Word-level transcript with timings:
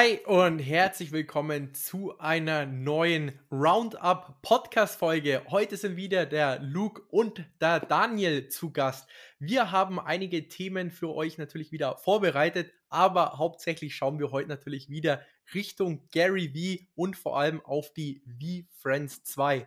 Hi 0.00 0.20
und 0.26 0.60
herzlich 0.60 1.10
willkommen 1.10 1.74
zu 1.74 2.16
einer 2.20 2.66
neuen 2.66 3.32
Roundup 3.50 4.40
Podcast 4.42 4.94
Folge. 4.94 5.42
Heute 5.48 5.76
sind 5.76 5.96
wieder 5.96 6.24
der 6.24 6.60
Luke 6.60 7.02
und 7.10 7.44
der 7.60 7.80
Daniel 7.80 8.46
zu 8.46 8.70
Gast. 8.70 9.08
Wir 9.40 9.72
haben 9.72 9.98
einige 9.98 10.46
Themen 10.46 10.92
für 10.92 11.12
euch 11.12 11.36
natürlich 11.36 11.72
wieder 11.72 11.96
vorbereitet, 11.96 12.72
aber 12.88 13.38
hauptsächlich 13.38 13.96
schauen 13.96 14.20
wir 14.20 14.30
heute 14.30 14.48
natürlich 14.48 14.88
wieder 14.88 15.20
Richtung 15.52 16.08
Gary 16.12 16.52
V 16.54 16.84
und 16.94 17.16
vor 17.16 17.36
allem 17.36 17.60
auf 17.66 17.92
die 17.92 18.22
V-Friends 18.40 19.24
2. 19.24 19.66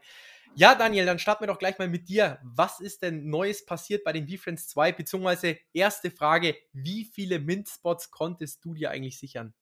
Ja, 0.55 0.75
Daniel, 0.75 1.07
dann 1.07 1.20
starten 1.20 1.43
wir 1.43 1.48
doch 1.48 1.60
gleich 1.60 1.77
mal 1.77 1.89
mit 1.89 2.07
dir. 2.07 2.39
Was 2.41 2.79
ist 2.79 3.02
denn 3.02 3.29
Neues 3.29 3.66
passiert 3.66 4.05
bei 4.05 4.13
den 4.13 4.29
V-Friends 4.29 4.69
2? 4.69 4.93
Beziehungsweise 4.93 5.57
erste 5.74 6.10
Frage, 6.10 6.55
wie 6.71 7.04
viele 7.04 7.38
Mint-Spots 7.39 8.11
konntest 8.11 8.63
du 8.63 8.74
dir 8.74 8.91
eigentlich 8.91 9.19
sichern? 9.19 9.54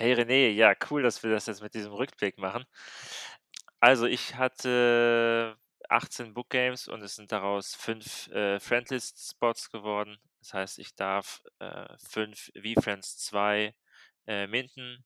Hey 0.00 0.12
René, 0.14 0.50
ja, 0.50 0.74
cool, 0.90 1.02
dass 1.02 1.24
wir 1.24 1.30
das 1.32 1.46
jetzt 1.46 1.60
mit 1.60 1.74
diesem 1.74 1.92
Rückblick 1.92 2.38
machen. 2.38 2.64
Also 3.80 4.06
ich 4.06 4.36
hatte 4.36 5.56
18 5.88 6.34
Book 6.34 6.50
Games 6.50 6.86
und 6.88 7.02
es 7.02 7.16
sind 7.16 7.32
daraus 7.32 7.74
fünf 7.74 8.28
äh, 8.28 8.60
Friendlist-Spots 8.60 9.70
geworden. 9.70 10.18
Das 10.40 10.54
heißt, 10.54 10.78
ich 10.78 10.94
darf 10.94 11.42
äh, 11.58 11.86
fünf 11.98 12.50
V-Friends 12.54 13.18
2 13.18 13.74
äh, 14.26 14.46
minten. 14.46 15.04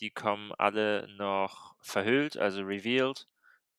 Die 0.00 0.10
kommen 0.10 0.52
alle 0.58 1.06
noch 1.16 1.76
verhüllt, 1.80 2.36
also 2.36 2.62
revealed 2.62 3.28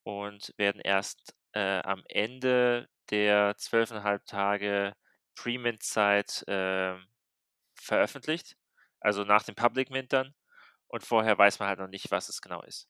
und 0.03 0.53
werden 0.57 0.81
erst 0.81 1.35
äh, 1.53 1.81
am 1.81 2.03
Ende 2.07 2.87
der 3.09 3.57
zwölfeinhalb 3.57 4.25
Tage 4.25 4.93
Pre-Mint-Zeit 5.35 6.47
äh, 6.47 6.95
veröffentlicht, 7.75 8.55
also 9.01 9.23
nach 9.25 9.43
dem 9.43 9.55
Public 9.55 9.89
Mint 9.89 10.13
dann. 10.13 10.33
Und 10.93 11.03
vorher 11.03 11.35
weiß 11.39 11.57
man 11.57 11.69
halt 11.69 11.79
noch 11.79 11.87
nicht, 11.87 12.11
was 12.11 12.29
es 12.29 12.39
genau 12.39 12.61
ist. 12.61 12.87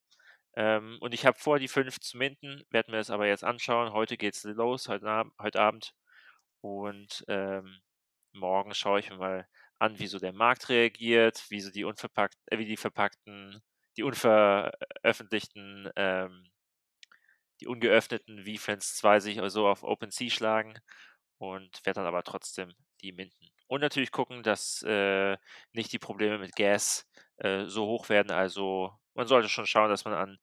Ähm, 0.58 0.98
und 1.00 1.14
ich 1.14 1.26
habe 1.26 1.40
vor, 1.40 1.58
die 1.58 1.70
fünf 1.70 2.02
zu 2.02 2.18
minden, 2.18 2.66
werden 2.70 2.92
wir 2.92 3.00
es 3.00 3.10
aber 3.10 3.28
jetzt 3.28 3.46
anschauen. 3.46 3.94
Heute 3.94 4.18
geht 4.18 4.36
es 4.36 4.44
los, 4.44 4.90
heute, 4.90 5.08
Ab 5.08 5.28
heute 5.40 5.62
Abend. 5.62 5.94
Und 6.60 7.24
ähm, 7.30 7.80
morgen 8.34 8.74
schaue 8.74 9.00
ich 9.00 9.10
mir 9.10 9.16
mal 9.16 9.48
an, 9.80 10.00
wie 10.00 10.08
so 10.08 10.20
der 10.20 10.34
Markt 10.34 10.68
reagiert, 10.68 11.46
wie 11.50 11.62
so 11.62 11.72
die 11.72 11.86
unverpackten, 11.86 12.44
äh, 12.48 12.58
wie 12.58 12.66
die 12.66 12.76
verpackten, 12.76 13.64
die 13.96 14.04
unveröffentlichten 14.04 15.90
ähm, 15.96 16.52
die 17.62 17.68
ungeöffneten 17.68 18.44
V-Friends 18.46 18.98
2 18.98 19.22
sich 19.22 19.40
also 19.42 19.66
auf 19.66 19.84
OpenSea 19.84 20.30
schlagen 20.30 20.78
und 21.38 21.86
werde 21.86 22.02
dann 22.02 22.08
aber 22.08 22.24
trotzdem 22.24 22.74
die 23.02 23.14
minden. 23.14 23.48
Und 23.68 23.80
natürlich 23.80 24.12
gucken, 24.12 24.44
dass 24.44 24.82
äh, 24.82 25.38
nicht 25.72 25.94
die 25.94 26.00
Probleme 26.00 26.38
mit 26.38 26.58
Gas 26.58 27.08
äh, 27.38 27.66
so 27.66 27.86
hoch 27.86 28.10
werden. 28.10 28.32
Also 28.32 28.92
man 29.14 29.28
sollte 29.28 29.50
schon 29.50 29.66
schauen, 29.66 29.90
dass 29.90 30.06
man 30.06 30.14
an 30.14 30.38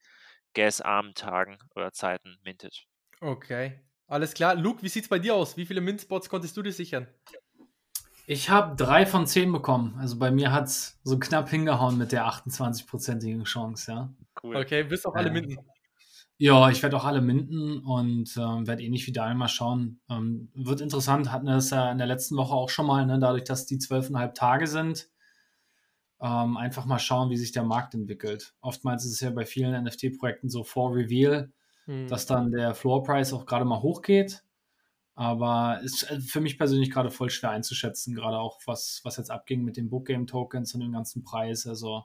gasarmen 0.53 1.13
Tagen 1.13 1.57
oder 1.75 1.91
Zeiten 1.93 2.37
mintet. 2.43 2.85
Okay, 3.19 3.79
alles 4.07 4.33
klar. 4.33 4.55
Luke, 4.55 4.81
wie 4.83 4.89
sieht 4.89 5.03
es 5.03 5.09
bei 5.09 5.19
dir 5.19 5.35
aus? 5.35 5.57
Wie 5.57 5.65
viele 5.65 5.81
Mint-Spots 5.81 6.29
konntest 6.29 6.57
du 6.57 6.61
dir 6.61 6.73
sichern? 6.73 7.07
Ich 8.27 8.49
habe 8.49 8.75
drei 8.75 9.05
von 9.05 9.27
zehn 9.27 9.51
bekommen. 9.51 9.95
Also 9.99 10.17
bei 10.17 10.31
mir 10.31 10.51
hat 10.51 10.65
es 10.65 10.99
so 11.03 11.19
knapp 11.19 11.49
hingehauen 11.49 11.97
mit 11.97 12.11
der 12.11 12.25
28-prozentigen 12.27 13.43
Chance, 13.43 13.91
ja. 13.91 14.13
Cool. 14.41 14.55
Okay, 14.55 14.89
wirst 14.89 15.05
auch 15.05 15.15
alle 15.15 15.27
ähm, 15.27 15.33
minden. 15.33 15.57
Ja, 16.37 16.69
ich 16.69 16.81
werde 16.81 16.97
auch 16.97 17.05
alle 17.05 17.21
minden 17.21 17.79
und 17.79 18.35
ähm, 18.35 18.65
werde 18.65 18.81
ähnlich 18.83 19.05
wie 19.05 19.11
Daniel 19.11 19.37
mal 19.37 19.47
schauen. 19.47 19.99
Ähm, 20.09 20.49
wird 20.55 20.81
interessant, 20.81 21.31
hatten 21.31 21.45
wir 21.45 21.53
das 21.53 21.69
ja 21.69 21.91
in 21.91 21.99
der 21.99 22.07
letzten 22.07 22.35
Woche 22.35 22.53
auch 22.53 22.69
schon 22.69 22.87
mal, 22.87 23.05
ne? 23.05 23.19
dadurch, 23.19 23.43
dass 23.43 23.65
die 23.65 23.77
zwölfeinhalb 23.77 24.33
Tage 24.33 24.65
sind. 24.65 25.09
Ähm, 26.21 26.57
einfach 26.57 26.85
mal 26.85 26.99
schauen, 26.99 27.31
wie 27.31 27.37
sich 27.37 27.51
der 27.51 27.63
Markt 27.63 27.95
entwickelt. 27.95 28.53
Oftmals 28.61 29.05
ist 29.05 29.13
es 29.13 29.19
ja 29.21 29.31
bei 29.31 29.45
vielen 29.45 29.83
NFT-Projekten 29.83 30.49
so 30.49 30.63
vor 30.63 30.93
Reveal, 30.93 31.51
hm. 31.85 32.07
dass 32.07 32.27
dann 32.27 32.51
der 32.51 32.75
Floor 32.75 33.03
Price 33.03 33.33
auch 33.33 33.45
gerade 33.45 33.65
mal 33.65 33.81
hochgeht. 33.81 34.43
Aber 35.15 35.79
ist 35.83 36.09
äh, 36.09 36.19
für 36.21 36.41
mich 36.41 36.57
persönlich 36.57 36.91
gerade 36.91 37.11
voll 37.11 37.29
schwer 37.29 37.51
einzuschätzen, 37.51 38.13
gerade 38.13 38.37
auch 38.37 38.59
was, 38.65 39.01
was 39.03 39.17
jetzt 39.17 39.31
abging 39.31 39.63
mit 39.63 39.77
den 39.77 39.89
Book 39.89 40.07
Game 40.07 40.27
Tokens 40.27 40.73
und 40.73 40.81
dem 40.81 40.91
ganzen 40.91 41.23
Preis. 41.23 41.65
Also 41.65 42.03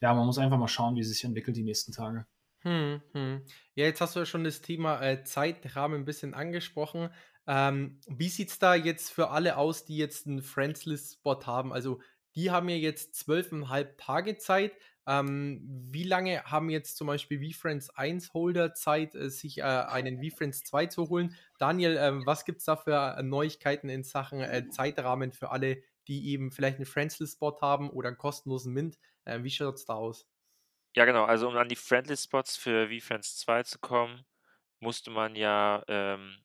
ja, 0.00 0.14
man 0.14 0.26
muss 0.26 0.38
einfach 0.38 0.58
mal 0.58 0.68
schauen, 0.68 0.96
wie 0.96 1.00
es 1.00 1.08
sich 1.08 1.24
entwickelt 1.24 1.56
die 1.56 1.64
nächsten 1.64 1.92
Tage. 1.92 2.26
Hm, 2.62 3.00
hm. 3.12 3.42
Ja, 3.74 3.84
jetzt 3.84 4.00
hast 4.00 4.16
du 4.16 4.20
ja 4.20 4.26
schon 4.26 4.44
das 4.44 4.60
Thema 4.60 5.00
äh, 5.00 5.22
Zeitrahmen 5.24 6.00
ein 6.00 6.04
bisschen 6.04 6.34
angesprochen. 6.34 7.10
Ähm, 7.46 8.00
wie 8.06 8.28
sieht 8.28 8.50
es 8.50 8.58
da 8.58 8.74
jetzt 8.74 9.10
für 9.10 9.30
alle 9.30 9.56
aus, 9.56 9.84
die 9.84 9.96
jetzt 9.96 10.26
einen 10.26 10.42
Friends-List-Spot 10.42 11.46
haben? 11.46 11.72
Also, 11.72 12.00
die 12.38 12.52
haben 12.52 12.68
ja 12.68 12.76
jetzt 12.76 13.16
zwölfeinhalb 13.16 13.98
Tage 13.98 14.38
Zeit. 14.38 14.76
Ähm, 15.08 15.60
wie 15.90 16.04
lange 16.04 16.44
haben 16.44 16.70
jetzt 16.70 16.96
zum 16.96 17.08
Beispiel 17.08 17.52
VFriends 17.52 17.90
1 17.90 18.32
Holder 18.32 18.74
Zeit, 18.74 19.16
äh, 19.16 19.28
sich 19.28 19.58
äh, 19.58 19.62
einen 19.62 20.22
VFriends 20.22 20.62
2 20.62 20.86
zu 20.86 21.08
holen? 21.08 21.34
Daniel, 21.58 21.96
äh, 21.96 22.12
was 22.26 22.44
gibt 22.44 22.60
es 22.60 22.66
da 22.66 22.76
für 22.76 23.16
äh, 23.18 23.22
Neuigkeiten 23.24 23.88
in 23.88 24.04
Sachen 24.04 24.40
äh, 24.40 24.68
Zeitrahmen 24.68 25.32
für 25.32 25.50
alle, 25.50 25.82
die 26.06 26.28
eben 26.28 26.52
vielleicht 26.52 26.76
einen 26.76 26.86
Friends-List-Spot 26.86 27.60
haben 27.60 27.90
oder 27.90 28.08
einen 28.08 28.18
kostenlosen 28.18 28.72
Mint? 28.72 28.98
Äh, 29.24 29.42
wie 29.42 29.50
schaut 29.50 29.74
es 29.76 29.84
da 29.86 29.94
aus? 29.94 30.28
Ja, 30.96 31.04
genau. 31.04 31.24
Also 31.24 31.48
um 31.48 31.56
an 31.56 31.68
die 31.68 31.76
Friendly 31.76 32.16
Spots 32.16 32.56
für 32.56 32.88
VFriends 32.88 33.36
2 33.38 33.62
zu 33.64 33.78
kommen, 33.78 34.24
musste 34.80 35.10
man 35.10 35.36
ja 35.36 35.82
ähm, 35.88 36.38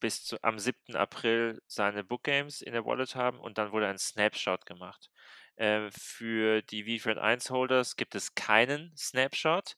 bis 0.00 0.24
zu, 0.24 0.42
am 0.42 0.58
7. 0.58 0.96
April 0.96 1.60
seine 1.66 2.04
Book 2.04 2.24
Games 2.24 2.60
in 2.60 2.72
der 2.72 2.84
Wallet 2.84 3.14
haben 3.14 3.38
und 3.38 3.58
dann 3.58 3.72
wurde 3.72 3.88
ein 3.88 3.98
Snapshot 3.98 4.66
gemacht. 4.66 5.10
Äh, 5.56 5.90
für 5.90 6.62
die 6.62 6.98
VFriend 6.98 7.18
1 7.18 7.50
Holders 7.50 7.96
gibt 7.96 8.14
es 8.14 8.34
keinen 8.34 8.96
Snapshot, 8.96 9.76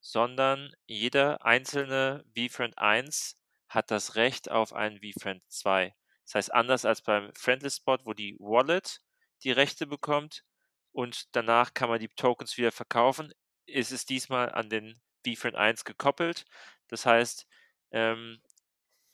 sondern 0.00 0.72
jeder 0.86 1.44
einzelne 1.44 2.24
VFriend 2.36 2.78
1 2.78 3.38
hat 3.68 3.90
das 3.90 4.14
Recht 4.16 4.50
auf 4.50 4.72
einen 4.72 5.00
VFriend 5.00 5.42
2. 5.48 5.94
Das 6.24 6.34
heißt, 6.34 6.54
anders 6.54 6.84
als 6.84 7.02
beim 7.02 7.32
Friendly 7.34 7.70
Spot, 7.70 7.98
wo 8.04 8.12
die 8.12 8.36
Wallet 8.38 9.00
die 9.42 9.52
Rechte 9.52 9.86
bekommt 9.86 10.44
und 10.92 11.34
danach 11.34 11.74
kann 11.74 11.88
man 11.88 11.98
die 11.98 12.08
Tokens 12.08 12.56
wieder 12.56 12.72
verkaufen, 12.72 13.32
ist 13.66 13.92
es 13.92 14.06
diesmal 14.06 14.52
an 14.52 14.68
den 14.68 15.00
vFriend 15.26 15.56
1 15.56 15.84
gekoppelt. 15.84 16.44
Das 16.88 17.06
heißt, 17.06 17.46
ähm, 17.90 18.40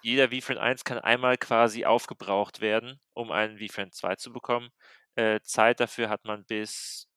jeder 0.02 0.28
vFriend 0.28 0.60
1 0.60 0.84
kann 0.84 0.98
einmal 0.98 1.36
quasi 1.38 1.84
aufgebraucht 1.84 2.60
werden, 2.60 3.00
um 3.14 3.32
einen 3.32 3.58
vFriend 3.58 3.94
2 3.94 4.16
zu 4.16 4.32
bekommen. 4.32 4.70
Äh, 5.16 5.40
Zeit 5.42 5.80
dafür 5.80 6.08
hat 6.08 6.24
man 6.24 6.44
bis 6.44 7.08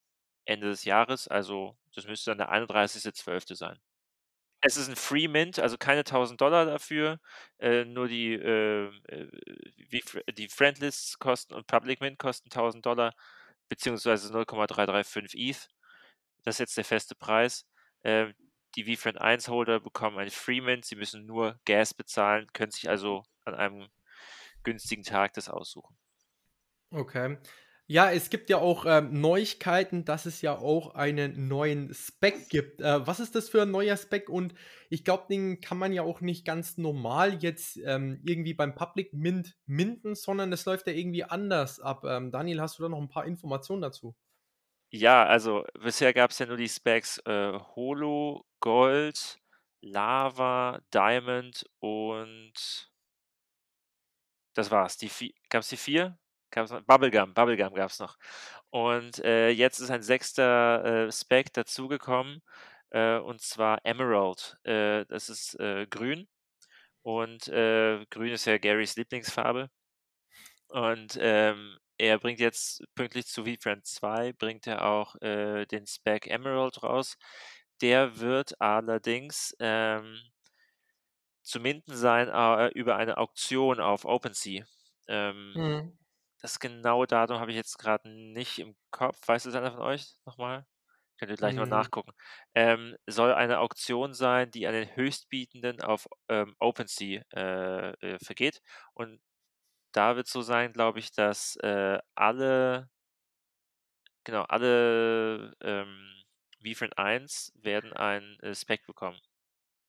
Ende 0.45 0.67
des 0.67 0.83
Jahres, 0.85 1.27
also 1.27 1.77
das 1.95 2.05
müsste 2.07 2.31
dann 2.31 2.39
der 2.39 2.51
31.12. 2.51 3.55
sein. 3.55 3.79
Es 4.61 4.77
ist 4.77 4.89
ein 4.89 4.95
Free 4.95 5.27
Mint, 5.27 5.59
also 5.59 5.77
keine 5.77 6.05
1000 6.05 6.39
Dollar 6.39 6.65
dafür, 6.65 7.19
äh, 7.59 7.85
nur 7.85 8.07
die, 8.07 8.33
äh, 8.33 8.87
äh 9.07 9.29
die 10.33 10.47
Friendlists 10.49 11.19
kosten 11.19 11.53
und 11.53 11.67
Public 11.67 12.01
Mint 12.01 12.17
kosten 12.19 12.49
1000 12.49 12.85
Dollar, 12.85 13.13
beziehungsweise 13.69 14.31
0,335 14.31 15.35
ETH. 15.35 15.67
Das 16.43 16.55
ist 16.55 16.59
jetzt 16.59 16.77
der 16.77 16.85
feste 16.85 17.15
Preis. 17.15 17.65
Äh, 18.03 18.33
die 18.75 18.95
VFriend 18.95 19.19
1 19.19 19.47
Holder 19.47 19.79
bekommen 19.79 20.17
ein 20.17 20.29
Freemint. 20.29 20.85
Sie 20.85 20.95
müssen 20.95 21.25
nur 21.25 21.59
Gas 21.65 21.93
bezahlen, 21.93 22.47
können 22.53 22.71
sich 22.71 22.89
also 22.89 23.23
an 23.45 23.55
einem 23.55 23.87
günstigen 24.63 25.03
Tag 25.03 25.33
das 25.33 25.49
aussuchen. 25.49 25.95
Okay. 26.91 27.37
Ja, 27.85 28.09
es 28.11 28.29
gibt 28.29 28.49
ja 28.49 28.59
auch 28.59 28.85
ähm, 28.87 29.19
Neuigkeiten, 29.19 30.05
dass 30.05 30.25
es 30.25 30.41
ja 30.41 30.57
auch 30.57 30.95
einen 30.95 31.49
neuen 31.49 31.93
Spec 31.93 32.47
gibt. 32.49 32.79
Äh, 32.79 33.05
was 33.05 33.19
ist 33.19 33.35
das 33.35 33.49
für 33.49 33.63
ein 33.63 33.71
neuer 33.71 33.97
Spec? 33.97 34.29
Und 34.29 34.53
ich 34.89 35.03
glaube, 35.03 35.25
den 35.29 35.59
kann 35.59 35.77
man 35.77 35.91
ja 35.91 36.01
auch 36.01 36.21
nicht 36.21 36.45
ganz 36.45 36.77
normal 36.77 37.43
jetzt 37.43 37.77
ähm, 37.83 38.21
irgendwie 38.23 38.53
beim 38.53 38.73
Public 38.73 39.13
Mint 39.13 39.57
minden, 39.65 40.15
sondern 40.15 40.49
das 40.49 40.65
läuft 40.65 40.87
ja 40.87 40.93
irgendwie 40.93 41.25
anders 41.25 41.81
ab. 41.81 42.05
Ähm, 42.05 42.31
Daniel, 42.31 42.61
hast 42.61 42.79
du 42.79 42.83
da 42.83 42.89
noch 42.89 43.01
ein 43.01 43.09
paar 43.09 43.25
Informationen 43.25 43.81
dazu? 43.81 44.15
Ja, 44.95 45.25
also 45.25 45.65
bisher 45.81 46.13
gab 46.13 46.29
es 46.29 46.37
ja 46.37 46.45
nur 46.45 46.55
die 46.57 46.69
Specs 46.69 47.17
äh, 47.25 47.53
Holo, 47.75 48.45
Gold, 48.59 49.39
Lava, 49.81 50.81
Diamond 50.93 51.65
und 51.79 52.53
das 54.53 54.69
war's. 54.71 54.97
Die 54.97 55.09
gab 55.49 55.61
es 55.61 55.69
die 55.69 55.77
vier? 55.77 56.17
Gab's 56.51 56.69
noch? 56.71 56.81
Bubblegum, 56.83 57.33
Bubblegum 57.33 57.73
gab 57.73 57.89
es 57.89 57.97
noch. 57.99 58.17
Und 58.69 59.17
äh, 59.25 59.49
jetzt 59.49 59.79
ist 59.79 59.89
ein 59.89 60.03
sechster 60.03 61.07
äh, 61.07 61.11
Spec 61.11 61.51
dazugekommen 61.53 62.43
äh, 62.91 63.17
und 63.17 63.41
zwar 63.41 63.79
Emerald. 63.85 64.57
Äh, 64.63 65.05
das 65.07 65.29
ist 65.29 65.59
äh, 65.59 65.87
grün 65.87 66.27
und 67.03 67.47
äh, 67.49 68.05
grün 68.11 68.33
ist 68.33 68.45
ja 68.45 68.57
Garys 68.59 68.95
Lieblingsfarbe. 68.97 69.69
Und 70.69 71.17
ähm, 71.21 71.77
er 71.97 72.19
bringt 72.19 72.39
jetzt 72.39 72.83
pünktlich 72.95 73.27
zu 73.27 73.45
VFriend 73.45 73.85
2, 73.85 74.33
bringt 74.33 74.67
er 74.67 74.85
auch 74.85 75.15
äh, 75.21 75.65
den 75.65 75.85
Spec 75.87 76.27
Emerald 76.27 76.83
raus. 76.83 77.17
Der 77.81 78.19
wird 78.19 78.59
allerdings 78.61 79.55
ähm, 79.59 80.19
zu 81.41 81.59
minden 81.59 81.95
sein 81.95 82.29
äh, 82.29 82.67
über 82.69 82.95
eine 82.95 83.17
Auktion 83.17 83.79
auf 83.79 84.05
OpenSea. 84.05 84.63
Ähm, 85.07 85.55
mhm. 85.55 85.97
Das 86.41 86.59
genaue 86.59 87.07
Datum 87.07 87.39
habe 87.39 87.51
ich 87.51 87.57
jetzt 87.57 87.77
gerade 87.79 88.09
nicht 88.09 88.59
im 88.59 88.75
Kopf. 88.91 89.19
Weiß 89.27 89.45
es 89.45 89.55
einer 89.55 89.71
von 89.71 89.81
euch 89.81 90.15
nochmal? 90.25 90.65
Könnt 91.19 91.31
ihr 91.31 91.37
gleich 91.37 91.55
noch 91.55 91.65
Mhm. 91.65 91.69
nachgucken. 91.69 92.11
Ähm, 92.55 92.97
soll 93.07 93.33
eine 93.33 93.59
Auktion 93.59 94.13
sein, 94.13 94.51
die 94.51 94.67
an 94.67 94.73
den 94.73 94.95
Höchstbietenden 94.95 95.81
auf 95.81 96.07
ähm, 96.29 96.55
OpenSea 96.59 97.23
äh, 97.33 97.91
äh, 98.15 98.19
vergeht. 98.19 98.61
Und 98.93 99.21
da 99.93 100.15
wird 100.15 100.27
so 100.27 100.41
sein, 100.41 100.73
glaube 100.73 100.99
ich, 100.99 101.11
dass 101.11 101.55
äh, 101.57 101.99
alle, 102.15 102.89
genau, 104.23 104.43
alle 104.43 105.55
ähm, 105.61 106.23
VFriend 106.63 106.97
1 106.97 107.53
werden 107.55 107.93
ein 107.93 108.39
äh, 108.41 108.55
Spec 108.55 108.85
bekommen. 108.85 109.19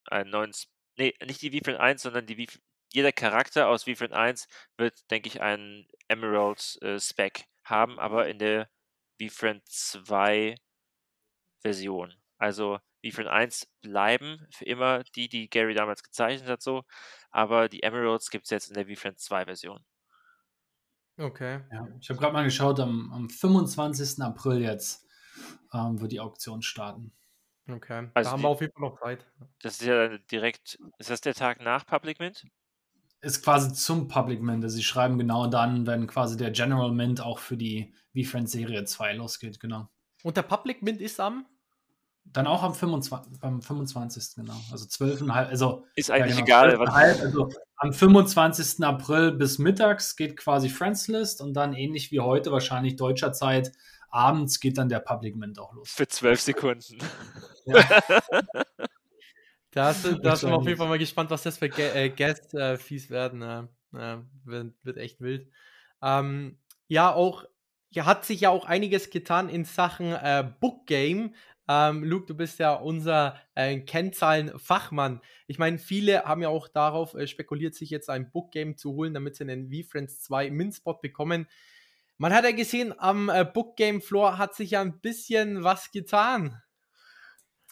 Einen 0.06 0.30
neuen, 0.30 0.50
S 0.50 0.68
nee, 0.98 1.14
nicht 1.24 1.42
die 1.42 1.50
VFriend 1.50 1.80
1, 1.80 2.02
sondern 2.02 2.26
die 2.26 2.46
jeder 2.92 3.12
Charakter 3.12 3.68
aus 3.68 3.84
VFriend 3.84 4.12
1 4.12 4.48
wird, 4.76 5.10
denke 5.10 5.28
ich, 5.28 5.42
einen 5.42 5.88
Emerald 6.08 6.78
äh, 6.82 7.00
Spec 7.00 7.46
haben, 7.64 7.98
aber 7.98 8.28
in 8.28 8.38
der 8.38 8.68
VFriend 9.20 9.66
2 9.68 10.56
Version. 11.62 12.14
Also 12.38 12.78
VFriend 13.04 13.28
1 13.28 13.66
bleiben 13.82 14.46
für 14.50 14.64
immer 14.66 15.02
die, 15.16 15.28
die 15.28 15.48
Gary 15.48 15.74
damals 15.74 16.02
gezeichnet 16.02 16.48
hat, 16.48 16.62
so, 16.62 16.84
aber 17.30 17.68
die 17.68 17.82
Emeralds 17.82 18.30
gibt 18.30 18.44
es 18.44 18.50
jetzt 18.50 18.68
in 18.68 18.74
der 18.74 18.86
VFriend 18.86 19.18
2 19.18 19.46
Version. 19.46 19.84
Okay. 21.16 21.61
Ja, 21.72 21.88
ich 22.00 22.08
habe 22.11 22.19
gerade 22.19 22.32
mal 22.32 22.44
geschaut, 22.44 22.81
am, 22.81 23.12
am 23.12 23.31
25. 23.31 24.20
April 24.22 24.61
jetzt 24.61 25.06
ähm, 25.72 26.00
wird 26.00 26.12
die 26.12 26.20
Auktion 26.20 26.62
starten. 26.62 27.12
Okay. 27.69 28.08
Also 28.14 28.28
da 28.28 28.32
haben 28.32 28.38
die- 28.38 28.44
wir 28.44 28.49
auf 28.49 28.61
jeden 28.61 28.72
Fall 28.72 28.82
noch 28.90 29.00
Zeit. 29.00 29.26
Das 29.62 29.81
ist 29.81 29.87
ja 29.87 30.19
direkt, 30.19 30.78
ist 30.99 31.11
das 31.11 31.20
der 31.20 31.34
Tag 31.34 31.61
nach 31.62 31.87
Public 31.87 32.19
Mint? 32.19 32.44
Ist 33.20 33.43
quasi 33.43 33.72
zum 33.72 34.06
Public 34.08 34.43
Mint. 34.43 34.62
Also 34.64 34.76
sie 34.76 34.82
schreiben 34.82 35.16
genau 35.19 35.46
dann, 35.46 35.87
wenn 35.87 36.06
quasi 36.06 36.37
der 36.37 36.50
General 36.50 36.93
Mint 36.93 37.20
auch 37.22 37.38
für 37.38 37.56
die 37.56 37.94
V-Friends 38.14 38.52
Serie 38.52 38.84
2 38.84 39.14
losgeht, 39.14 39.60
genau. 39.60 39.88
Und 40.25 40.37
der 40.37 40.43
Public 40.43 40.82
Mint 40.82 41.00
ist 41.00 41.20
am? 41.20 41.46
Dann 42.24 42.46
auch 42.46 42.62
am 42.62 42.74
25, 42.74 43.38
beim 43.40 43.62
25. 43.62 44.36
genau. 44.36 44.54
Also 44.72 44.86
12,5, 44.86 45.30
also 45.30 45.86
Ist 45.94 46.10
eigentlich 46.10 46.36
genau, 46.36 46.46
egal. 46.46 46.78
Was, 46.78 46.88
12,5, 46.88 47.20
also 47.22 47.48
am 47.76 47.92
25. 47.92 48.84
April 48.84 49.32
bis 49.32 49.58
mittags 49.58 50.16
geht 50.16 50.36
quasi 50.36 50.68
Friends 50.68 51.06
List 51.08 51.40
und 51.40 51.54
dann 51.54 51.74
ähnlich 51.74 52.10
wie 52.10 52.20
heute, 52.20 52.50
wahrscheinlich 52.50 52.96
deutscher 52.96 53.32
Zeit, 53.32 53.72
abends 54.10 54.60
geht 54.60 54.78
dann 54.78 54.88
der 54.88 55.00
Public 55.00 55.36
Mint 55.36 55.58
auch 55.58 55.72
los. 55.74 55.90
für 55.90 56.08
zwölf 56.08 56.40
Sekunden. 56.40 56.98
Da, 59.70 59.90
ist, 59.90 60.04
da 60.22 60.36
sind 60.36 60.50
wir 60.50 60.56
auf 60.56 60.66
jeden 60.66 60.78
Fall 60.78 60.86
mal 60.86 61.00
gespannt, 61.00 61.30
was 61.30 61.42
das 61.42 61.58
für 61.58 61.66
äh, 61.66 62.08
Guest-Fees 62.08 63.10
werden. 63.10 63.42
Äh, 63.42 63.64
äh, 63.94 64.18
wird, 64.44 64.74
wird 64.82 64.96
echt 64.98 65.20
wild. 65.20 65.48
Ähm, 66.02 66.58
ja, 66.86 67.12
auch, 67.12 67.44
ja, 67.90 68.06
hat 68.06 68.24
sich 68.24 68.42
ja 68.42 68.50
auch 68.50 68.66
einiges 68.66 69.10
getan 69.10 69.48
in 69.48 69.64
Sachen 69.64 70.12
äh, 70.12 70.48
Book 70.60 70.86
Game. 70.86 71.34
Ähm, 71.66 72.05
Luke, 72.05 72.26
du 72.26 72.34
bist 72.34 72.58
ja 72.58 72.75
unser 72.75 73.37
äh, 73.55 73.81
Kennzahlen-Fachmann. 73.81 75.20
Ich 75.46 75.58
meine, 75.58 75.78
viele 75.78 76.25
haben 76.25 76.43
ja 76.43 76.49
auch 76.49 76.69
darauf 76.69 77.14
äh, 77.14 77.26
spekuliert, 77.26 77.75
sich 77.75 77.90
jetzt 77.90 78.11
ein 78.11 78.31
Book 78.31 78.52
Game 78.52 78.76
zu 78.76 78.93
holen, 78.93 79.14
damit 79.14 79.37
sie 79.37 79.44
einen 79.44 79.70
V-Friends 79.70 80.20
2 80.22 80.50
Min-Spot 80.50 80.99
bekommen. 81.00 81.46
Man 82.19 82.32
hat 82.32 82.44
ja 82.44 82.52
gesehen, 82.52 82.94
am 82.99 83.28
äh, 83.28 83.44
Book 83.44 83.76
Game 83.76 84.00
Floor 84.00 84.38
hat 84.38 84.55
sich 84.55 84.72
ja 84.72 84.81
ein 84.82 85.00
bisschen 85.00 85.64
was 85.64 85.90
getan. 85.90 86.61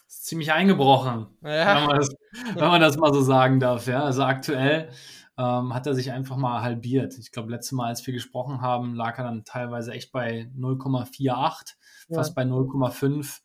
Ist 0.07 0.25
ziemlich 0.25 0.51
eingebrochen. 0.51 1.27
Ja. 1.43 1.75
wenn, 1.75 1.87
man 1.87 1.97
das, 1.97 2.09
wenn 2.55 2.67
man 2.67 2.81
das 2.81 2.97
mal 2.97 3.13
so 3.13 3.21
sagen 3.21 3.59
darf. 3.59 3.87
Ja, 3.87 4.03
also 4.03 4.23
aktuell 4.23 4.89
ähm, 5.37 5.73
hat 5.73 5.87
er 5.87 5.95
sich 5.95 6.11
einfach 6.11 6.35
mal 6.35 6.61
halbiert. 6.61 7.17
Ich 7.17 7.31
glaube, 7.31 7.51
letztes 7.51 7.71
Mal, 7.71 7.87
als 7.87 8.05
wir 8.05 8.13
gesprochen 8.13 8.61
haben, 8.61 8.95
lag 8.95 9.17
er 9.17 9.23
dann 9.23 9.45
teilweise 9.45 9.91
echt 9.91 10.11
bei 10.11 10.49
0,48, 10.57 11.75
Ja. 12.09 12.17
fast 12.17 12.35
bei 12.35 12.43
0,5 12.43 13.42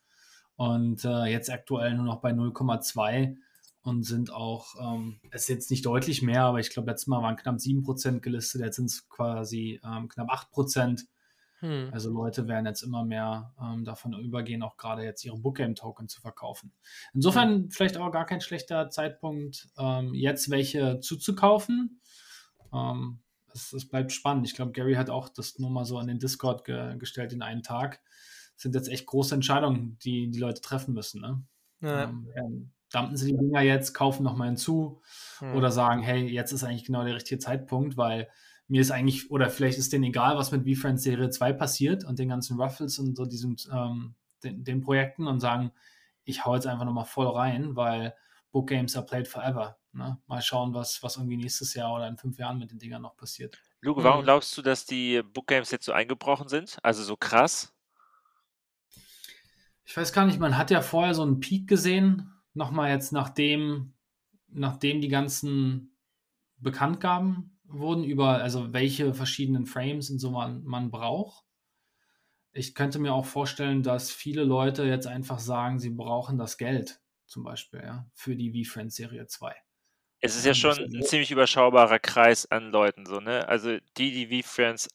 und 0.59 1.05
äh, 1.05 1.23
jetzt 1.27 1.49
aktuell 1.49 1.93
nur 1.95 2.03
noch 2.03 2.19
bei 2.19 2.31
0,2 2.31 3.37
und 3.81 4.03
sind 4.03 4.33
auch, 4.33 4.75
ähm, 4.77 5.21
es 5.31 5.43
ist 5.43 5.47
jetzt 5.47 5.71
nicht 5.71 5.85
deutlich 5.85 6.21
mehr, 6.21 6.43
aber 6.43 6.59
ich 6.59 6.69
glaube, 6.69 6.91
letztes 6.91 7.07
Mal 7.07 7.21
waren 7.21 7.37
knapp 7.37 7.55
7% 7.55 8.19
gelistet, 8.19 8.59
jetzt 8.59 8.75
sind 8.75 8.87
es 8.87 9.07
quasi 9.07 9.79
ähm, 9.85 10.09
knapp 10.09 10.29
8%. 10.29 11.05
Hm. 11.59 11.89
Also 11.93 12.09
Leute 12.11 12.49
werden 12.49 12.65
jetzt 12.65 12.81
immer 12.81 13.05
mehr 13.05 13.53
ähm, 13.61 13.85
davon 13.85 14.11
übergehen, 14.19 14.61
auch 14.61 14.75
gerade 14.75 15.03
jetzt 15.03 15.23
ihre 15.23 15.37
Bookgame-Token 15.37 16.09
zu 16.09 16.19
verkaufen. 16.19 16.73
Insofern 17.13 17.71
vielleicht 17.71 17.95
auch 17.95 18.11
gar 18.11 18.25
kein 18.25 18.41
schlechter 18.41 18.89
Zeitpunkt, 18.89 19.69
ähm, 19.77 20.13
jetzt 20.13 20.49
welche 20.49 20.99
zuzukaufen. 20.99 22.01
Ähm, 22.73 23.21
es, 23.53 23.71
es 23.71 23.87
bleibt 23.87 24.11
spannend. 24.11 24.45
Ich 24.45 24.55
glaube, 24.55 24.73
Gary 24.73 24.95
hat 24.95 25.09
auch 25.09 25.29
das 25.29 25.57
nur 25.57 25.69
mal 25.69 25.85
so 25.85 25.97
an 25.97 26.07
den 26.07 26.19
Discord 26.19 26.65
ge 26.65 26.97
gestellt 26.97 27.31
in 27.31 27.41
einen 27.41 27.63
Tag. 27.63 28.01
Das 28.59 28.63
sind 28.63 28.75
jetzt 28.75 28.89
echt 28.89 29.05
große 29.05 29.33
Entscheidungen, 29.33 29.97
die 30.03 30.29
die 30.29 30.39
Leute 30.39 30.59
treffen 30.59 30.93
müssen. 30.93 31.21
Ne? 31.21 31.41
Ja. 31.81 32.03
Ähm, 32.35 32.71
dumpen 32.91 33.15
sie 33.15 33.31
die 33.31 33.37
Dinger 33.37 33.61
jetzt, 33.61 33.93
kaufen 33.93 34.23
nochmal 34.23 34.49
hinzu 34.49 35.01
Hm. 35.37 35.55
oder 35.55 35.71
sagen, 35.71 36.01
hey, 36.01 36.27
jetzt 36.27 36.51
ist 36.51 36.65
eigentlich 36.65 36.83
genau 36.83 37.05
der 37.05 37.15
richtige 37.15 37.39
Zeitpunkt, 37.39 37.95
weil 37.95 38.27
mir 38.67 38.81
ist 38.81 38.91
eigentlich, 38.91 39.31
oder 39.31 39.49
vielleicht 39.49 39.77
ist 39.77 39.93
denen 39.93 40.03
egal, 40.03 40.35
was 40.37 40.51
mit 40.51 40.67
V-Friends 40.67 41.03
Serie 41.03 41.29
2 41.29 41.53
passiert 41.53 42.03
und 42.03 42.19
den 42.19 42.27
ganzen 42.27 42.59
Ruffles 42.59 42.99
und 42.99 43.15
so 43.15 43.25
diesen, 43.25 43.55
ähm, 43.71 44.15
den, 44.43 44.63
den 44.65 44.81
Projekten 44.81 45.25
und 45.27 45.39
sagen, 45.39 45.71
ich 46.25 46.43
hau 46.45 46.53
jetzt 46.55 46.67
einfach 46.67 46.83
nochmal 46.85 47.05
voll 47.05 47.27
rein, 47.27 47.77
weil 47.77 48.13
Book 48.51 48.67
Games 48.67 48.95
are 48.97 49.05
played 49.05 49.27
forever. 49.29 49.77
Ne? 49.93 50.19
Mal 50.27 50.41
schauen, 50.41 50.73
was, 50.73 51.01
was 51.01 51.15
irgendwie 51.15 51.37
nächstes 51.37 51.73
Jahr 51.75 51.95
oder 51.95 52.07
in 52.09 52.17
fünf 52.17 52.37
Jahren 52.37 52.59
mit 52.59 52.71
den 52.71 52.79
Dingern 52.79 53.01
noch 53.03 53.15
passiert. 53.15 53.57
Luke, 53.81 54.03
warum 54.03 54.21
Mhm. 54.21 54.25
glaubst 54.25 54.57
du, 54.57 54.61
dass 54.61 54.85
die 54.85 55.21
Book 55.23 55.47
Games 55.47 55.71
jetzt 55.71 55.85
so 55.85 55.93
eingebrochen 55.93 56.49
sind? 56.49 56.77
Also 56.83 57.03
so 57.03 57.15
krass? 57.15 57.73
Ich 59.89 59.97
weiß 59.97 60.13
gar 60.13 60.27
nicht, 60.27 60.37
man 60.37 60.55
hat 60.55 60.69
ja 60.69 60.83
vorher 60.83 61.15
so 61.15 61.23
einen 61.23 61.39
Peak 61.39 61.67
gesehen, 61.67 62.31
nochmal 62.53 62.91
jetzt 62.91 63.11
nachdem, 63.11 63.95
nachdem 64.47 65.01
die 65.01 65.07
ganzen 65.07 65.97
Bekanntgaben 66.57 67.59
wurden 67.63 68.03
über, 68.03 68.35
also 68.35 68.71
welche 68.71 69.15
verschiedenen 69.15 69.65
Frames 69.65 70.11
und 70.11 70.19
so 70.19 70.29
man, 70.29 70.63
man 70.63 70.91
braucht. 70.91 71.43
Ich 72.53 72.75
könnte 72.75 72.99
mir 72.99 73.15
auch 73.15 73.25
vorstellen, 73.25 73.81
dass 73.81 74.11
viele 74.11 74.43
Leute 74.43 74.83
jetzt 74.83 75.07
einfach 75.07 75.39
sagen, 75.39 75.79
sie 75.79 75.89
brauchen 75.89 76.37
das 76.37 76.59
Geld, 76.59 77.01
zum 77.25 77.43
Beispiel, 77.43 77.81
ja, 77.81 78.07
für 78.13 78.35
die 78.35 78.63
V-Friends 78.63 78.95
Serie 78.95 79.25
2. 79.25 79.55
Es 80.21 80.35
ist 80.35 80.45
ja 80.45 80.53
Ähm, 80.53 80.55
schon 80.55 80.77
ein 80.77 81.01
ziemlich 81.03 81.31
überschaubarer 81.31 81.99
Kreis 81.99 82.45
an 82.45 82.71
Leuten, 82.71 83.05
so, 83.05 83.19
ne? 83.19 83.47
Also 83.47 83.77
die, 83.97 84.27
die 84.27 84.43
V-Friends 84.43 84.87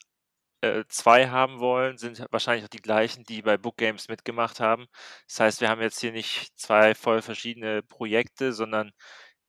äh, 0.65 0.85
2 0.89 1.29
haben 1.29 1.61
wollen, 1.61 1.99
sind 1.99 2.25
wahrscheinlich 2.31 2.65
auch 2.65 2.69
die 2.69 2.83
gleichen, 2.83 3.25
die 3.25 3.43
bei 3.43 3.57
Book 3.59 3.77
Games 3.79 4.09
mitgemacht 4.09 4.61
haben. 4.61 4.87
Das 5.29 5.41
heißt, 5.41 5.61
wir 5.61 5.69
haben 5.71 5.81
jetzt 5.83 6.01
hier 6.01 6.13
nicht 6.13 6.59
zwei 6.59 6.95
voll 6.95 7.23
verschiedene 7.23 7.83
Projekte, 7.83 8.53
sondern 8.53 8.93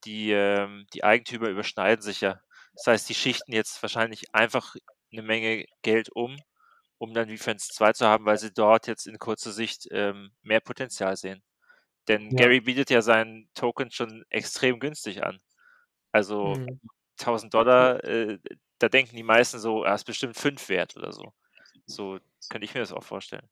die, 0.06 0.32
ähm, 0.32 0.86
die 0.94 1.04
Eigentümer 1.04 1.50
überschneiden 1.50 2.02
sich 2.04 2.22
ja. 2.22 2.40
Das 2.76 2.88
heißt, 2.88 3.10
die 3.10 3.16
schichten 3.16 3.54
jetzt 3.54 3.82
wahrscheinlich 3.82 4.34
einfach 4.34 4.76
eine 5.12 5.22
Menge 5.24 5.66
Geld 5.82 6.10
um, 6.14 6.38
um 7.00 7.14
dann 7.14 7.30
V-Friends 7.30 7.70
2 7.70 7.94
zu 7.94 8.08
haben, 8.08 8.26
weil 8.26 8.38
sie 8.38 8.54
dort 8.54 8.88
jetzt 8.88 9.08
in 9.08 9.18
kurzer 9.20 9.52
Sicht 9.52 9.88
ähm, 9.92 10.32
mehr 10.44 10.62
Potenzial 10.62 11.18
sehen. 11.18 11.44
Denn 12.08 12.32
Ja. 12.32 12.36
Gary 12.36 12.62
bietet 12.62 12.90
ja 12.92 13.02
seinen 13.02 13.50
Token 13.56 13.92
schon 13.92 14.24
extrem 14.30 14.80
günstig 14.80 15.24
an. 15.24 15.40
Also 16.12 16.60
Hm. 16.66 16.80
1000 17.20 17.54
Dollar, 17.54 18.04
äh, 18.04 18.40
da 18.80 18.90
denken 18.90 19.16
die 19.16 19.24
meisten 19.24 19.60
so, 19.60 19.84
er 19.84 19.96
ist 19.96 20.06
bestimmt 20.06 20.38
5 20.38 20.70
wert 20.70 20.96
oder 20.98 21.12
so. 21.12 21.34
So 21.86 22.20
könnte 22.50 22.66
ich 22.66 22.74
mir 22.74 22.82
das 22.82 22.92
auch 22.92 23.04
vorstellen. 23.04 23.48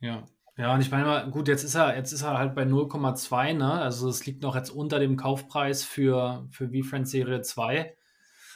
Ja. 0.00 0.24
Ja, 0.56 0.74
und 0.74 0.80
ich 0.80 0.90
meine 0.90 1.04
mal, 1.04 1.30
gut, 1.30 1.46
jetzt 1.46 1.62
ist 1.62 1.76
er, 1.76 1.94
jetzt 1.94 2.10
ist 2.10 2.22
er 2.22 2.36
halt 2.36 2.56
bei 2.56 2.64
0,2, 2.64 3.52
ne? 3.54 3.74
Also 3.74 4.08
es 4.08 4.26
liegt 4.26 4.42
noch 4.42 4.56
jetzt 4.56 4.70
unter 4.70 4.98
dem 4.98 5.16
Kaufpreis 5.16 5.84
für, 5.84 6.48
für 6.50 6.70
V-Friends 6.70 7.12
Serie 7.12 7.42
2. 7.42 7.96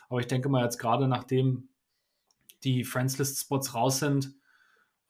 Aber 0.09 0.19
ich 0.19 0.27
denke 0.27 0.49
mal, 0.49 0.65
jetzt 0.65 0.79
gerade 0.79 1.07
nachdem 1.07 1.69
die 2.65 2.83
Friends 2.83 3.19
List 3.19 3.39
Spots 3.39 3.75
raus 3.75 4.01
sind, 4.01 4.35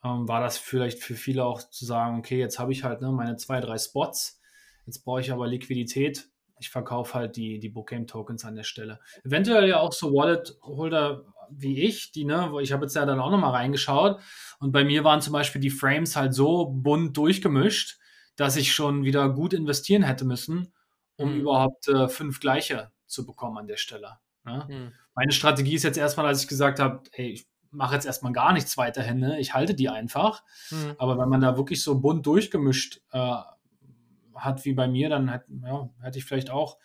ähm, 0.04 0.28
war 0.28 0.40
das 0.40 0.58
vielleicht 0.58 1.02
für 1.02 1.14
viele 1.14 1.44
auch 1.44 1.62
zu 1.62 1.84
sagen, 1.84 2.18
okay, 2.18 2.38
jetzt 2.38 2.58
habe 2.58 2.72
ich 2.72 2.84
halt 2.84 3.00
ne, 3.00 3.10
meine 3.10 3.36
zwei, 3.36 3.60
drei 3.60 3.78
Spots, 3.78 4.40
jetzt 4.86 5.04
brauche 5.04 5.20
ich 5.20 5.32
aber 5.32 5.46
Liquidität. 5.46 6.28
Ich 6.62 6.70
verkaufe 6.70 7.14
halt 7.14 7.34
die, 7.36 7.58
die 7.58 7.68
Bookgame 7.68 8.06
Tokens 8.06 8.44
an 8.44 8.54
der 8.54 8.62
Stelle. 8.62 9.00
Eventuell 9.24 9.68
ja 9.68 9.80
auch 9.80 9.92
so 9.92 10.12
Wallet-Holder 10.12 11.24
wie 11.50 11.82
ich, 11.82 12.12
die, 12.12 12.24
ne, 12.24 12.48
wo 12.52 12.60
ich 12.60 12.72
habe 12.72 12.84
jetzt 12.84 12.94
ja 12.94 13.04
dann 13.04 13.18
auch 13.18 13.32
nochmal 13.32 13.50
reingeschaut 13.50 14.20
und 14.60 14.70
bei 14.70 14.84
mir 14.84 15.02
waren 15.02 15.20
zum 15.20 15.32
Beispiel 15.32 15.60
die 15.60 15.70
Frames 15.70 16.14
halt 16.14 16.34
so 16.34 16.66
bunt 16.66 17.16
durchgemischt, 17.16 17.98
dass 18.36 18.54
ich 18.56 18.72
schon 18.72 19.02
wieder 19.04 19.28
gut 19.28 19.52
investieren 19.52 20.04
hätte 20.04 20.24
müssen, 20.24 20.72
um 21.16 21.34
Mhm. 21.34 21.40
überhaupt 21.40 21.88
äh, 21.88 22.08
fünf 22.08 22.38
gleiche 22.38 22.92
zu 23.06 23.26
bekommen 23.26 23.58
an 23.58 23.66
der 23.66 23.76
Stelle. 23.76 24.18
Ne? 24.44 24.66
Hm. 24.68 24.92
Meine 25.14 25.32
Strategie 25.32 25.74
ist 25.74 25.82
jetzt 25.82 25.98
erstmal, 25.98 26.26
als 26.26 26.42
ich 26.42 26.48
gesagt 26.48 26.78
habe, 26.78 27.02
hey, 27.12 27.32
ich 27.32 27.46
mache 27.70 27.94
jetzt 27.94 28.06
erstmal 28.06 28.32
gar 28.32 28.52
nichts 28.52 28.76
weiterhin, 28.78 29.18
ne? 29.18 29.40
ich 29.40 29.52
halte 29.52 29.74
die 29.74 29.88
einfach. 29.88 30.44
Hm. 30.68 30.94
Aber 30.98 31.18
wenn 31.18 31.28
man 31.28 31.40
da 31.40 31.56
wirklich 31.56 31.82
so 31.82 32.00
bunt 32.00 32.24
durchgemischt 32.24 33.00
äh, 33.10 33.36
hat 34.44 34.64
wie 34.64 34.74
bei 34.74 34.88
mir, 34.88 35.08
dann 35.08 35.28
hätt, 35.28 35.44
ja, 35.62 35.88
hätte 36.00 36.18
ich 36.18 36.24
vielleicht 36.24 36.50
auch 36.50 36.78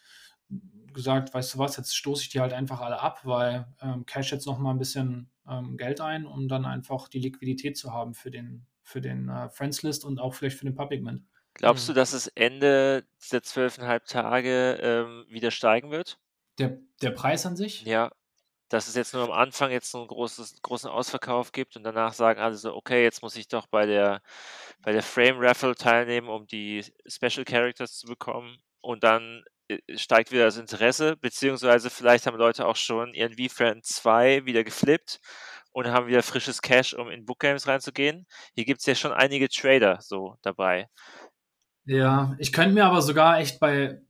gesagt, 0.93 1.33
weißt 1.33 1.53
du 1.53 1.59
was, 1.59 1.77
jetzt 1.77 1.95
stoße 1.95 2.23
ich 2.23 2.29
die 2.29 2.39
halt 2.39 2.53
einfach 2.53 2.81
alle 2.81 2.99
ab, 2.99 3.21
weil 3.23 3.67
ähm, 3.81 4.05
Cash 4.05 4.31
jetzt 4.31 4.47
noch 4.47 4.57
mal 4.57 4.71
ein 4.71 4.79
bisschen 4.79 5.29
ähm, 5.47 5.77
Geld 5.77 6.01
ein, 6.01 6.25
um 6.25 6.47
dann 6.47 6.65
einfach 6.65 7.07
die 7.07 7.19
Liquidität 7.19 7.77
zu 7.77 7.93
haben 7.93 8.13
für 8.13 8.31
den, 8.31 8.65
für 8.81 9.01
den 9.01 9.29
äh, 9.29 9.49
Friends 9.49 9.83
List 9.83 10.05
und 10.05 10.19
auch 10.19 10.33
vielleicht 10.33 10.57
für 10.57 10.65
den 10.65 10.75
Public 10.75 11.03
Mint. 11.03 11.23
Glaubst 11.53 11.87
mhm. 11.87 11.93
du, 11.93 11.99
dass 11.99 12.13
es 12.13 12.27
Ende 12.27 13.05
dieser 13.21 13.43
zwölfeinhalb 13.43 14.05
Tage 14.05 14.77
ähm, 14.81 15.25
wieder 15.29 15.51
steigen 15.51 15.91
wird? 15.91 16.19
Der, 16.57 16.79
der 17.01 17.11
Preis 17.11 17.45
an 17.45 17.55
sich? 17.55 17.83
Ja, 17.83 18.11
dass 18.69 18.87
es 18.87 18.95
jetzt 18.95 19.13
nur 19.13 19.23
am 19.23 19.31
Anfang 19.31 19.71
jetzt 19.71 19.91
so 19.91 19.99
einen 19.99 20.07
großes, 20.07 20.61
großen 20.61 20.89
Ausverkauf 20.89 21.51
gibt 21.51 21.75
und 21.75 21.83
danach 21.83 22.13
sagen 22.13 22.39
alle 22.39 22.55
so, 22.55 22.75
okay, 22.75 23.03
jetzt 23.03 23.21
muss 23.21 23.35
ich 23.35 23.47
doch 23.47 23.67
bei 23.67 23.85
der, 23.85 24.21
bei 24.81 24.91
der 24.91 25.03
Frame 25.03 25.39
Raffle 25.39 25.75
teilnehmen, 25.75 26.27
um 26.27 26.47
die 26.47 26.83
Special 27.07 27.45
Characters 27.45 27.97
zu 27.97 28.07
bekommen. 28.07 28.57
Und 28.81 29.03
dann 29.03 29.43
äh, 29.69 29.79
steigt 29.97 30.31
wieder 30.31 30.45
das 30.45 30.57
Interesse, 30.57 31.15
beziehungsweise 31.17 31.89
vielleicht 31.89 32.27
haben 32.27 32.37
Leute 32.37 32.65
auch 32.65 32.75
schon 32.75 33.13
ihren 33.13 33.33
V-Friend 33.33 33.85
2 33.85 34.45
wieder 34.45 34.63
geflippt 34.63 35.19
und 35.71 35.87
haben 35.87 36.07
wieder 36.07 36.23
frisches 36.23 36.61
Cash, 36.61 36.93
um 36.93 37.09
in 37.09 37.25
Book 37.25 37.39
Games 37.39 37.67
reinzugehen. 37.67 38.25
Hier 38.53 38.65
gibt 38.65 38.79
es 38.79 38.85
ja 38.85 38.95
schon 38.95 39.13
einige 39.13 39.47
Trader 39.47 39.99
so 40.01 40.35
dabei. 40.41 40.89
Ja, 41.85 42.35
ich 42.39 42.51
könnte 42.51 42.73
mir 42.73 42.85
aber 42.85 43.01
sogar 43.01 43.39
echt 43.39 43.59
bei, 43.59 44.01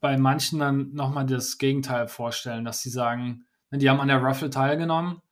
bei 0.00 0.16
manchen 0.16 0.60
dann 0.60 0.92
nochmal 0.94 1.26
das 1.26 1.58
Gegenteil 1.58 2.08
vorstellen, 2.08 2.64
dass 2.64 2.80
sie 2.80 2.90
sagen, 2.90 3.44
die 3.80 3.88
haben 3.88 4.00
an 4.00 4.08
der 4.08 4.22
Ruffle 4.22 4.50
teilgenommen, 4.50 5.22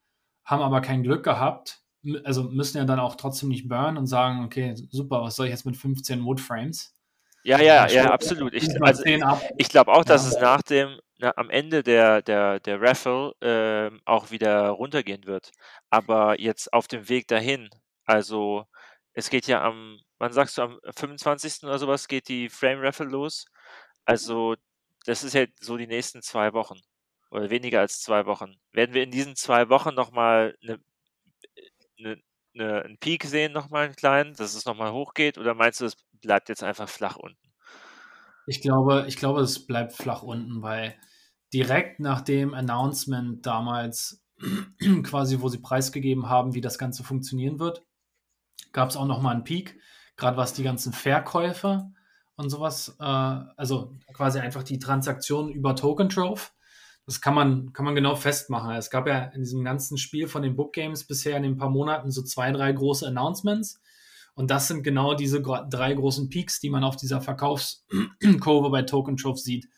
haben 0.44 0.62
aber 0.62 0.80
kein 0.80 1.02
Glück 1.02 1.24
gehabt, 1.24 1.80
also 2.24 2.44
müssen 2.44 2.78
ja 2.78 2.84
dann 2.84 3.00
auch 3.00 3.16
trotzdem 3.16 3.50
nicht 3.50 3.68
burnen 3.68 3.98
und 3.98 4.06
sagen, 4.06 4.44
okay, 4.44 4.74
super, 4.90 5.22
was 5.22 5.36
soll 5.36 5.46
ich 5.46 5.52
jetzt 5.52 5.66
mit 5.66 5.76
15 5.76 6.24
Woodframes? 6.24 6.96
Ja, 7.42 7.60
ja, 7.60 7.86
ja, 7.88 8.10
absolut. 8.10 8.54
Ich, 8.54 8.68
also, 8.82 9.02
ich 9.56 9.68
glaube 9.68 9.92
auch, 9.92 10.04
dass 10.04 10.24
ja. 10.24 10.36
es 10.36 10.42
nach 10.42 10.62
dem, 10.62 10.98
na, 11.18 11.32
am 11.36 11.50
Ende 11.50 11.82
der, 11.82 12.22
der, 12.22 12.60
der 12.60 12.80
Raffle 12.80 13.32
äh, 13.40 13.90
auch 14.04 14.30
wieder 14.30 14.68
runtergehen 14.70 15.26
wird. 15.26 15.50
Aber 15.88 16.38
jetzt 16.38 16.72
auf 16.72 16.86
dem 16.86 17.08
Weg 17.08 17.28
dahin, 17.28 17.70
also 18.04 18.66
es 19.14 19.30
geht 19.30 19.46
ja 19.46 19.62
am, 19.62 19.98
wann 20.18 20.32
sagst 20.32 20.58
du, 20.58 20.62
am 20.62 20.80
25. 20.96 21.64
oder 21.64 21.78
sowas 21.78 22.08
geht 22.08 22.28
die 22.28 22.48
Frame 22.48 22.80
Raffle 22.80 23.06
los. 23.06 23.46
Also 24.04 24.56
das 25.06 25.24
ist 25.24 25.34
ja 25.34 25.46
so 25.60 25.76
die 25.76 25.86
nächsten 25.86 26.22
zwei 26.22 26.52
Wochen 26.52 26.78
oder 27.30 27.50
weniger 27.50 27.80
als 27.80 28.00
zwei 28.00 28.26
Wochen. 28.26 28.56
Werden 28.72 28.94
wir 28.94 29.02
in 29.02 29.10
diesen 29.10 29.36
zwei 29.36 29.68
Wochen 29.68 29.94
nochmal 29.94 30.56
eine, 30.62 30.80
eine, 31.98 32.20
eine, 32.54 32.82
einen 32.82 32.98
Peak 32.98 33.24
sehen, 33.24 33.52
nochmal 33.52 33.86
einen 33.86 33.96
kleinen, 33.96 34.34
dass 34.34 34.54
es 34.54 34.64
nochmal 34.64 34.92
hochgeht? 34.92 35.38
Oder 35.38 35.54
meinst 35.54 35.80
du, 35.80 35.86
es 35.86 35.96
bleibt 36.20 36.48
jetzt 36.48 36.62
einfach 36.62 36.88
flach 36.88 37.16
unten? 37.16 37.38
Ich 38.46 38.60
glaube, 38.60 39.04
ich 39.06 39.16
glaube, 39.16 39.40
es 39.40 39.66
bleibt 39.66 39.92
flach 39.92 40.22
unten, 40.22 40.62
weil 40.62 40.96
direkt 41.52 42.00
nach 42.00 42.20
dem 42.20 42.54
Announcement 42.54 43.46
damals, 43.46 44.24
quasi, 45.04 45.40
wo 45.40 45.48
sie 45.48 45.58
preisgegeben 45.58 46.28
haben, 46.28 46.54
wie 46.54 46.60
das 46.60 46.78
Ganze 46.78 47.04
funktionieren 47.04 47.60
wird, 47.60 47.84
gab 48.72 48.88
es 48.90 48.96
auch 48.96 49.06
nochmal 49.06 49.34
einen 49.34 49.44
Peak, 49.44 49.78
gerade 50.16 50.36
was 50.36 50.52
die 50.52 50.62
ganzen 50.62 50.92
Verkäufe 50.92 51.92
und 52.36 52.50
sowas, 52.50 52.96
äh, 52.98 53.04
also 53.04 53.96
quasi 54.14 54.38
einfach 54.40 54.62
die 54.62 54.78
Transaktionen 54.78 55.52
über 55.52 55.76
Token 55.76 56.08
Trove 56.08 56.50
das 57.10 57.20
kann 57.20 57.34
man, 57.34 57.72
kann 57.72 57.84
man 57.84 57.96
genau 57.96 58.14
festmachen. 58.14 58.70
Es 58.76 58.88
gab 58.88 59.08
ja 59.08 59.24
in 59.34 59.40
diesem 59.40 59.64
ganzen 59.64 59.98
Spiel 59.98 60.28
von 60.28 60.42
den 60.42 60.54
Book 60.54 60.72
Games 60.72 61.04
bisher 61.04 61.36
in 61.36 61.42
den 61.42 61.56
paar 61.56 61.68
Monaten 61.68 62.12
so 62.12 62.22
zwei, 62.22 62.52
drei 62.52 62.70
große 62.70 63.04
Announcements. 63.04 63.80
Und 64.34 64.52
das 64.52 64.68
sind 64.68 64.84
genau 64.84 65.14
diese 65.14 65.42
drei 65.42 65.92
großen 65.92 66.28
Peaks, 66.28 66.60
die 66.60 66.70
man 66.70 66.84
auf 66.84 66.94
dieser 66.94 67.20
Verkaufskurve 67.20 68.70
bei 68.70 68.82
Token 68.82 69.16
Trove 69.16 69.40
sieht. 69.40 69.68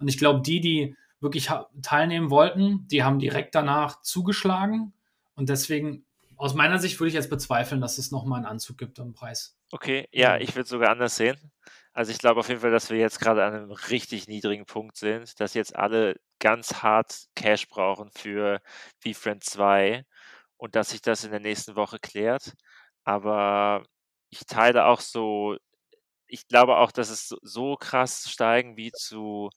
Und 0.00 0.08
ich 0.08 0.18
glaube, 0.18 0.42
die, 0.42 0.60
die 0.60 0.96
wirklich 1.20 1.50
teilnehmen 1.82 2.30
wollten, 2.30 2.88
die 2.88 3.04
haben 3.04 3.20
direkt 3.20 3.54
danach 3.54 4.02
zugeschlagen. 4.02 4.92
Und 5.36 5.50
deswegen, 5.50 6.04
aus 6.36 6.54
meiner 6.54 6.80
Sicht, 6.80 6.98
würde 6.98 7.10
ich 7.10 7.14
jetzt 7.14 7.30
bezweifeln, 7.30 7.80
dass 7.80 7.98
es 7.98 8.10
nochmal 8.10 8.38
einen 8.38 8.46
Anzug 8.46 8.76
gibt 8.76 8.98
am 8.98 9.12
Preis. 9.12 9.56
Okay, 9.70 10.08
ja, 10.10 10.36
ich 10.36 10.56
würde 10.56 10.68
sogar 10.68 10.90
anders 10.90 11.14
sehen. 11.14 11.36
Also 11.92 12.10
ich 12.10 12.18
glaube 12.18 12.40
auf 12.40 12.48
jeden 12.48 12.60
Fall, 12.60 12.70
dass 12.70 12.90
wir 12.90 12.98
jetzt 12.98 13.20
gerade 13.20 13.44
an 13.44 13.54
einem 13.54 13.70
richtig 13.70 14.26
niedrigen 14.26 14.64
Punkt 14.64 14.96
sind, 14.96 15.38
dass 15.40 15.54
jetzt 15.54 15.76
alle 15.76 16.18
ganz 16.42 16.82
hart 16.82 17.28
Cash 17.36 17.68
brauchen 17.68 18.10
für 18.10 18.60
VFriend 19.00 19.44
2 19.44 20.04
und 20.58 20.74
dass 20.76 20.90
sich 20.90 21.02
das 21.02 21.24
in 21.24 21.30
der 21.30 21.40
nächsten 21.40 21.76
Woche 21.76 21.98
klärt. 21.98 22.54
Aber 23.04 23.84
ich 24.30 24.46
teile 24.46 24.86
auch 24.86 25.00
so, 25.00 25.56
ich 26.26 26.48
glaube 26.48 26.78
auch, 26.78 26.92
dass 26.92 27.10
es 27.10 27.28
so 27.42 27.76
krass 27.76 28.30
steigen 28.30 28.76
wie 28.76 28.92
zu 28.92 29.50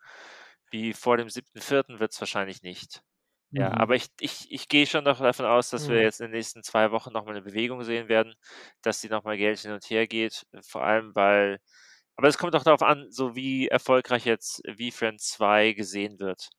wie 0.71 0.93
vor 0.93 1.17
dem 1.17 1.29
7.4. 1.29 1.99
wird 1.99 2.13
es 2.13 2.21
wahrscheinlich 2.21 2.61
nicht. 2.61 3.01
Ja, 3.51 3.69
mhm. 3.69 3.75
aber 3.75 3.95
ich, 3.95 4.07
ich, 4.19 4.51
ich 4.51 4.67
gehe 4.67 4.85
schon 4.85 5.05
davon 5.05 5.45
aus, 5.45 5.69
dass 5.69 5.87
mhm. 5.87 5.93
wir 5.93 6.01
jetzt 6.01 6.19
in 6.19 6.27
den 6.27 6.33
nächsten 6.33 6.63
zwei 6.63 6.91
Wochen 6.91 7.13
nochmal 7.13 7.35
eine 7.35 7.43
Bewegung 7.43 7.83
sehen 7.83 8.09
werden, 8.09 8.35
dass 8.81 9.01
die 9.01 9.09
nochmal 9.09 9.37
Geld 9.37 9.59
hin 9.59 9.71
und 9.71 9.89
her 9.89 10.07
geht. 10.07 10.45
Vor 10.61 10.83
allem, 10.83 11.15
weil, 11.15 11.59
aber 12.17 12.27
es 12.27 12.37
kommt 12.37 12.55
auch 12.55 12.63
darauf 12.63 12.81
an, 12.83 13.07
so 13.11 13.35
wie 13.35 13.67
erfolgreich 13.67 14.25
jetzt 14.25 14.61
V-Friend 14.67 15.21
2 15.21 15.73
gesehen 15.73 16.19
wird. 16.19 16.49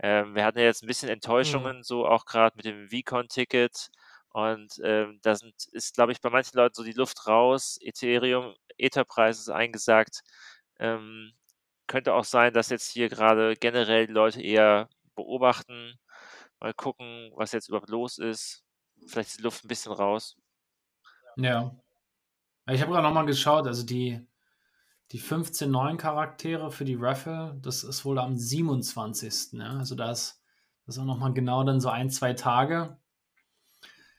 Ähm, 0.00 0.34
wir 0.34 0.44
hatten 0.44 0.58
ja 0.58 0.64
jetzt 0.64 0.82
ein 0.82 0.86
bisschen 0.86 1.08
mhm. 1.08 1.14
Enttäuschungen, 1.14 1.78
mhm. 1.78 1.82
so 1.82 2.06
auch 2.06 2.24
gerade 2.24 2.56
mit 2.56 2.64
dem 2.64 2.90
Vicon-Ticket. 2.90 3.90
Und 4.30 4.80
ähm, 4.84 5.18
da 5.22 5.34
sind, 5.34 5.54
ist, 5.72 5.94
glaube 5.94 6.12
ich, 6.12 6.20
bei 6.20 6.30
manchen 6.30 6.56
Leuten 6.56 6.74
so 6.74 6.84
die 6.84 6.92
Luft 6.92 7.26
raus. 7.26 7.78
Ethereum, 7.80 8.54
Etherpreis 8.76 9.38
ist 9.38 9.48
eingesagt. 9.48 10.22
Ähm, 10.78 11.32
könnte 11.86 12.14
auch 12.14 12.24
sein, 12.24 12.52
dass 12.52 12.68
jetzt 12.68 12.90
hier 12.90 13.08
gerade 13.08 13.56
generell 13.56 14.06
die 14.06 14.12
Leute 14.12 14.42
eher 14.42 14.88
beobachten, 15.16 15.98
mal 16.60 16.74
gucken, 16.74 17.32
was 17.34 17.52
jetzt 17.52 17.68
überhaupt 17.68 17.88
los 17.88 18.18
ist. 18.18 18.62
Vielleicht 19.06 19.30
ist 19.30 19.38
die 19.38 19.42
Luft 19.42 19.64
ein 19.64 19.68
bisschen 19.68 19.92
raus. 19.92 20.36
Ja. 21.36 21.74
Ich 22.70 22.82
habe 22.82 22.92
gerade 22.92 23.06
nochmal 23.06 23.26
geschaut, 23.26 23.66
also 23.66 23.84
die, 23.84 24.20
die 25.12 25.18
15 25.18 25.70
neuen 25.70 25.96
Charaktere 25.96 26.70
für 26.70 26.84
die 26.84 26.96
Raffle, 26.96 27.58
das 27.62 27.82
ist 27.82 28.04
wohl 28.04 28.18
am 28.18 28.36
27. 28.36 29.54
Ja? 29.58 29.78
Also 29.78 29.94
da 29.94 30.10
ist 30.10 30.42
das 30.86 30.98
auch 30.98 31.04
nochmal 31.04 31.32
genau 31.32 31.64
dann 31.64 31.80
so 31.80 31.88
ein, 31.88 32.10
zwei 32.10 32.34
Tage. 32.34 32.98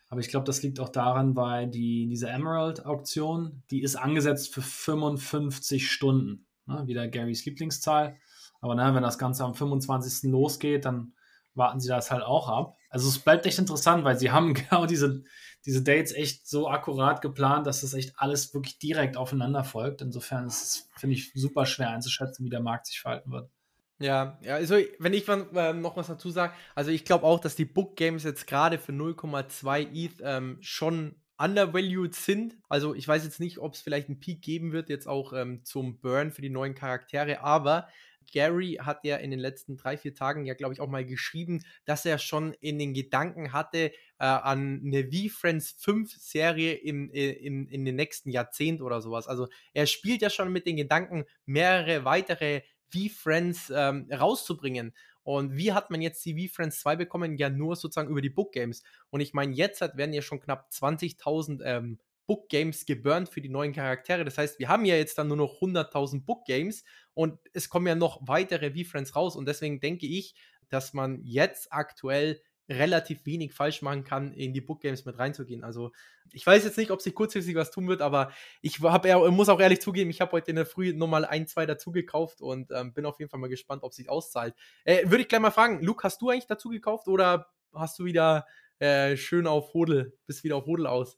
Aber 0.10 0.22
ich 0.22 0.30
glaube, 0.30 0.46
das 0.46 0.64
liegt 0.64 0.80
auch 0.80 0.90
daran, 0.90 1.36
weil 1.36 1.68
die, 1.68 2.08
diese 2.08 2.30
Emerald-Auktion, 2.30 3.62
die 3.70 3.84
ist 3.84 3.96
angesetzt 3.96 4.54
für 4.54 4.64
55 4.64 5.92
Stunden. 5.92 6.48
Ne? 6.66 6.88
Wieder 6.88 7.08
Garys 7.08 7.46
Lieblingszahl. 7.46 8.18
Aber 8.60 8.74
ne, 8.76 8.94
wenn 8.94 9.04
das 9.04 9.20
Ganze 9.20 9.46
am 9.46 9.54
25. 9.54 10.32
losgeht, 10.32 10.86
dann 10.86 11.14
warten 11.60 11.80
sie 11.80 11.90
das 11.90 12.10
halt 12.10 12.24
auch 12.24 12.50
ab. 12.50 12.76
Also 12.90 13.08
es 13.08 13.20
bleibt 13.20 13.46
echt 13.46 13.60
interessant, 13.60 14.04
weil 14.04 14.18
sie 14.18 14.32
haben 14.32 14.54
genau 14.56 14.88
diese, 14.88 15.24
diese 15.66 15.84
Dates 15.84 16.12
echt 16.14 16.48
so 16.48 16.68
akkurat 16.68 17.22
geplant, 17.22 17.68
dass 17.68 17.82
das 17.82 17.94
echt 17.94 18.14
alles 18.16 18.52
wirklich 18.56 18.80
direkt 18.80 19.16
aufeinander 19.16 19.64
folgt. 19.64 20.02
Insofern 20.02 20.48
ist 20.48 20.64
es, 20.64 20.90
finde 20.98 21.16
ich, 21.16 21.32
super 21.34 21.68
schwer 21.68 21.92
einzuschätzen, 21.92 22.44
wie 22.44 22.50
der 22.50 22.62
Markt 22.62 22.88
sich 22.88 23.00
verhalten 23.00 23.32
wird. 23.32 23.52
Ja, 24.00 24.40
ja, 24.42 24.56
also 24.56 24.78
wenn 24.98 25.14
ich 25.14 25.28
äh, 25.28 25.74
noch 25.74 25.98
was 25.98 26.08
dazu 26.08 26.32
sage, 26.32 26.54
also 26.74 26.90
ich 26.90 27.04
glaube 27.04 27.26
auch, 27.26 27.40
dass 27.40 27.58
die 27.58 27.66
Book 27.66 27.98
Games 27.98 28.24
jetzt 28.24 28.48
gerade 28.48 28.80
für 28.80 28.94
0,2 28.94 29.90
ETH 29.94 30.22
ähm, 30.24 30.58
schon 30.62 31.16
undervalued 31.38 32.16
sind. 32.16 32.58
Also 32.70 32.94
ich 32.96 33.08
weiß 33.08 33.24
jetzt 33.24 33.40
nicht, 33.40 33.60
ob 33.60 33.74
es 33.74 33.82
vielleicht 33.82 34.08
einen 34.08 34.20
Peak 34.20 34.42
geben 34.42 34.72
wird, 34.72 34.90
jetzt 34.90 35.08
auch 35.08 35.34
ähm, 35.34 35.64
zum 35.64 36.00
Burn 36.00 36.32
für 36.32 36.42
die 36.42 36.50
neuen 36.50 36.76
Charaktere, 36.76 37.42
aber 37.42 37.88
Gary 38.34 38.80
hat 38.82 39.04
ja 39.04 39.18
in 39.18 39.32
den 39.32 39.40
letzten 39.40 39.78
drei, 39.78 39.98
vier 39.98 40.14
Tagen 40.14 40.46
ja, 40.46 40.54
glaube 40.54 40.74
ich, 40.74 40.82
auch 40.82 40.88
mal 40.88 41.06
geschrieben, 41.06 41.64
dass 41.86 42.06
er 42.06 42.18
schon 42.18 42.54
in 42.62 42.80
den 42.80 42.94
Gedanken 42.94 43.54
hatte 43.54 43.92
äh, 44.20 44.26
an 44.26 44.82
eine 44.86 45.04
V-Friends 45.06 45.76
5 45.80 46.14
Serie 46.14 46.74
im, 46.74 47.12
äh, 47.12 47.32
im, 47.32 47.68
in 47.68 47.86
den 47.86 47.96
nächsten 47.96 48.30
Jahrzehnt 48.30 48.82
oder 48.82 49.02
sowas. 49.02 49.28
Also 49.28 49.48
er 49.74 49.86
spielt 49.86 50.22
ja 50.22 50.30
schon 50.30 50.52
mit 50.52 50.66
den 50.66 50.78
Gedanken, 50.78 51.26
mehrere 51.46 52.06
weitere 52.06 52.62
V-Friends 52.92 53.72
ähm, 53.76 54.10
rauszubringen. 54.12 54.94
Und 55.24 55.56
wie 55.56 55.74
hat 55.74 55.92
man 55.92 56.02
jetzt 56.02 56.26
die 56.26 56.48
V-Friends 56.48 56.80
2 56.82 56.96
bekommen? 56.96 57.38
Ja, 57.38 57.50
nur 57.50 57.76
sozusagen 57.76 58.10
über 58.10 58.22
die 58.22 58.30
Book 58.30 58.52
Games. 58.52 58.84
Und 59.10 59.22
ich 59.22 59.34
meine, 59.34 59.54
jetzt 59.54 59.82
werden 59.82 60.14
ja 60.14 60.22
schon 60.22 60.40
knapp 60.40 60.70
20.000 60.72 61.62
ähm, 61.64 62.00
Book 62.30 62.48
Games 62.48 62.86
geburnt 62.86 63.28
für 63.28 63.42
die 63.42 63.50
neuen 63.50 63.74
Charaktere. 63.74 64.24
Das 64.24 64.38
heißt, 64.38 64.60
wir 64.60 64.70
haben 64.70 64.86
ja 64.86 64.96
jetzt 64.96 65.18
dann 65.18 65.30
nur 65.30 65.38
noch 65.38 65.62
100.000 65.62 66.26
Book 66.26 66.46
Games 66.46 66.84
und 67.16 67.40
es 67.54 67.70
kommen 67.70 67.88
ja 67.88 67.96
noch 67.96 68.20
weitere 68.22 68.70
V-Friends 68.70 69.16
raus. 69.16 69.36
Und 69.36 69.48
deswegen 69.48 69.80
denke 69.80 70.06
ich, 70.06 70.36
dass 70.70 70.94
man 70.94 71.22
jetzt 71.24 71.74
aktuell 71.74 72.40
relativ 72.70 73.26
wenig 73.26 73.52
falsch 73.52 73.82
machen 73.82 74.04
kann, 74.04 74.32
in 74.32 74.54
die 74.54 74.62
Book 74.62 74.82
Games 74.82 75.06
mit 75.06 75.18
reinzugehen. 75.18 75.64
Also 75.64 75.92
ich 76.32 76.46
weiß 76.46 76.66
jetzt 76.66 76.78
nicht, 76.78 76.92
ob 76.92 77.02
sich 77.02 77.16
kurzfristig 77.16 77.56
was 77.56 77.72
tun 77.72 77.88
wird, 77.88 78.04
aber 78.04 78.32
ich 78.62 78.80
hab, 78.80 79.08
muss 79.32 79.50
auch 79.50 79.60
ehrlich 79.60 79.82
zugeben, 79.82 80.12
ich 80.12 80.22
habe 80.22 80.34
heute 80.34 80.52
in 80.52 80.56
der 80.56 80.68
Früh 80.68 80.94
nochmal 80.94 81.26
ein, 81.26 81.48
zwei 81.48 81.66
dazu 81.66 81.92
gekauft 81.92 82.42
und 82.42 82.70
ähm, 82.72 82.94
bin 82.94 83.08
auf 83.08 83.18
jeden 83.18 83.32
Fall 83.32 83.40
mal 83.40 83.50
gespannt, 83.50 83.82
ob 83.82 83.96
sich 83.96 84.08
auszahlt. 84.08 84.54
Äh, 84.84 85.10
Würde 85.10 85.24
ich 85.24 85.28
gleich 85.28 85.42
mal 85.42 85.50
fragen, 85.50 85.82
Luke, 85.82 86.04
hast 86.04 86.22
du 86.22 86.30
eigentlich 86.30 86.46
dazu 86.46 86.70
gekauft 86.70 87.08
oder 87.08 87.48
hast 87.74 87.98
du 87.98 88.06
wieder 88.06 88.46
äh, 88.78 89.18
schön 89.18 89.48
auf 89.48 89.74
Hodel, 89.74 90.16
bist 90.28 90.44
wieder 90.44 90.58
auf 90.58 90.68
Hodel 90.68 90.86
aus? 90.86 91.18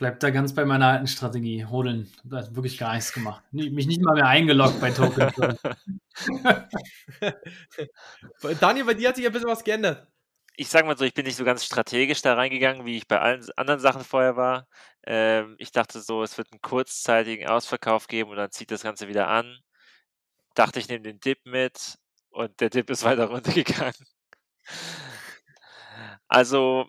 Bleibt 0.00 0.22
da 0.22 0.30
ganz 0.30 0.54
bei 0.54 0.64
meiner 0.64 0.86
alten 0.86 1.06
Strategie. 1.06 1.66
Hodeln. 1.66 2.10
Da 2.24 2.38
hat 2.38 2.56
wirklich 2.56 2.78
gar 2.78 2.94
nichts 2.94 3.12
gemacht. 3.12 3.44
Mich 3.52 3.86
nicht 3.86 4.00
mal 4.00 4.14
mehr 4.14 4.28
eingeloggt 4.28 4.80
bei 4.80 4.92
Token. 4.92 5.30
Daniel, 8.60 8.86
bei 8.86 8.94
dir 8.94 9.10
hat 9.10 9.16
sich 9.16 9.26
ein 9.26 9.32
bisschen 9.32 9.50
was 9.50 9.62
geändert. 9.62 10.08
ich 10.56 10.70
sage 10.70 10.86
mal 10.86 10.96
so, 10.96 11.04
ich 11.04 11.12
bin 11.12 11.26
nicht 11.26 11.36
so 11.36 11.44
ganz 11.44 11.66
strategisch 11.66 12.22
da 12.22 12.32
reingegangen, 12.32 12.86
wie 12.86 12.96
ich 12.96 13.08
bei 13.08 13.20
allen 13.20 13.46
anderen 13.56 13.80
Sachen 13.80 14.02
vorher 14.02 14.36
war. 14.36 14.66
Ähm, 15.04 15.56
ich 15.58 15.70
dachte 15.70 16.00
so, 16.00 16.22
es 16.22 16.38
wird 16.38 16.50
einen 16.50 16.62
kurzzeitigen 16.62 17.48
Ausverkauf 17.48 18.06
geben 18.06 18.30
und 18.30 18.36
dann 18.36 18.52
zieht 18.52 18.70
das 18.70 18.82
Ganze 18.82 19.06
wieder 19.06 19.28
an. 19.28 19.58
Dachte, 20.54 20.80
ich 20.80 20.88
nehme 20.88 21.02
den 21.02 21.20
Dip 21.20 21.44
mit 21.44 21.98
und 22.30 22.58
der 22.60 22.70
Dip 22.70 22.88
ist 22.88 23.04
weiter 23.04 23.26
runtergegangen. 23.30 23.92
Also, 26.28 26.88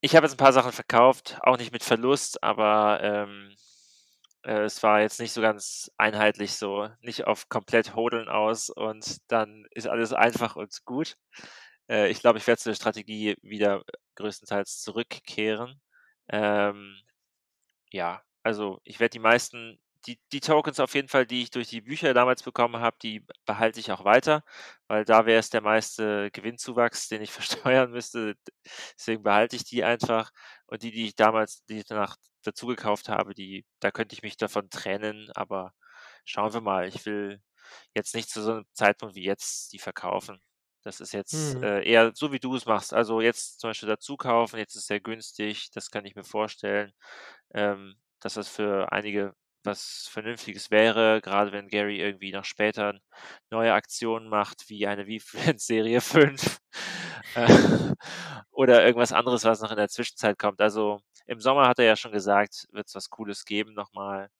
ich 0.00 0.14
habe 0.16 0.26
jetzt 0.26 0.34
ein 0.34 0.38
paar 0.38 0.52
Sachen 0.52 0.72
verkauft, 0.72 1.38
auch 1.42 1.58
nicht 1.58 1.72
mit 1.72 1.82
Verlust, 1.82 2.42
aber 2.42 3.00
ähm, 3.02 3.54
äh, 4.44 4.62
es 4.64 4.82
war 4.82 5.00
jetzt 5.00 5.20
nicht 5.20 5.32
so 5.32 5.40
ganz 5.40 5.90
einheitlich 5.98 6.54
so, 6.54 6.88
nicht 7.00 7.26
auf 7.26 7.48
komplett 7.48 7.94
Hodeln 7.96 8.28
aus 8.28 8.70
und 8.70 9.18
dann 9.28 9.66
ist 9.72 9.88
alles 9.88 10.12
einfach 10.12 10.56
und 10.56 10.84
gut. 10.84 11.16
Äh, 11.88 12.10
ich 12.10 12.20
glaube, 12.20 12.38
ich 12.38 12.46
werde 12.46 12.60
zur 12.60 12.74
Strategie 12.74 13.36
wieder 13.42 13.82
größtenteils 14.16 14.80
zurückkehren. 14.82 15.80
Ähm, 16.28 16.98
ja, 17.90 18.22
also 18.42 18.80
ich 18.84 19.00
werde 19.00 19.12
die 19.12 19.18
meisten, 19.20 19.78
die, 20.06 20.20
die 20.32 20.40
Tokens 20.40 20.80
auf 20.80 20.94
jeden 20.94 21.08
Fall, 21.08 21.26
die 21.26 21.42
ich 21.42 21.50
durch 21.50 21.68
die 21.68 21.80
Bücher 21.82 22.14
damals 22.14 22.42
bekommen 22.42 22.76
habe, 22.80 22.96
die 23.02 23.24
behalte 23.46 23.80
ich 23.80 23.92
auch 23.92 24.04
weiter, 24.04 24.44
weil 24.88 25.04
da 25.04 25.26
wäre 25.26 25.38
es 25.40 25.50
der 25.50 25.60
meiste 25.62 26.30
Gewinnzuwachs, 26.32 27.08
den 27.08 27.22
ich 27.22 27.30
versteuern 27.80 27.90
müsste. 27.90 28.36
Deswegen 28.98 29.22
behalte 29.22 29.56
ich 29.56 29.64
die 29.64 29.84
einfach. 29.84 30.30
Und 30.66 30.82
die, 30.82 30.90
die 30.92 31.06
ich 31.06 31.16
damals, 31.16 31.64
die 31.66 31.78
ich 31.78 31.84
danach 31.86 32.16
dazu 32.42 32.66
gekauft 32.66 33.08
habe, 33.08 33.34
die, 33.34 33.66
da 33.80 33.90
könnte 33.90 34.14
ich 34.14 34.22
mich 34.22 34.36
davon 34.36 34.70
trennen, 34.70 35.30
aber 35.34 35.72
schauen 36.24 36.52
wir 36.54 36.60
mal. 36.60 36.88
Ich 36.88 37.04
will 37.06 37.42
jetzt 37.94 38.14
nicht 38.14 38.30
zu 38.30 38.42
so 38.42 38.52
einem 38.52 38.66
Zeitpunkt 38.72 39.14
wie 39.16 39.24
jetzt 39.24 39.72
die 39.72 39.78
verkaufen. 39.78 40.40
Das 40.82 41.00
ist 41.00 41.12
jetzt 41.12 41.56
Mhm. 41.56 41.62
äh, 41.62 41.82
eher 41.88 42.12
so, 42.14 42.32
wie 42.32 42.38
du 42.38 42.54
es 42.54 42.64
machst. 42.66 42.94
Also 42.94 43.20
jetzt 43.20 43.58
zum 43.60 43.70
Beispiel 43.70 43.88
dazu 43.88 44.16
kaufen, 44.16 44.58
jetzt 44.58 44.76
ist 44.76 44.82
es 44.82 44.86
sehr 44.86 45.00
günstig, 45.00 45.70
das 45.72 45.90
kann 45.90 46.04
ich 46.06 46.14
mir 46.14 46.22
vorstellen, 46.24 46.92
ähm, 47.54 47.96
dass 48.20 48.34
das 48.34 48.48
für 48.48 48.92
einige 48.92 49.34
was 49.66 50.08
Vernünftiges 50.10 50.70
wäre, 50.70 51.20
gerade 51.22 51.52
wenn 51.52 51.68
Gary 51.68 52.00
irgendwie 52.00 52.32
noch 52.32 52.44
später 52.44 52.94
neue 53.50 53.72
Aktionen 53.74 54.28
macht, 54.28 54.68
wie 54.68 54.86
eine 54.86 55.06
V-Friends-Serie 55.06 56.00
5 56.00 56.58
äh, 57.34 57.94
oder 58.52 58.84
irgendwas 58.84 59.12
anderes, 59.12 59.44
was 59.44 59.60
noch 59.60 59.70
in 59.70 59.76
der 59.76 59.88
Zwischenzeit 59.88 60.38
kommt. 60.38 60.60
Also 60.60 61.00
im 61.26 61.40
Sommer 61.40 61.68
hat 61.68 61.78
er 61.78 61.86
ja 61.86 61.96
schon 61.96 62.12
gesagt, 62.12 62.66
wird 62.72 62.88
es 62.88 62.94
was 62.94 63.10
Cooles 63.10 63.44
geben 63.44 63.74
nochmal. 63.74 64.30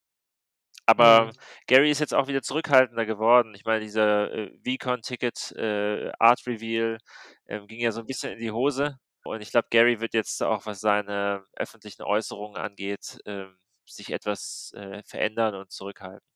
Aber 0.87 1.27
Mhm. 1.27 1.33
Gary 1.67 1.91
ist 1.91 1.99
jetzt 2.01 2.15
auch 2.15 2.29
wieder 2.29 2.43
zurückhaltender 2.43 3.07
geworden. 3.07 3.55
Ich 3.55 3.65
meine, 3.65 3.81
dieser 3.81 4.33
äh, 4.33 4.59
VCon-Ticket 4.65 5.53
äh, 5.57 6.13
Art 6.19 6.47
Reveal 6.47 6.99
ähm, 7.49 7.67
ging 7.67 7.81
ja 7.81 7.91
so 7.93 8.01
ein 8.01 8.07
bisschen 8.07 8.33
in 8.33 8.39
die 8.39 8.53
Hose. 8.53 8.97
Und 9.25 9.41
ich 9.41 9.51
glaube, 9.51 9.67
Gary 9.71 10.01
wird 10.01 10.15
jetzt 10.15 10.43
auch, 10.43 10.67
was 10.67 10.81
seine 10.81 11.45
öffentlichen 11.57 12.03
Äußerungen 12.03 12.57
angeht, 12.57 13.19
ähm, 13.27 13.57
sich 13.87 14.13
etwas 14.13 14.73
äh, 14.77 15.03
verändern 15.05 15.55
und 15.55 15.71
zurückhalten. 15.71 16.27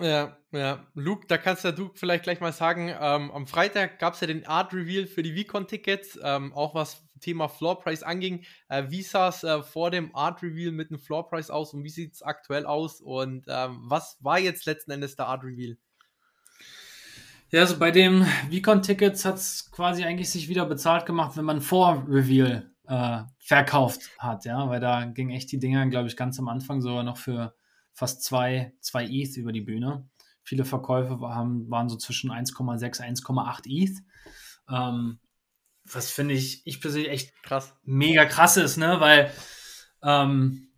Ja, 0.00 0.38
ja. 0.50 0.86
Luke, 0.94 1.26
da 1.28 1.36
kannst 1.36 1.62
ja 1.62 1.72
du 1.72 1.90
vielleicht 1.94 2.24
gleich 2.24 2.40
mal 2.40 2.54
sagen, 2.54 2.88
ähm, 2.88 3.30
am 3.30 3.46
Freitag 3.46 3.98
gab 3.98 4.14
es 4.14 4.20
ja 4.20 4.26
den 4.26 4.46
Art 4.46 4.72
Reveal 4.72 5.06
für 5.06 5.22
die 5.22 5.34
Vicon-Tickets, 5.34 6.18
ähm, 6.22 6.54
auch 6.54 6.74
was 6.74 7.04
Thema 7.20 7.48
Floor 7.48 7.80
Price 7.80 8.02
anging. 8.02 8.44
Äh, 8.70 8.84
wie 8.88 9.02
sah 9.02 9.28
es 9.28 9.44
äh, 9.44 9.62
vor 9.62 9.90
dem 9.90 10.14
Art 10.16 10.42
Reveal 10.42 10.72
mit 10.72 10.90
dem 10.90 10.98
Floor 10.98 11.28
Price 11.28 11.50
aus 11.50 11.74
und 11.74 11.84
wie 11.84 11.90
sieht 11.90 12.14
es 12.14 12.22
aktuell 12.22 12.64
aus? 12.64 13.02
Und 13.02 13.44
ähm, 13.48 13.80
was 13.82 14.16
war 14.20 14.38
jetzt 14.38 14.64
letzten 14.64 14.90
Endes 14.92 15.16
der 15.16 15.26
Art 15.26 15.44
Reveal? 15.44 15.76
Ja, 17.50 17.60
also 17.60 17.78
bei 17.78 17.90
dem 17.90 18.24
Vicon-Tickets 18.48 19.26
hat 19.26 19.34
es 19.34 19.70
quasi 19.70 20.04
eigentlich 20.04 20.30
sich 20.30 20.48
wieder 20.48 20.64
bezahlt 20.64 21.04
gemacht, 21.04 21.36
wenn 21.36 21.44
man 21.44 21.60
vor 21.60 22.06
Reveal 22.08 22.70
äh, 22.90 23.22
verkauft 23.38 24.10
hat, 24.18 24.44
ja, 24.44 24.68
weil 24.68 24.80
da 24.80 25.04
ging 25.04 25.30
echt 25.30 25.52
die 25.52 25.60
Dinger, 25.60 25.86
glaube 25.86 26.08
ich, 26.08 26.16
ganz 26.16 26.40
am 26.40 26.48
Anfang 26.48 26.82
sogar 26.82 27.04
noch 27.04 27.18
für 27.18 27.54
fast 27.92 28.24
zwei, 28.24 28.74
zwei 28.80 29.04
ETH 29.04 29.36
über 29.36 29.52
die 29.52 29.60
Bühne. 29.60 30.08
Viele 30.42 30.64
Verkäufe 30.64 31.20
waren, 31.20 31.70
waren 31.70 31.88
so 31.88 31.96
zwischen 31.96 32.32
1,6, 32.32 33.00
1,8 33.00 33.60
ETH. 33.66 33.96
Ähm, 34.68 35.20
was 35.84 36.10
finde 36.10 36.34
ich, 36.34 36.66
ich 36.66 36.80
persönlich 36.80 37.10
echt 37.10 37.42
Krass. 37.44 37.76
mega 37.84 38.24
krass 38.24 38.56
ist, 38.56 38.76
ne? 38.76 38.96
Weil 38.98 39.32
ähm, 40.02 40.72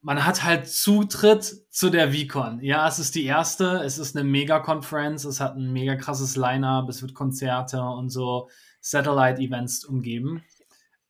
man 0.00 0.24
hat 0.24 0.42
halt 0.42 0.66
Zutritt 0.66 1.44
zu 1.70 1.90
der 1.90 2.12
VCon. 2.12 2.60
Ja, 2.62 2.88
es 2.88 2.98
ist 2.98 3.14
die 3.14 3.24
erste, 3.24 3.82
es 3.84 3.98
ist 3.98 4.16
eine 4.16 4.28
Mega-Conference, 4.28 5.24
es 5.24 5.38
hat 5.38 5.54
ein 5.54 5.72
mega 5.72 5.94
krasses 5.94 6.34
Line-Up, 6.34 6.88
es 6.88 7.00
wird 7.00 7.14
Konzerte 7.14 7.80
und 7.80 8.08
so 8.08 8.48
Satellite-Events 8.80 9.84
umgeben. 9.84 10.42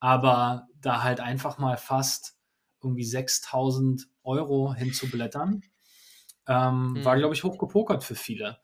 Aber 0.01 0.69
da 0.81 1.03
halt 1.03 1.21
einfach 1.21 1.59
mal 1.59 1.77
fast 1.77 2.37
irgendwie 2.83 3.05
6000 3.05 4.09
Euro 4.25 4.75
hinzublättern, 4.75 5.63
ähm, 6.49 6.97
Mhm. 6.97 7.05
war, 7.05 7.17
glaube 7.19 7.35
ich, 7.35 7.45
hochgepokert 7.45 8.05
für 8.05 8.15
viele. 8.15 8.59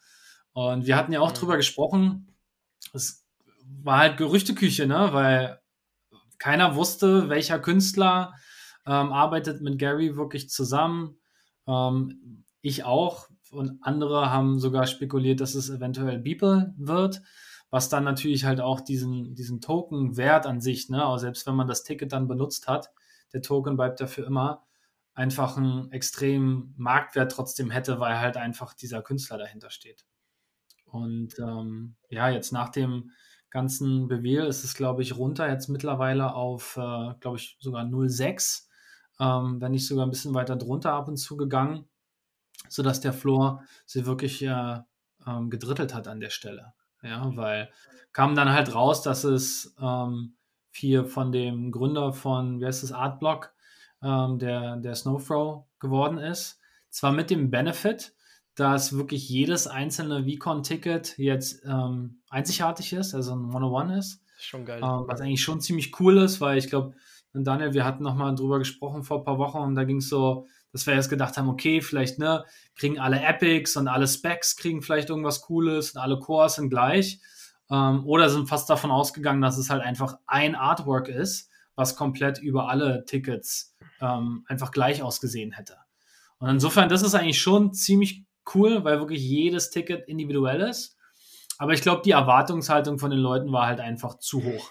Und 0.52 0.86
wir 0.86 0.96
hatten 0.96 1.12
ja 1.12 1.20
auch 1.20 1.32
Mhm. 1.32 1.34
drüber 1.34 1.56
gesprochen, 1.56 2.34
es 2.92 3.26
war 3.82 3.98
halt 3.98 4.16
Gerüchteküche, 4.18 4.86
ne? 4.86 5.10
Weil 5.12 5.60
keiner 6.38 6.76
wusste, 6.76 7.28
welcher 7.28 7.58
Künstler 7.58 8.34
ähm, 8.86 9.12
arbeitet 9.12 9.62
mit 9.62 9.78
Gary 9.78 10.16
wirklich 10.16 10.48
zusammen. 10.50 11.18
Ähm, 11.66 12.44
ich 12.60 12.84
auch. 12.84 13.28
Und 13.50 13.78
andere 13.82 14.30
haben 14.30 14.58
sogar 14.58 14.86
spekuliert, 14.86 15.40
dass 15.40 15.54
es 15.54 15.70
eventuell 15.70 16.18
Beeple 16.18 16.74
wird, 16.76 17.22
was 17.70 17.88
dann 17.88 18.04
natürlich 18.04 18.44
halt 18.44 18.60
auch 18.60 18.80
diesen, 18.80 19.34
diesen 19.34 19.60
Token-Wert 19.60 20.46
an 20.46 20.60
sich, 20.60 20.88
ne, 20.88 21.04
auch 21.04 21.18
selbst 21.18 21.46
wenn 21.46 21.56
man 21.56 21.68
das 21.68 21.82
Ticket 21.82 22.12
dann 22.12 22.28
benutzt 22.28 22.68
hat, 22.68 22.92
der 23.32 23.42
Token 23.42 23.76
bleibt 23.76 24.00
ja 24.00 24.06
für 24.06 24.22
immer, 24.22 24.64
einfach 25.14 25.56
einen 25.56 25.90
extremen 25.92 26.74
Marktwert 26.76 27.32
trotzdem 27.32 27.70
hätte, 27.70 28.00
weil 28.00 28.18
halt 28.20 28.36
einfach 28.36 28.74
dieser 28.74 29.02
Künstler 29.02 29.38
dahinter 29.38 29.70
steht. 29.70 30.04
Und 30.84 31.38
ähm, 31.38 31.96
ja, 32.10 32.28
jetzt 32.28 32.52
nach 32.52 32.68
dem 32.68 33.10
ganzen 33.50 34.08
Bewehl 34.08 34.44
ist 34.44 34.64
es, 34.64 34.74
glaube 34.74 35.02
ich, 35.02 35.16
runter 35.16 35.48
jetzt 35.48 35.68
mittlerweile 35.68 36.34
auf, 36.34 36.76
äh, 36.76 37.14
glaube 37.20 37.38
ich, 37.38 37.56
sogar 37.60 37.84
0,6, 37.84 38.68
ähm, 39.18 39.60
wenn 39.60 39.72
nicht 39.72 39.86
sogar 39.86 40.06
ein 40.06 40.10
bisschen 40.10 40.34
weiter 40.34 40.56
drunter 40.56 40.92
ab 40.92 41.08
und 41.08 41.16
zu 41.16 41.36
gegangen, 41.36 41.88
sodass 42.68 43.00
der 43.00 43.14
Floor 43.14 43.62
sie 43.86 44.06
wirklich 44.06 44.42
äh, 44.42 44.78
ähm, 45.26 45.50
gedrittelt 45.50 45.94
hat 45.94 46.08
an 46.08 46.20
der 46.20 46.30
Stelle. 46.30 46.74
Ja, 47.02 47.30
weil 47.36 47.70
kam 48.12 48.34
dann 48.34 48.50
halt 48.50 48.74
raus, 48.74 49.02
dass 49.02 49.24
es 49.24 49.74
ähm, 49.80 50.36
hier 50.72 51.04
von 51.04 51.32
dem 51.32 51.70
Gründer 51.70 52.12
von, 52.12 52.60
wie 52.60 52.66
heißt 52.66 52.82
das, 52.82 52.92
Artblock, 52.92 53.52
ähm, 54.02 54.38
der, 54.38 54.76
der 54.76 54.94
Snowthrow 54.94 55.64
geworden 55.80 56.18
ist. 56.18 56.58
Zwar 56.90 57.12
mit 57.12 57.30
dem 57.30 57.50
Benefit, 57.50 58.14
dass 58.54 58.96
wirklich 58.96 59.28
jedes 59.28 59.66
einzelne 59.66 60.24
VCon-Ticket 60.24 61.18
jetzt 61.18 61.62
ähm, 61.66 62.22
einzigartig 62.30 62.92
ist, 62.94 63.14
also 63.14 63.34
ein 63.34 63.46
101 63.46 63.98
ist. 63.98 64.22
Schon 64.38 64.64
geil. 64.64 64.80
Ähm, 64.82 65.04
was 65.06 65.20
eigentlich 65.20 65.42
schon 65.42 65.60
ziemlich 65.60 65.98
cool 66.00 66.16
ist, 66.18 66.40
weil 66.40 66.58
ich 66.58 66.68
glaube, 66.68 66.94
Daniel, 67.34 67.74
wir 67.74 67.84
hatten 67.84 68.02
nochmal 68.02 68.34
drüber 68.34 68.58
gesprochen 68.58 69.02
vor 69.02 69.18
ein 69.18 69.24
paar 69.24 69.38
Wochen 69.38 69.58
und 69.58 69.74
da 69.74 69.84
ging 69.84 69.98
es 69.98 70.08
so, 70.08 70.46
dass 70.76 70.86
wir 70.86 70.94
jetzt 70.94 71.08
gedacht 71.08 71.38
haben, 71.38 71.48
okay, 71.48 71.80
vielleicht 71.80 72.18
ne, 72.18 72.44
kriegen 72.76 72.98
alle 72.98 73.18
Epics 73.20 73.76
und 73.76 73.88
alle 73.88 74.06
Specs 74.06 74.56
kriegen 74.56 74.82
vielleicht 74.82 75.08
irgendwas 75.08 75.40
Cooles 75.40 75.92
und 75.92 76.00
alle 76.02 76.18
Cores 76.18 76.56
sind 76.56 76.68
gleich. 76.68 77.18
Ähm, 77.70 78.06
oder 78.06 78.28
sind 78.28 78.46
fast 78.46 78.68
davon 78.68 78.90
ausgegangen, 78.90 79.40
dass 79.40 79.56
es 79.56 79.70
halt 79.70 79.82
einfach 79.82 80.18
ein 80.26 80.54
Artwork 80.54 81.08
ist, 81.08 81.50
was 81.74 81.96
komplett 81.96 82.38
über 82.38 82.68
alle 82.68 83.04
Tickets 83.06 83.74
ähm, 84.02 84.44
einfach 84.48 84.70
gleich 84.70 85.02
ausgesehen 85.02 85.52
hätte. 85.52 85.78
Und 86.38 86.50
insofern, 86.50 86.90
das 86.90 87.02
ist 87.02 87.14
eigentlich 87.14 87.40
schon 87.40 87.72
ziemlich 87.72 88.24
cool, 88.54 88.84
weil 88.84 89.00
wirklich 89.00 89.22
jedes 89.22 89.70
Ticket 89.70 90.06
individuell 90.06 90.60
ist. 90.60 90.96
Aber 91.56 91.72
ich 91.72 91.80
glaube, 91.80 92.02
die 92.04 92.10
Erwartungshaltung 92.10 92.98
von 92.98 93.10
den 93.10 93.20
Leuten 93.20 93.50
war 93.50 93.66
halt 93.66 93.80
einfach 93.80 94.18
zu 94.18 94.44
hoch. 94.44 94.70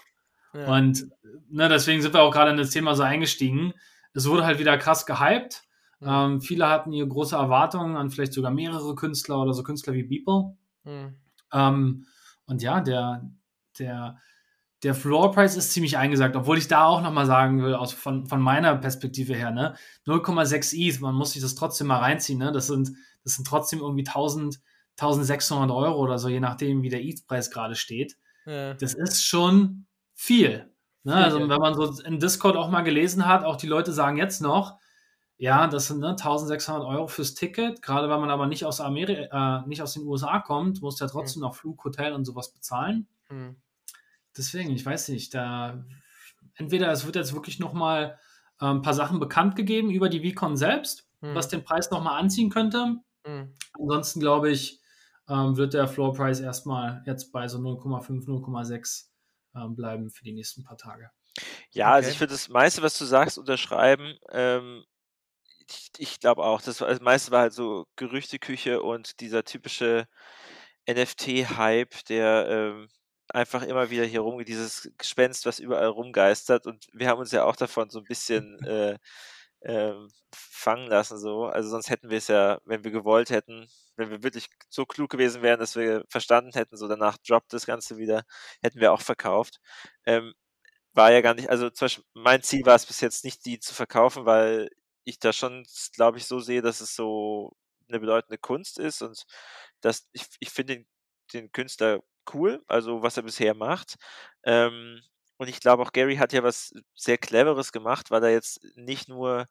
Ja. 0.54 0.72
Und 0.72 1.08
ne, 1.50 1.68
deswegen 1.68 2.00
sind 2.00 2.14
wir 2.14 2.22
auch 2.22 2.32
gerade 2.32 2.52
in 2.52 2.56
das 2.56 2.70
Thema 2.70 2.94
so 2.94 3.02
eingestiegen. 3.02 3.74
Es 4.14 4.28
wurde 4.28 4.46
halt 4.46 4.58
wieder 4.58 4.78
krass 4.78 5.04
gehypt. 5.04 5.65
Mhm. 6.00 6.08
Ähm, 6.08 6.40
viele 6.40 6.68
hatten 6.68 6.92
hier 6.92 7.06
große 7.06 7.36
Erwartungen 7.36 7.96
an 7.96 8.10
vielleicht 8.10 8.32
sogar 8.32 8.50
mehrere 8.50 8.94
Künstler 8.94 9.40
oder 9.40 9.54
so 9.54 9.62
Künstler 9.62 9.94
wie 9.94 10.02
Beeple. 10.02 10.56
Mhm. 10.84 11.16
Ähm, 11.52 12.06
und 12.46 12.62
ja, 12.62 12.80
der, 12.80 13.28
der, 13.78 14.18
der 14.82 14.94
Floor 14.94 15.32
Price 15.32 15.56
ist 15.56 15.72
ziemlich 15.72 15.96
eingesagt, 15.96 16.36
obwohl 16.36 16.58
ich 16.58 16.68
da 16.68 16.84
auch 16.84 17.02
nochmal 17.02 17.26
sagen 17.26 17.62
will, 17.62 17.74
aus, 17.74 17.92
von, 17.92 18.26
von 18.26 18.40
meiner 18.40 18.76
Perspektive 18.76 19.34
her, 19.34 19.50
ne, 19.50 19.74
0,6 20.06 20.74
ETH, 20.76 21.00
man 21.00 21.14
muss 21.14 21.32
sich 21.32 21.42
das 21.42 21.54
trotzdem 21.54 21.86
mal 21.88 21.98
reinziehen, 21.98 22.38
ne, 22.38 22.52
das 22.52 22.66
sind, 22.66 22.92
das 23.24 23.34
sind 23.34 23.46
trotzdem 23.46 23.80
irgendwie 23.80 24.06
1000, 24.06 24.60
1600 24.98 25.70
Euro 25.70 25.98
oder 25.98 26.18
so, 26.18 26.28
je 26.28 26.40
nachdem, 26.40 26.82
wie 26.82 26.88
der 26.88 27.02
ETH-Preis 27.04 27.50
gerade 27.50 27.74
steht. 27.74 28.16
Ja. 28.44 28.74
Das 28.74 28.94
ist 28.94 29.24
schon 29.24 29.86
viel. 30.14 30.70
Ne? 31.02 31.14
Also, 31.14 31.38
wenn 31.38 31.60
man 31.60 31.74
so 31.74 32.02
in 32.02 32.18
Discord 32.18 32.56
auch 32.56 32.70
mal 32.70 32.82
gelesen 32.82 33.26
hat, 33.26 33.44
auch 33.44 33.56
die 33.56 33.66
Leute 33.66 33.92
sagen 33.92 34.16
jetzt 34.16 34.40
noch, 34.40 34.78
ja, 35.38 35.66
das 35.66 35.88
sind 35.88 36.00
ne, 36.00 36.10
1600 36.10 36.84
Euro 36.84 37.08
fürs 37.08 37.34
Ticket, 37.34 37.82
gerade 37.82 38.08
wenn 38.08 38.20
man 38.20 38.30
aber 38.30 38.46
nicht 38.46 38.64
aus 38.64 38.80
Amerika, 38.80 39.64
äh, 39.64 39.68
nicht 39.68 39.82
aus 39.82 39.94
den 39.94 40.04
USA 40.04 40.40
kommt, 40.40 40.80
muss 40.80 40.98
ja 40.98 41.06
trotzdem 41.06 41.42
noch 41.42 41.54
Flug, 41.54 41.84
Hotel 41.84 42.12
und 42.12 42.24
sowas 42.24 42.52
bezahlen. 42.52 43.06
Mhm. 43.28 43.56
deswegen, 44.36 44.70
ich 44.70 44.86
weiß 44.86 45.08
nicht, 45.08 45.34
da 45.34 45.84
entweder 46.54 46.90
es 46.92 47.04
wird 47.04 47.16
jetzt 47.16 47.34
wirklich 47.34 47.58
nochmal 47.58 48.18
äh, 48.60 48.66
ein 48.66 48.82
paar 48.82 48.94
Sachen 48.94 49.20
bekannt 49.20 49.56
gegeben 49.56 49.90
über 49.90 50.08
die 50.08 50.32
VCon 50.32 50.56
selbst, 50.56 51.08
hm. 51.20 51.34
was 51.34 51.48
den 51.48 51.64
Preis 51.64 51.90
nochmal 51.90 52.20
anziehen 52.20 52.50
könnte. 52.50 52.96
Hm. 53.24 53.52
Ansonsten 53.78 54.20
glaube 54.20 54.50
ich, 54.50 54.80
ähm, 55.28 55.56
wird 55.56 55.74
der 55.74 55.88
Floor 55.88 56.14
Price 56.14 56.40
erstmal 56.40 57.02
jetzt 57.06 57.32
bei 57.32 57.48
so 57.48 57.58
0,5, 57.58 58.26
0,6 58.26 59.06
ähm, 59.54 59.74
bleiben 59.74 60.10
für 60.10 60.24
die 60.24 60.32
nächsten 60.32 60.62
paar 60.62 60.76
Tage. 60.76 61.10
Ja, 61.70 61.88
okay. 61.88 61.94
also 61.94 62.10
ich 62.10 62.20
würde 62.20 62.32
das 62.32 62.48
meiste, 62.48 62.82
was 62.82 62.96
du 62.96 63.04
sagst, 63.04 63.38
unterschreiben. 63.38 64.16
Ähm, 64.30 64.84
ich, 65.68 65.90
ich 65.98 66.20
glaube 66.20 66.44
auch, 66.44 66.60
das, 66.62 66.80
war, 66.80 66.88
das 66.88 67.00
meiste 67.00 67.30
war 67.30 67.40
halt 67.42 67.52
so 67.52 67.86
Gerüchteküche 67.96 68.82
und 68.82 69.20
dieser 69.20 69.44
typische 69.44 70.06
NFT-Hype, 70.88 72.04
der 72.08 72.46
ähm, 72.48 72.88
einfach 73.30 73.62
immer 73.62 73.90
wieder 73.90 74.04
hier 74.04 74.20
rumgeht, 74.20 74.48
dieses 74.48 74.90
Gespenst, 74.98 75.46
was 75.46 75.58
überall 75.58 75.88
rumgeistert. 75.88 76.66
Und 76.66 76.86
wir 76.92 77.08
haben 77.08 77.20
uns 77.20 77.32
ja 77.32 77.44
auch 77.44 77.56
davon 77.56 77.90
so 77.90 77.98
ein 78.00 78.04
bisschen 78.04 78.58
äh, 78.64 78.98
äh, 79.60 79.94
fangen 80.34 80.88
lassen, 80.88 81.18
so. 81.18 81.46
Also 81.46 81.70
sonst 81.70 81.90
hätten 81.90 82.10
wir 82.10 82.18
es 82.18 82.28
ja, 82.28 82.60
wenn 82.64 82.84
wir 82.84 82.90
gewollt 82.92 83.30
hätten, 83.30 83.68
wenn 83.96 84.10
wir 84.10 84.22
wirklich 84.22 84.48
so 84.68 84.86
klug 84.86 85.10
gewesen 85.10 85.42
wären, 85.42 85.60
dass 85.60 85.76
wir 85.76 86.04
verstanden 86.08 86.52
hätten, 86.54 86.76
so 86.76 86.88
danach 86.88 87.16
droppt 87.18 87.52
das 87.52 87.66
Ganze 87.66 87.96
wieder, 87.98 88.24
hätten 88.62 88.80
wir 88.80 88.92
auch 88.92 89.00
verkauft. 89.00 89.60
Ähm, 90.06 90.34
war 90.94 91.12
ja 91.12 91.20
gar 91.20 91.34
nicht, 91.34 91.50
also 91.50 91.70
zum 91.70 91.86
Beispiel 91.86 92.04
mein 92.14 92.42
Ziel 92.42 92.64
war 92.66 92.74
es 92.76 92.86
bis 92.86 93.00
jetzt 93.00 93.24
nicht, 93.24 93.44
die 93.46 93.60
zu 93.60 93.74
verkaufen, 93.74 94.26
weil 94.26 94.70
ich 95.06 95.18
da 95.20 95.32
schon, 95.32 95.64
glaube 95.94 96.18
ich, 96.18 96.26
so 96.26 96.40
sehe, 96.40 96.62
dass 96.62 96.80
es 96.82 96.94
so 96.96 97.56
eine 97.88 98.00
bedeutende 98.00 98.38
Kunst 98.38 98.78
ist 98.78 99.02
und 99.02 99.24
dass 99.80 100.08
ich, 100.12 100.24
ich 100.40 100.50
finde 100.50 100.76
den, 100.76 100.86
den 101.34 101.52
Künstler 101.52 102.00
cool, 102.34 102.62
also 102.68 103.02
was 103.02 103.16
er 103.16 103.22
bisher 103.24 103.54
macht. 103.54 103.96
Ähm, 104.44 105.00
und 105.38 105.48
ich 105.48 105.60
glaube 105.60 105.82
auch 105.82 105.92
Gary 105.92 106.16
hat 106.16 106.32
ja 106.32 106.42
was 106.42 106.72
sehr 106.94 107.18
Cleveres 107.18 107.72
gemacht, 107.72 108.10
weil 108.10 108.24
er 108.24 108.30
jetzt 108.32 108.60
nicht 108.76 109.08
nur 109.08 109.48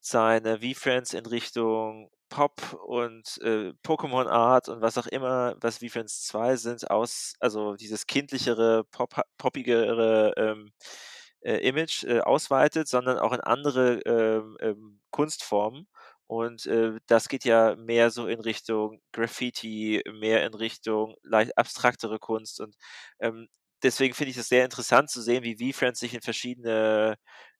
seine 0.00 0.60
V-Friends 0.60 1.14
in 1.14 1.26
Richtung 1.26 2.10
Pop 2.28 2.74
und 2.86 3.38
äh, 3.42 3.72
Pokémon 3.84 4.28
Art 4.28 4.68
und 4.68 4.80
was 4.82 4.98
auch 4.98 5.06
immer, 5.06 5.56
was 5.60 5.78
V-Friends 5.78 6.26
2 6.26 6.56
sind, 6.56 6.90
aus, 6.90 7.34
also 7.40 7.74
dieses 7.76 8.06
kindlichere, 8.06 8.84
pop, 8.84 9.14
poppigere 9.38 10.32
ähm, 10.36 10.72
äh, 10.78 11.25
Image 11.54 12.04
äh, 12.04 12.20
ausweitet, 12.20 12.88
sondern 12.88 13.18
auch 13.18 13.32
in 13.32 13.40
andere 13.40 14.00
ähm, 14.06 14.56
ähm, 14.60 15.00
Kunstformen. 15.10 15.88
Und 16.26 16.66
äh, 16.66 16.98
das 17.06 17.28
geht 17.28 17.44
ja 17.44 17.76
mehr 17.76 18.10
so 18.10 18.26
in 18.26 18.40
Richtung 18.40 19.00
Graffiti, 19.12 20.02
mehr 20.12 20.44
in 20.44 20.54
Richtung 20.54 21.14
leicht 21.22 21.56
abstraktere 21.56 22.18
Kunst. 22.18 22.60
Und 22.60 22.74
ähm, 23.20 23.48
deswegen 23.82 24.14
finde 24.14 24.30
ich 24.32 24.36
es 24.36 24.48
sehr 24.48 24.64
interessant 24.64 25.10
zu 25.10 25.22
sehen, 25.22 25.44
wie 25.44 25.72
V-Friends 25.72 26.00
sich 26.00 26.14
in 26.14 26.22
verschiedene 26.22 27.16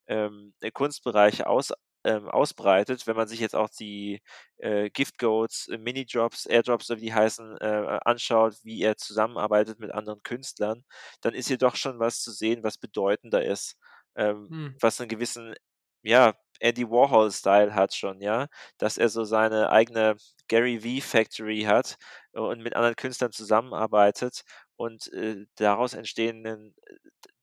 ähm, 0.08 0.54
Kunstbereiche 0.72 1.46
aus, 1.46 1.72
ähm, 2.06 2.28
ausbreitet. 2.28 3.06
Wenn 3.06 3.16
man 3.16 3.28
sich 3.28 3.40
jetzt 3.40 3.56
auch 3.56 3.68
die 3.68 4.22
äh, 4.58 4.90
Gift 4.90 5.18
Goats, 5.18 5.68
äh, 5.68 5.78
Mini-Drops, 5.78 6.46
Airdrops, 6.46 6.90
wie 6.90 6.96
die 6.96 7.14
heißen, 7.14 7.58
äh, 7.58 7.98
anschaut, 8.04 8.54
wie 8.62 8.82
er 8.82 8.96
zusammenarbeitet 8.96 9.80
mit 9.80 9.92
anderen 9.92 10.22
Künstlern, 10.22 10.84
dann 11.20 11.34
ist 11.34 11.48
hier 11.48 11.58
doch 11.58 11.76
schon 11.76 11.98
was 11.98 12.20
zu 12.22 12.32
sehen, 12.32 12.62
was 12.62 12.78
bedeutender 12.78 13.44
ist. 13.44 13.76
Ähm, 14.16 14.48
hm. 14.50 14.76
Was 14.80 15.00
einen 15.00 15.08
gewissen 15.08 15.54
ja, 16.02 16.34
Andy 16.60 16.88
Warhol-Style 16.88 17.74
hat 17.74 17.94
schon, 17.94 18.20
ja, 18.20 18.46
dass 18.78 18.96
er 18.98 19.08
so 19.08 19.24
seine 19.24 19.70
eigene 19.70 20.16
Gary 20.48 20.80
V 20.80 21.06
Factory 21.06 21.62
hat 21.62 21.96
und 22.32 22.62
mit 22.62 22.76
anderen 22.76 22.96
Künstlern 22.96 23.32
zusammenarbeitet 23.32 24.42
und 24.76 25.12
äh, 25.12 25.46
daraus 25.56 25.94
entstehen 25.94 26.44
äh, 26.46 26.56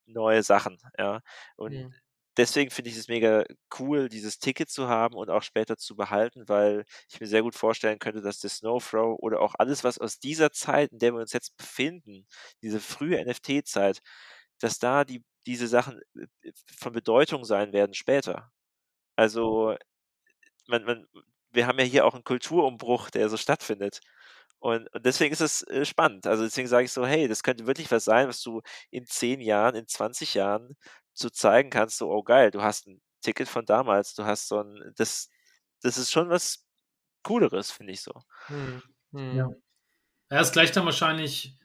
neue 0.06 0.43
Sachen, 0.43 0.78
ja. 0.97 1.21
Und 1.56 1.73
mhm. 1.73 1.93
Deswegen 2.37 2.71
finde 2.71 2.89
ich 2.89 2.97
es 2.97 3.07
mega 3.07 3.43
cool, 3.79 4.09
dieses 4.09 4.39
Ticket 4.39 4.69
zu 4.69 4.87
haben 4.87 5.15
und 5.15 5.29
auch 5.29 5.43
später 5.43 5.77
zu 5.77 5.95
behalten, 5.95 6.47
weil 6.47 6.85
ich 7.09 7.19
mir 7.19 7.27
sehr 7.27 7.43
gut 7.43 7.55
vorstellen 7.55 7.99
könnte, 7.99 8.21
dass 8.21 8.39
der 8.39 8.49
Snowthrow 8.49 9.17
oder 9.19 9.41
auch 9.41 9.55
alles, 9.57 9.83
was 9.83 9.97
aus 9.99 10.19
dieser 10.19 10.51
Zeit, 10.51 10.91
in 10.91 10.99
der 10.99 11.13
wir 11.13 11.21
uns 11.21 11.33
jetzt 11.33 11.55
befinden, 11.57 12.27
diese 12.61 12.79
frühe 12.79 13.23
NFT-Zeit, 13.23 14.01
dass 14.59 14.79
da 14.79 15.03
die 15.05 15.23
diese 15.45 15.67
Sachen 15.67 15.99
äh, 16.15 16.51
von 16.79 16.93
Bedeutung 16.93 17.43
sein 17.45 17.73
werden 17.73 17.93
später. 17.93 18.51
Also, 19.17 19.75
man, 20.67 20.83
man, 20.85 21.07
wir 21.51 21.67
haben 21.67 21.79
ja 21.79 21.85
hier 21.85 22.05
auch 22.05 22.13
einen 22.15 22.23
Kulturumbruch, 22.23 23.09
der 23.09 23.29
so 23.29 23.37
stattfindet. 23.37 24.01
Und, 24.59 24.87
und 24.93 25.05
deswegen 25.05 25.33
ist 25.33 25.41
es 25.41 25.63
äh, 25.63 25.85
spannend. 25.85 26.27
Also 26.27 26.43
deswegen 26.43 26.67
sage 26.69 26.85
ich 26.85 26.91
so, 26.93 27.05
hey, 27.05 27.27
das 27.27 27.43
könnte 27.43 27.67
wirklich 27.67 27.91
was 27.91 28.05
sein, 28.05 28.27
was 28.29 28.41
du 28.41 28.61
in 28.91 29.05
10 29.05 29.41
Jahren, 29.41 29.75
in 29.75 29.87
20 29.87 30.35
Jahren 30.35 30.77
so 31.13 31.30
zeigen 31.30 31.69
kannst, 31.69 31.97
so, 31.97 32.12
oh 32.12 32.23
geil, 32.23 32.52
du 32.52 32.62
hast 32.62 32.88
ein 32.88 33.02
Ticket 33.21 33.47
von 33.47 33.65
damals, 33.65 34.13
du 34.15 34.26
hast 34.26 34.47
so 34.47 34.62
ein, 34.62 34.93
das, 34.95 35.30
das 35.82 35.97
ist 35.97 36.12
schon 36.12 36.30
was 36.30 36.65
Cooleres, 37.23 37.71
finde 37.71 37.93
ich 37.93 38.02
so. 38.02 38.13
Hm, 38.47 38.84
hm. 39.12 39.36
Ja. 39.38 39.49
Er 40.30 40.41
ist 40.41 40.52
gleich 40.54 40.71
dann 40.71 40.86
wahrscheinlich 40.86 41.58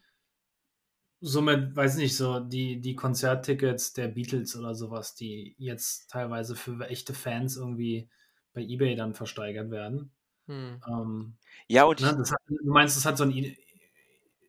somit, 1.21 1.75
weiß 1.75 1.97
nicht, 1.97 2.17
so 2.17 2.41
die, 2.41 2.81
die 2.81 2.95
Konzerttickets 2.95 3.93
der 3.93 4.09
Beatles 4.09 4.57
oder 4.57 4.75
sowas, 4.75 5.15
die 5.15 5.57
jetzt 5.59 6.11
teilweise 6.11 6.55
für 6.55 6.87
echte 6.89 7.15
Fans 7.15 7.57
irgendwie 7.57 8.09
bei 8.53 8.63
Ebay 8.63 8.95
dann 8.95 9.15
versteigert 9.15 9.71
werden. 9.71 10.13
Hm. 10.47 10.81
Ähm, 10.89 11.37
ja, 11.67 11.85
und 11.85 12.01
ne, 12.01 12.09
hat, 12.09 12.41
du 12.47 12.73
meinst, 12.73 12.97
das 12.97 13.05
hat 13.05 13.19
so 13.19 13.25
ein, 13.25 13.57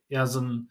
ja, 0.08 0.26
so 0.26 0.40
ein, 0.40 0.70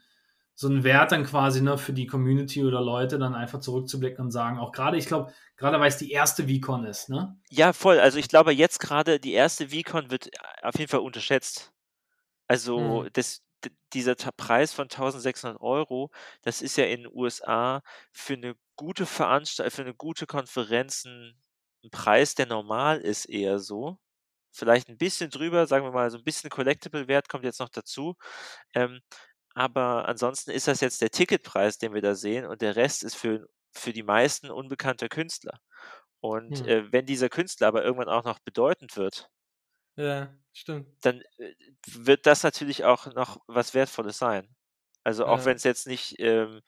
so 0.60 0.68
ein 0.68 0.84
Wert 0.84 1.14
dann 1.14 1.24
quasi 1.24 1.62
ne, 1.62 1.78
für 1.78 1.94
die 1.94 2.06
Community 2.06 2.66
oder 2.66 2.82
Leute 2.82 3.18
dann 3.18 3.34
einfach 3.34 3.62
zurückzublicken 3.62 4.26
und 4.26 4.32
sagen, 4.32 4.60
auch 4.60 4.74
gerade, 4.74 4.98
ich 4.98 5.06
glaube, 5.06 5.32
gerade 5.56 5.80
weil 5.80 5.88
es 5.88 5.96
die 5.96 6.12
erste 6.12 6.50
VCon 6.50 6.84
ist, 6.84 7.08
ne? 7.08 7.40
Ja, 7.50 7.72
voll. 7.72 7.98
Also 7.98 8.20
ich 8.20 8.28
glaube 8.28 8.52
jetzt 8.52 8.82
gerade 8.82 9.22
die 9.22 9.32
erste 9.32 9.70
VCon 9.70 10.12
wird 10.12 10.30
auf 10.62 10.78
jeden 10.78 10.90
Fall 10.90 11.00
unterschätzt. 11.00 11.72
Also 12.50 13.06
hm. 13.06 13.10
das, 13.14 13.42
dieser 13.94 14.16
Preis 14.16 14.74
von 14.74 14.90
1600 14.90 15.62
Euro, 15.62 16.12
das 16.42 16.62
ist 16.62 16.76
ja 16.76 16.84
in 16.84 17.04
den 17.04 17.12
USA 17.14 17.82
für 18.12 18.34
eine 18.34 18.56
gute 18.76 19.06
Veranstaltung, 19.06 19.72
für 19.72 19.84
eine 19.84 19.96
gute 19.96 20.26
Konferenz 20.26 21.06
ein 21.06 21.90
Preis, 21.90 22.36
der 22.36 22.48
normal 22.48 23.00
ist, 23.00 23.24
eher 23.24 23.60
so. 23.60 23.98
Vielleicht 24.52 24.90
ein 24.90 24.98
bisschen 24.98 25.30
drüber, 25.30 25.68
sagen 25.68 25.86
wir 25.86 25.92
mal, 25.94 26.12
so 26.12 26.18
ein 26.18 26.24
bisschen 26.26 26.50
Collectible-Wert 26.50 27.30
kommt 27.30 27.46
jetzt 27.46 27.62
noch 27.62 27.70
dazu. 27.70 28.18
Ähm, 28.74 29.00
aber 29.56 30.08
ansonsten 30.08 30.52
ist 30.52 30.68
das 30.68 30.82
jetzt 30.82 31.02
der 31.02 31.12
Ticketpreis, 31.12 31.78
den 31.78 31.94
wir 31.94 32.02
da 32.02 32.16
sehen, 32.16 32.46
und 32.46 32.62
der 32.62 32.76
Rest 32.76 33.04
ist 33.04 33.16
für, 33.16 33.48
für 33.76 33.94
die 33.94 34.04
meisten 34.04 34.50
unbekannter 34.52 35.10
Künstler. 35.10 35.60
Und 36.22 36.62
Hm. 36.62 36.68
äh, 36.68 36.92
wenn 36.92 37.06
dieser 37.08 37.30
Künstler 37.30 37.68
aber 37.70 37.84
irgendwann 37.86 38.10
auch 38.10 38.26
noch 38.26 38.40
bedeutend 38.40 38.98
wird, 38.98 39.30
Ja, 39.96 40.40
stimmt. 40.54 40.98
dann 41.02 41.22
äh, 41.38 41.54
wird 41.88 42.26
das 42.26 42.44
natürlich 42.44 42.84
auch 42.86 43.08
noch 43.14 43.38
was 43.48 43.74
Wertvolles 43.74 44.18
sein. 44.18 44.56
Also 45.04 45.26
auch 45.26 45.46
Ja. 45.46 45.46
wenn 45.46 45.56
es 45.58 45.64
jetzt 45.64 45.88
nicht, 45.88 46.16
ähm, 46.20 46.62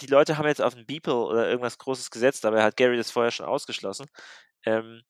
die 0.00 0.06
Leute 0.06 0.38
haben 0.38 0.46
jetzt 0.46 0.62
auf 0.62 0.74
ein 0.74 0.86
Beeple 0.86 1.14
oder 1.14 1.48
irgendwas 1.48 1.78
Großes 1.78 2.10
gesetzt, 2.10 2.44
aber 2.44 2.62
hat 2.62 2.76
Gary 2.76 2.96
das 2.96 3.10
vorher 3.10 3.30
schon 3.30 3.46
ausgeschlossen. 3.46 4.06
Ähm, 4.66 5.02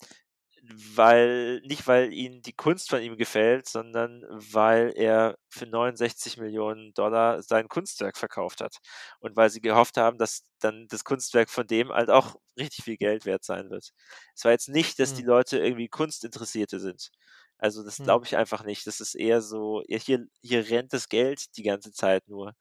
weil 0.94 1.61
nicht 1.61 1.87
weil 1.87 2.12
ihnen 2.12 2.42
die 2.42 2.52
Kunst 2.52 2.90
von 2.90 3.02
ihm 3.02 3.16
gefällt, 3.16 3.68
sondern 3.68 4.24
weil 4.31 4.92
er 4.96 5.37
für 5.48 5.66
69 5.66 6.38
Millionen 6.38 6.92
Dollar 6.94 7.42
sein 7.42 7.68
Kunstwerk 7.68 8.16
verkauft 8.16 8.61
hat 8.61 8.79
und 9.20 9.37
weil 9.37 9.50
sie 9.50 9.61
gehofft 9.61 9.96
haben, 9.96 10.18
dass 10.18 10.42
dann 10.61 10.87
das 10.88 11.05
Kunstwerk 11.05 11.50
von 11.50 11.66
dem 11.66 11.90
halt 11.90 12.11
auch 12.11 12.37
richtig 12.59 12.85
viel 12.85 12.96
Geld 12.96 13.26
wert 13.26 13.44
sein 13.44 13.70
wird. 13.70 13.90
Es 14.35 14.44
war 14.44 14.52
jetzt 14.52 14.68
nicht, 14.68 14.98
dass 14.98 15.11
hm. 15.11 15.16
die 15.18 15.24
Leute 15.24 15.59
irgendwie 15.59 15.88
Kunstinteressierte 15.88 16.81
sind. 16.81 17.11
Also 17.59 17.83
das 17.85 17.98
hm. 17.98 18.05
glaube 18.05 18.26
ich 18.26 18.37
einfach 18.37 18.64
nicht. 18.64 18.87
Das 18.87 19.00
ist 19.00 19.14
eher 19.14 19.42
so, 19.42 19.83
hier, 19.88 20.26
hier 20.42 20.68
rennt 20.70 20.92
das 20.92 21.09
Geld 21.09 21.57
die 21.57 21.62
ganze 21.62 21.92
Zeit 21.92 22.26
nur. 22.29 22.55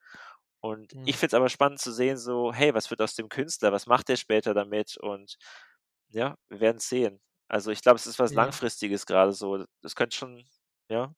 Und 0.61 0.93
hm. 0.93 1.03
ich 1.05 1.17
finde 1.17 1.27
es 1.27 1.33
aber 1.35 1.49
spannend 1.49 1.79
zu 1.79 1.91
sehen, 1.91 2.17
so, 2.17 2.53
hey, 2.53 2.73
was 2.73 2.89
wird 2.89 3.01
aus 3.01 3.15
dem 3.15 3.29
Künstler? 3.29 3.71
Was 3.71 3.87
macht 3.87 4.09
der 4.09 4.15
später 4.17 4.53
damit? 4.53 4.97
Und 4.97 5.37
ja, 6.09 6.37
wir 6.49 6.59
werden 6.59 6.77
es 6.77 6.89
sehen. 6.89 7.21
Also 7.47 7.71
ich 7.71 7.81
glaube, 7.81 7.97
es 7.97 8.07
ist 8.07 8.19
was 8.19 8.33
Ja. 8.33 8.35
Langfristiges 8.35 9.05
gerade 9.05 9.33
so. 9.33 9.65
Das 9.81 9.95
könnte 9.95 10.15
schon, 10.15 10.45
ja. 10.89 11.13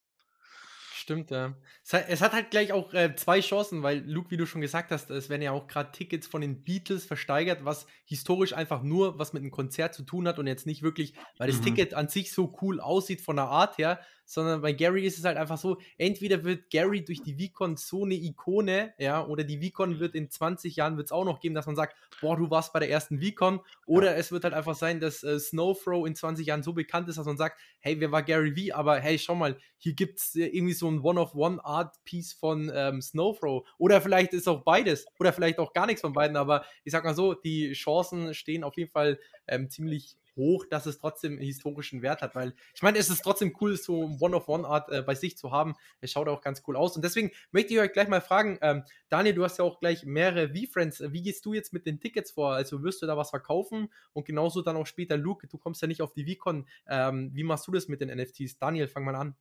Stimmt, 0.90 1.32
ja. 1.32 1.56
Es 1.84 1.94
hat, 1.94 2.06
es 2.08 2.22
hat 2.22 2.32
halt 2.34 2.50
gleich 2.50 2.72
auch 2.72 2.94
äh, 2.94 3.14
zwei 3.16 3.40
Chancen, 3.42 3.84
weil 3.84 4.00
Luke, 4.10 4.32
wie 4.32 4.38
du 4.38 4.46
schon 4.48 4.62
gesagt 4.62 4.90
hast, 4.92 5.10
es 5.12 5.30
werden 5.30 5.42
ja 5.42 5.52
auch 5.52 5.68
gerade 5.68 5.92
Tickets 5.92 6.26
von 6.28 6.42
den 6.42 6.64
Beatles 6.64 7.06
versteigert, 7.06 7.66
was 7.66 7.86
historisch 8.06 8.54
einfach 8.54 8.82
nur 8.84 9.20
was 9.20 9.34
mit 9.34 9.42
einem 9.44 9.52
Konzert 9.52 9.94
zu 9.94 10.04
tun 10.04 10.28
hat 10.28 10.40
und 10.40 10.48
jetzt 10.48 10.66
nicht 10.66 10.82
wirklich, 10.82 11.14
weil 11.38 11.48
das 11.48 11.60
Mhm. 11.60 11.62
Ticket 11.62 11.94
an 11.94 12.08
sich 12.08 12.32
so 12.32 12.58
cool 12.62 12.80
aussieht 12.80 13.22
von 13.22 13.36
der 13.36 13.46
Art 13.46 13.78
her, 13.78 14.00
sondern 14.28 14.62
bei 14.62 14.74
Gary 14.74 15.06
ist 15.06 15.18
es 15.18 15.24
halt 15.24 15.38
einfach 15.38 15.58
so, 15.58 15.78
entweder 15.98 16.44
wird 16.44 16.70
Gary 16.70 17.04
durch 17.04 17.24
die 17.24 17.34
VCon 17.34 17.78
so 17.78 18.04
eine 18.04 18.16
Ikone, 18.16 18.94
ja, 18.98 19.26
oder 19.26 19.46
die 19.46 19.58
VCon 19.58 20.00
wird 20.00 20.16
in 20.16 20.30
20 20.30 20.76
Jahren 20.76 20.98
wird 20.98 21.08
es 21.08 21.12
auch 21.14 21.24
noch 21.24 21.40
geben, 21.40 21.56
dass 21.56 21.66
man 21.66 21.78
sagt, 21.78 21.96
boah, 22.20 22.36
du 22.36 22.50
warst 22.50 22.74
bei 22.74 22.80
der 22.80 22.90
ersten 22.90 23.22
VCon, 23.22 23.62
oder 23.86 24.12
ja. 24.12 24.18
es 24.18 24.34
wird 24.34 24.44
halt 24.44 24.54
einfach 24.54 24.76
sein, 24.76 25.00
dass 25.00 25.24
äh, 25.24 25.40
Snowthrow 25.40 26.06
in 26.06 26.14
20 26.14 26.46
Jahren 26.46 26.62
so 26.62 26.74
bekannt 26.74 27.08
ist, 27.08 27.18
dass 27.18 27.26
man 27.26 27.38
sagt, 27.38 27.58
hey, 27.80 28.00
wer 28.02 28.12
war 28.12 28.22
Gary 28.22 28.70
V? 28.70 28.76
Aber 28.76 29.00
hey, 29.00 29.18
schau 29.18 29.34
mal, 29.34 29.58
hier 29.78 29.94
gibt 29.94 30.20
es 30.20 30.36
äh, 30.36 30.46
irgendwie 30.46 30.74
so 30.74 30.90
ein 30.90 31.00
One-of-One-Art-Piece 31.00 32.34
von 32.34 32.70
ähm, 32.76 33.02
Snowthrow. 33.02 33.66
Oder 33.78 34.02
vielleicht 34.02 34.34
ist 34.34 34.50
auch 34.50 34.64
beides, 34.64 35.06
oder 35.20 35.32
vielleicht 35.32 35.58
auch 35.58 35.72
gar 35.72 35.86
nichts 35.86 36.02
von 36.02 36.12
beiden, 36.12 36.36
aber 36.36 36.66
ich 36.84 36.92
sag 36.92 37.06
mal 37.06 37.16
so, 37.16 37.34
die 37.34 37.72
Chancen 37.72 38.34
stehen 38.34 38.66
auf 38.66 38.76
jeden 38.76 38.92
Fall 38.92 39.20
ähm, 39.48 39.70
ziemlich 39.70 40.18
hoch, 40.38 40.66
dass 40.70 40.86
es 40.86 41.00
trotzdem 41.00 41.38
historischen 41.38 42.02
Wert 42.02 42.22
hat, 42.22 42.36
weil 42.36 42.54
ich 42.74 42.82
meine, 42.82 42.98
es 42.98 43.10
ist 43.10 43.22
trotzdem 43.22 43.56
cool, 43.60 43.76
so 43.76 44.16
One-of-One-Art 44.20 44.90
äh, 44.90 45.02
bei 45.02 45.16
sich 45.16 45.38
zu 45.38 45.52
haben. 45.52 45.76
Es 46.00 46.12
schaut 46.12 46.30
auch 46.30 46.42
ganz 46.42 46.64
cool 46.68 46.78
aus. 46.78 46.96
Und 46.96 47.04
deswegen 47.04 47.32
möchte 47.52 47.74
ich 47.74 47.80
euch 47.80 47.92
gleich 47.92 48.08
mal 48.08 48.22
fragen, 48.22 48.58
ähm, 48.62 48.84
Daniel, 49.10 49.36
du 49.36 49.44
hast 49.44 49.58
ja 49.58 49.66
auch 49.66 49.80
gleich 49.80 50.06
mehrere 50.06 50.50
V-Friends. 50.50 51.04
Wie 51.08 51.22
gehst 51.22 51.46
du 51.46 51.54
jetzt 51.54 51.74
mit 51.74 51.86
den 51.86 52.00
Tickets 52.00 52.32
vor? 52.32 52.54
Also 52.54 52.84
wirst 52.84 53.02
du 53.02 53.08
da 53.08 53.18
was 53.18 53.32
verkaufen? 53.32 53.92
Und 54.14 54.26
genauso 54.26 54.62
dann 54.62 54.78
auch 54.78 54.88
später, 54.88 55.18
Luke, 55.18 55.48
du 55.48 55.58
kommst 55.58 55.82
ja 55.82 55.88
nicht 55.88 56.02
auf 56.02 56.14
die 56.14 56.26
VCon. 56.26 56.68
Ähm, 56.88 57.32
wie 57.34 57.44
machst 57.44 57.68
du 57.68 57.72
das 57.72 57.88
mit 57.88 58.00
den 58.00 58.10
NFTs? 58.10 58.58
Daniel, 58.60 58.88
fang 58.88 59.04
mal 59.04 59.16
an. 59.16 59.36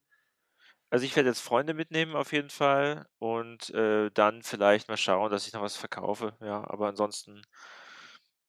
Also 0.88 1.04
ich 1.04 1.16
werde 1.16 1.28
jetzt 1.30 1.40
Freunde 1.40 1.74
mitnehmen 1.74 2.14
auf 2.14 2.32
jeden 2.32 2.50
Fall 2.50 3.06
und 3.18 3.70
äh, 3.70 4.11
dann 4.12 4.42
vielleicht 4.42 4.88
mal 4.88 4.96
schauen, 4.96 5.32
dass 5.32 5.46
ich 5.46 5.52
noch 5.52 5.62
was 5.62 5.76
verkaufe. 5.76 6.37
Ja, 6.40 6.62
aber 6.70 6.88
ansonsten 6.88 7.42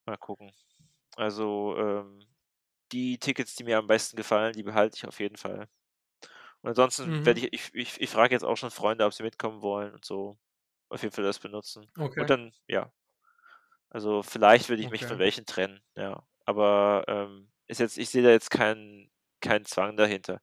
mal 0.05 0.17
gucken. 0.17 0.51
Also 1.15 1.75
ähm, 1.77 2.19
die 2.91 3.17
Tickets, 3.17 3.55
die 3.55 3.63
mir 3.63 3.77
am 3.77 3.87
besten 3.87 4.17
gefallen, 4.17 4.53
die 4.53 4.63
behalte 4.63 4.97
ich 4.97 5.07
auf 5.07 5.19
jeden 5.19 5.37
Fall. 5.37 5.67
Und 6.61 6.69
ansonsten 6.69 7.25
werde 7.25 7.41
mhm. 7.41 7.47
ich, 7.51 7.53
ich, 7.53 7.73
ich, 7.73 8.01
ich 8.01 8.09
frage 8.09 8.33
jetzt 8.33 8.43
auch 8.43 8.57
schon 8.57 8.71
Freunde, 8.71 9.05
ob 9.05 9.13
sie 9.13 9.23
mitkommen 9.23 9.61
wollen 9.61 9.93
und 9.93 10.05
so. 10.05 10.37
Auf 10.89 11.01
jeden 11.03 11.13
Fall 11.13 11.23
das 11.23 11.39
benutzen. 11.39 11.89
Okay. 11.97 12.21
Und 12.21 12.29
dann, 12.29 12.53
ja. 12.67 12.91
Also 13.89 14.23
vielleicht 14.23 14.69
würde 14.69 14.81
ich 14.81 14.89
mich 14.89 15.05
von 15.05 15.19
welchen 15.19 15.45
trennen, 15.45 15.81
ja. 15.95 16.23
Aber 16.45 17.03
ähm, 17.07 17.51
ist 17.67 17.79
jetzt, 17.79 17.97
ich 17.97 18.09
sehe 18.09 18.23
da 18.23 18.29
jetzt 18.29 18.51
keinen 18.51 19.11
keinen 19.41 19.65
Zwang 19.65 19.97
dahinter. 19.97 20.41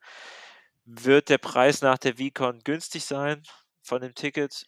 Wird 0.85 1.29
der 1.29 1.39
Preis 1.39 1.83
nach 1.83 1.99
der 1.99 2.17
VCon 2.17 2.61
günstig 2.61 3.05
sein 3.05 3.43
von 3.83 4.01
dem 4.01 4.15
Ticket? 4.15 4.67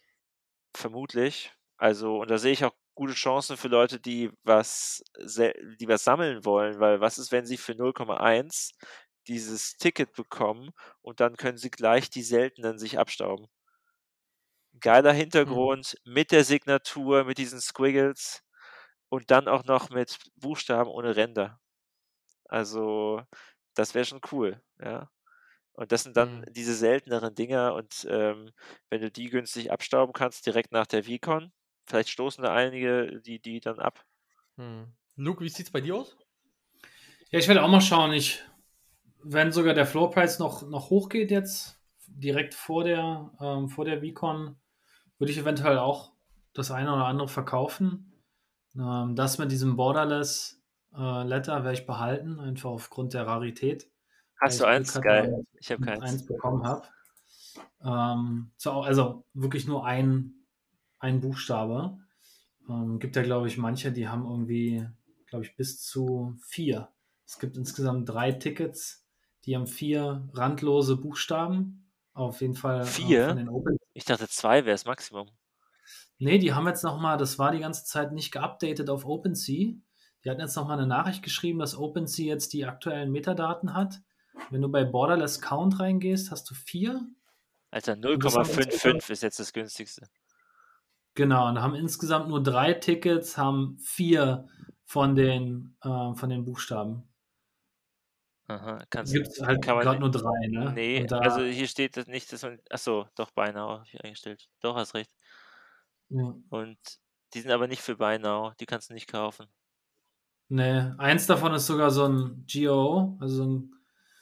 Vermutlich. 0.75 1.51
Also, 1.77 2.21
und 2.21 2.29
da 2.31 2.37
sehe 2.37 2.53
ich 2.53 2.65
auch 2.65 2.73
gute 2.97 3.13
Chancen 3.13 3.57
für 3.57 3.67
Leute, 3.67 3.99
die 3.99 4.31
was, 4.43 5.03
die 5.19 5.87
was 5.87 6.03
sammeln 6.03 6.43
wollen, 6.45 6.79
weil 6.79 6.99
was 6.99 7.19
ist, 7.19 7.31
wenn 7.31 7.45
sie 7.45 7.57
für 7.57 7.73
0,1 7.73 8.71
dieses 9.27 9.77
Ticket 9.77 10.13
bekommen 10.13 10.71
und 11.01 11.19
dann 11.19 11.37
können 11.37 11.59
sie 11.59 11.69
gleich 11.69 12.09
die 12.09 12.23
seltenen 12.23 12.79
sich 12.79 12.97
abstauben. 12.97 13.47
Geiler 14.79 15.13
mhm. 15.13 15.17
Hintergrund 15.17 15.95
mhm. 16.05 16.13
mit 16.13 16.31
der 16.31 16.43
Signatur, 16.43 17.23
mit 17.23 17.37
diesen 17.37 17.61
Squiggles 17.61 18.41
und 19.09 19.29
dann 19.29 19.47
auch 19.47 19.63
noch 19.63 19.91
mit 19.91 20.17
Buchstaben 20.35 20.89
ohne 20.89 21.15
Ränder. 21.15 21.59
Also, 22.45 23.21
das 23.75 23.93
wäre 23.93 24.05
schon 24.05 24.21
cool, 24.31 24.61
ja. 24.79 25.09
Und 25.73 25.91
das 25.91 26.03
sind 26.03 26.17
dann 26.17 26.39
mhm. 26.39 26.45
diese 26.53 26.73
selteneren 26.73 27.35
Dinger 27.35 27.75
und 27.75 28.07
ähm, 28.09 28.51
wenn 28.89 29.01
du 29.01 29.11
die 29.11 29.29
günstig 29.29 29.71
abstauben 29.71 30.13
kannst, 30.13 30.47
direkt 30.47 30.71
nach 30.71 30.87
der 30.87 31.03
VCon, 31.03 31.51
vielleicht 31.87 32.09
stoßen 32.09 32.43
da 32.43 32.53
einige 32.53 33.21
die, 33.21 33.39
die 33.39 33.59
dann 33.59 33.79
ab. 33.79 34.05
Hm. 34.57 34.87
Luke, 35.15 35.43
wie 35.43 35.49
sieht 35.49 35.67
es 35.67 35.71
bei 35.71 35.81
dir 35.81 35.95
aus? 35.95 36.15
Ja, 37.31 37.39
ich 37.39 37.47
werde 37.47 37.63
auch 37.63 37.69
mal 37.69 37.81
schauen. 37.81 38.13
Ich, 38.13 38.43
wenn 39.23 39.51
sogar 39.51 39.73
der 39.73 39.85
Floorpreis 39.85 40.39
noch, 40.39 40.67
noch 40.67 40.89
hochgeht 40.89 41.31
jetzt, 41.31 41.79
direkt 42.07 42.53
vor 42.53 42.83
der, 42.83 43.31
ähm, 43.41 43.69
vor 43.69 43.85
der 43.85 44.01
VCon, 44.01 44.55
würde 45.17 45.31
ich 45.31 45.37
eventuell 45.37 45.77
auch 45.77 46.13
das 46.53 46.71
eine 46.71 46.93
oder 46.93 47.05
andere 47.05 47.27
verkaufen. 47.27 48.13
Ähm, 48.75 49.15
das 49.15 49.37
mit 49.37 49.51
diesem 49.51 49.75
Borderless 49.75 50.61
äh, 50.95 51.23
Letter 51.23 51.63
werde 51.63 51.73
ich 51.73 51.85
behalten, 51.85 52.39
einfach 52.39 52.69
aufgrund 52.69 53.13
der 53.13 53.27
Rarität. 53.27 53.89
Hast 54.39 54.59
du 54.59 54.65
eins? 54.65 54.99
Geil. 55.01 55.45
Ich 55.59 55.71
habe 55.71 55.83
keins. 55.83 56.03
Eins 56.03 56.25
bekommen 56.25 56.65
habe. 56.65 56.87
Ähm, 57.83 58.51
so, 58.57 58.71
also 58.81 59.25
wirklich 59.33 59.67
nur 59.67 59.85
ein 59.85 60.36
ein 60.99 61.21
Buchstabe. 61.21 61.97
Ähm, 62.69 62.99
gibt 62.99 63.15
ja, 63.15 63.23
glaube 63.23 63.47
ich, 63.47 63.57
manche, 63.57 63.91
die 63.91 64.07
haben 64.07 64.25
irgendwie, 64.25 64.87
glaube 65.27 65.45
ich, 65.45 65.55
bis 65.55 65.81
zu 65.81 66.37
vier. 66.45 66.89
Es 67.25 67.39
gibt 67.39 67.57
insgesamt 67.57 68.09
drei 68.09 68.31
Tickets, 68.31 69.05
die 69.45 69.55
haben 69.55 69.67
vier 69.67 70.27
randlose 70.33 70.97
Buchstaben. 70.97 71.91
Auf 72.13 72.41
jeden 72.41 72.55
Fall. 72.55 72.81
Äh, 72.81 72.85
vier? 72.85 73.29
Äh, 73.29 73.75
ich 73.93 74.05
dachte, 74.05 74.27
zwei 74.27 74.65
wäre 74.65 74.73
das 74.73 74.85
Maximum. 74.85 75.29
Nee, 76.19 76.39
die 76.39 76.53
haben 76.53 76.67
jetzt 76.67 76.83
nochmal, 76.83 77.17
das 77.17 77.37
war 77.37 77.51
die 77.51 77.59
ganze 77.59 77.85
Zeit 77.85 78.11
nicht 78.11 78.31
geupdatet 78.31 78.89
auf 78.89 79.05
OpenSea. 79.05 79.73
Die 80.23 80.29
hatten 80.29 80.41
jetzt 80.41 80.55
nochmal 80.55 80.77
eine 80.77 80.87
Nachricht 80.87 81.23
geschrieben, 81.23 81.59
dass 81.59 81.77
OpenSea 81.77 82.25
jetzt 82.25 82.53
die 82.53 82.65
aktuellen 82.65 83.11
Metadaten 83.11 83.73
hat. 83.73 84.01
Wenn 84.49 84.61
du 84.61 84.69
bei 84.69 84.83
Borderless 84.83 85.41
Count 85.41 85.79
reingehst, 85.79 86.31
hast 86.31 86.49
du 86.49 86.55
vier. 86.55 87.07
Alter, 87.69 87.93
0,55 87.93 89.11
ist 89.11 89.23
jetzt 89.23 89.39
das 89.39 89.53
günstigste. 89.53 90.09
Genau, 91.17 91.47
und 91.47 91.59
haben 91.59 91.73
insgesamt 91.73 92.29
nur 92.29 92.43
drei 92.43 92.73
Tickets, 92.73 93.39
haben 93.39 93.79
vier 93.79 94.47
von 94.85 95.15
den, 95.15 95.75
äh, 95.81 96.13
von 96.13 96.29
den 96.29 96.45
Buchstaben. 96.45 97.09
Aha, 98.45 98.85
kannst 98.91 99.13
Gibt 99.13 99.25
es 99.25 99.41
halt 99.41 99.63
gerade 99.63 99.99
nur 99.99 100.11
drei, 100.11 100.47
ne? 100.47 100.71
Nee, 100.75 101.07
da, 101.07 101.17
also 101.17 101.41
hier 101.41 101.67
steht 101.67 101.97
das 101.97 102.05
nicht, 102.05 102.31
dass 102.31 102.43
man. 102.43 102.59
Achso, 102.69 103.07
doch 103.15 103.31
Now 103.35 103.79
habe 103.79 103.85
ich 103.91 103.99
eingestellt. 104.03 104.47
Doch, 104.61 104.75
hast 104.75 104.93
recht. 104.93 105.09
Ja. 106.09 106.35
Und 106.49 106.77
die 107.33 107.39
sind 107.39 107.49
aber 107.49 107.67
nicht 107.67 107.81
für 107.81 107.97
Now, 108.19 108.53
die 108.59 108.67
kannst 108.67 108.91
du 108.91 108.93
nicht 108.93 109.11
kaufen. 109.11 109.47
Nee, 110.49 110.91
eins 110.99 111.25
davon 111.25 111.51
ist 111.55 111.65
sogar 111.65 111.89
so 111.89 112.05
ein 112.05 112.45
GO, 112.45 113.17
also 113.19 113.43
ein 113.43 113.75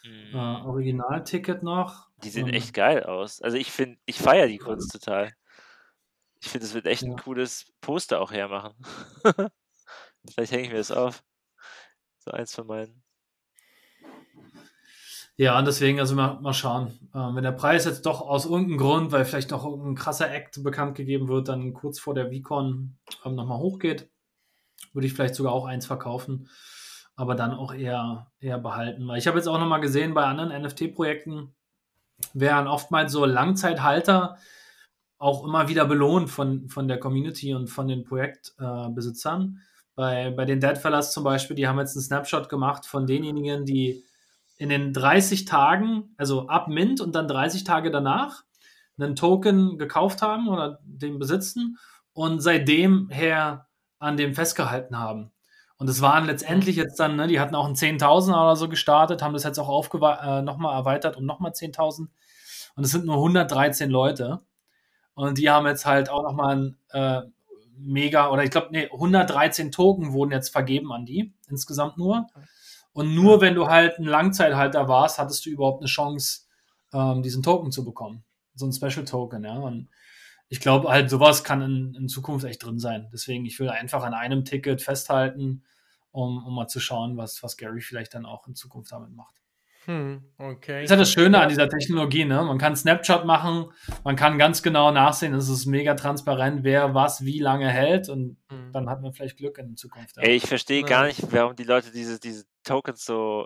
hm. 0.04 0.12
äh, 0.34 0.60
mhm. 0.60 0.66
Originalticket 0.66 1.62
noch. 1.62 2.08
Die 2.24 2.30
sehen 2.30 2.48
echt 2.48 2.74
geil 2.74 3.04
aus. 3.04 3.42
Also 3.42 3.58
ich 3.58 3.74
finde, 3.74 4.00
ich 4.06 4.18
feiere 4.18 4.48
die 4.48 4.60
Kunst 4.60 4.94
total. 4.94 5.34
Ich 6.46 6.52
finde, 6.52 6.68
es 6.68 6.76
wird 6.76 6.86
echt 6.86 7.02
ja. 7.02 7.10
ein 7.10 7.18
cooles 7.18 7.74
Poster 7.82 8.22
auch 8.22 8.32
hermachen. 8.32 8.76
Vielleicht 10.30 10.52
hänge 10.52 10.64
ich 10.66 10.72
mir 10.72 10.78
das 10.78 10.92
auf. 10.92 11.24
So 12.20 12.30
eins 12.32 12.54
von 12.54 12.68
meinen. 12.68 13.04
Ja, 15.38 15.58
und 15.58 15.66
deswegen, 15.66 16.00
also 16.00 16.14
mal, 16.14 16.40
mal 16.42 16.54
schauen. 16.54 17.10
Ähm, 17.16 17.36
wenn 17.36 17.44
der 17.44 17.52
Preis 17.52 17.86
jetzt 17.86 18.06
doch 18.06 18.22
aus 18.22 18.46
irgendeinem 18.46 18.78
Grund, 18.78 19.12
weil 19.12 19.26
vielleicht 19.26 19.50
noch 19.50 19.66
ein 19.66 19.96
krasser 19.96 20.32
Act 20.32 20.64
bekannt 20.64 20.96
gegeben 20.96 21.28
wird, 21.28 21.48
dann 21.48 21.74
kurz 21.74 22.00
vor 22.00 22.14
der 22.14 22.32
VCon 22.32 22.96
ähm, 23.26 23.36
nochmal 23.36 23.58
hochgeht, 23.58 24.10
würde 24.94 25.08
ich 25.08 25.14
vielleicht 25.14 25.36
sogar 25.36 25.52
auch 25.52 25.66
eins 25.66 25.88
verkaufen, 25.88 26.48
aber 27.16 27.34
dann 27.34 27.54
auch 27.54 27.74
eher, 27.74 28.32
eher 28.40 28.60
behalten. 28.60 29.08
Weil 29.08 29.18
ich 29.18 29.26
habe 29.26 29.38
jetzt 29.38 29.48
auch 29.48 29.60
nochmal 29.60 29.82
gesehen, 29.82 30.14
bei 30.14 30.26
anderen 30.26 30.62
NFT-Projekten 30.62 31.56
werden 32.34 32.68
oftmals 32.68 33.12
so 33.12 33.26
Langzeithalter 33.26 34.38
auch 35.18 35.44
immer 35.46 35.68
wieder 35.68 35.86
belohnt 35.86 36.30
von, 36.30 36.68
von 36.70 36.88
der 36.88 37.00
Community 37.00 37.54
und 37.54 37.68
von 37.68 37.88
den 37.88 38.04
Projektbesitzern. 38.04 39.58
Äh, 39.58 39.76
bei, 39.96 40.30
bei 40.32 40.46
den 40.46 40.60
Deadfellas 40.60 41.14
zum 41.14 41.24
Beispiel, 41.24 41.56
die 41.56 41.68
haben 41.68 41.80
jetzt 41.80 41.96
einen 41.96 42.04
Snapshot 42.04 42.50
gemacht 42.50 42.86
von 42.86 43.08
denjenigen, 43.08 43.66
die 43.66 44.04
in 44.58 44.70
den 44.70 44.94
30 44.94 45.46
Tagen, 45.46 46.14
also 46.18 46.48
ab 46.48 46.68
Mint 46.68 47.02
und 47.02 47.16
dann 47.16 47.28
30 47.28 47.64
Tage 47.64 47.92
danach, 47.92 48.44
einen 48.98 49.16
Token 49.16 49.78
gekauft 49.78 50.22
haben 50.22 50.48
oder 50.48 50.80
den 50.84 51.20
besitzen 51.20 51.78
und 52.14 52.40
seitdem 52.42 53.10
her 53.10 53.68
an 54.00 54.18
dem 54.18 54.34
festgehalten 54.34 54.98
haben. 54.98 55.32
Und 55.78 55.90
es 55.90 56.02
waren 56.02 56.26
letztendlich 56.26 56.78
jetzt 56.78 57.00
dann, 57.00 57.18
ne, 57.18 57.28
die 57.28 57.40
hatten 57.40 57.56
auch 57.56 57.66
einen 57.66 57.76
10.000 57.76 58.30
oder 58.30 58.56
so 58.56 58.70
gestartet, 58.70 59.22
haben 59.22 59.34
das 59.34 59.44
jetzt 59.44 59.60
auch 59.60 59.86
äh, 59.94 60.42
nochmal 60.42 60.78
erweitert 60.78 61.18
um 61.18 61.26
nochmal 61.26 61.52
10.000. 61.52 62.08
Und 62.78 62.84
es 62.84 62.92
sind 62.92 63.06
nur 63.06 63.16
113 63.16 63.90
Leute. 63.90 64.40
Und 65.16 65.38
die 65.38 65.50
haben 65.50 65.66
jetzt 65.66 65.86
halt 65.86 66.10
auch 66.10 66.24
nochmal 66.24 66.56
ein 66.58 66.78
äh, 66.92 67.22
mega, 67.78 68.30
oder 68.30 68.44
ich 68.44 68.52
glaube, 68.52 68.68
nee, 68.72 68.90
113 68.92 69.72
Token 69.72 70.14
wurden 70.14 70.32
jetzt 70.32 70.50
vergeben 70.50 70.92
an 70.92 71.06
die, 71.06 71.34
insgesamt 71.50 71.98
nur. 71.98 72.28
Und 72.94 73.14
nur 73.14 73.42
wenn 73.42 73.56
du 73.56 73.68
halt 73.68 73.98
ein 73.98 74.06
Langzeithalter 74.06 74.88
warst, 74.88 75.18
hattest 75.18 75.46
du 75.46 75.50
überhaupt 75.50 75.82
eine 75.82 75.88
Chance, 75.88 76.42
ähm, 76.94 77.24
diesen 77.24 77.44
Token 77.44 77.72
zu 77.72 77.84
bekommen. 77.84 78.24
So 78.54 78.66
ein 78.66 78.74
Special 78.74 79.06
Token, 79.06 79.44
ja. 79.44 79.58
Und 79.58 79.90
ich 80.48 80.60
glaube 80.60 80.90
halt, 80.90 81.10
sowas 81.10 81.44
kann 81.44 81.62
in, 81.62 81.96
in, 81.96 82.08
Zukunft 82.08 82.46
echt 82.46 82.64
drin 82.64 82.80
sein. 82.80 83.10
Deswegen, 83.12 83.46
ich 83.46 83.60
will 83.60 83.70
einfach 83.70 84.04
an 84.04 84.14
einem 84.14 84.46
Ticket 84.46 84.82
festhalten, 84.82 85.64
um, 86.12 86.46
um 86.46 86.56
mal 86.56 86.68
zu 86.68 86.80
schauen, 86.80 87.18
was, 87.18 87.44
was 87.44 87.58
Gary 87.58 87.82
vielleicht 87.82 88.14
dann 88.14 88.26
auch 88.26 88.48
in 88.48 88.56
Zukunft 88.56 88.92
damit 88.92 89.12
macht. 89.12 89.42
Hm, 89.86 90.24
okay. 90.40 90.82
Das 90.82 90.84
ist 90.86 90.90
ja 90.90 90.98
das 90.98 91.12
Schöne 91.12 91.40
an 91.40 91.50
dieser 91.50 91.70
Technologie, 91.70 92.26
ne? 92.26 92.44
Man 92.44 92.58
kann 92.58 92.76
Snapshot 92.76 93.26
machen, 93.26 93.72
man 94.04 94.16
kann 94.16 94.40
ganz 94.40 94.64
genau 94.64 94.92
nachsehen, 94.92 95.34
es 95.36 95.48
ist 95.48 95.68
mega 95.68 95.94
transparent, 95.94 96.64
wer 96.64 96.96
was 96.96 97.24
wie 97.24 97.40
lange 97.40 97.70
hält 97.70 98.10
und 98.10 98.38
hm. 98.50 98.72
dann 98.72 98.90
hat 98.90 99.02
man 99.02 99.14
vielleicht 99.14 99.38
Glück 99.38 99.60
in 99.60 99.76
Zukunft. 99.78 100.18
Ey, 100.18 100.36
ich 100.36 100.48
verstehe 100.48 100.82
ja. 100.82 100.88
gar 100.88 101.06
nicht, 101.06 101.22
warum 101.32 101.56
die 101.56 101.64
Leute 101.64 101.92
diese, 101.92 102.20
diese 102.20 102.46
Tokens 102.64 103.06
so, 103.06 103.46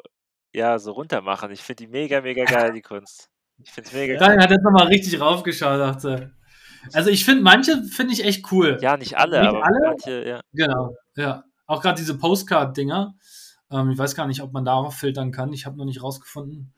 ja, 0.53 0.79
so 0.79 0.93
runter 0.93 1.21
machen. 1.21 1.51
Ich 1.51 1.61
finde 1.61 1.83
die 1.83 1.91
mega, 1.91 2.21
mega 2.21 2.45
geil, 2.45 2.71
die 2.73 2.81
Kunst. 2.81 3.29
Ich 3.61 3.71
finde 3.71 3.89
es 3.89 3.93
mega 3.93 4.13
geil. 4.13 4.19
Daniel 4.19 4.43
hat 4.43 4.51
jetzt 4.51 4.63
nochmal 4.63 4.87
richtig 4.87 5.19
raufgeschaut, 5.19 5.79
dachte. 5.79 6.31
Also 6.93 7.09
ich 7.09 7.25
finde, 7.25 7.43
manche 7.43 7.83
finde 7.83 8.13
ich 8.13 8.23
echt 8.23 8.49
cool. 8.51 8.77
Ja, 8.81 8.95
nicht 8.95 9.17
alle, 9.17 9.41
nicht 9.41 9.49
aber 9.49 9.65
alle? 9.65 9.79
manche, 9.83 10.25
ja. 10.25 10.41
Genau, 10.53 10.95
ja. 11.17 11.43
Auch 11.67 11.81
gerade 11.81 11.99
diese 11.99 12.17
Postcard-Dinger. 12.17 13.13
Ähm, 13.71 13.91
ich 13.91 13.97
weiß 13.97 14.15
gar 14.15 14.27
nicht, 14.27 14.41
ob 14.41 14.51
man 14.51 14.65
darauf 14.65 14.95
filtern 14.95 15.31
kann. 15.31 15.53
Ich 15.53 15.65
habe 15.65 15.77
noch 15.77 15.85
nicht 15.85 16.01
rausgefunden, 16.01 16.73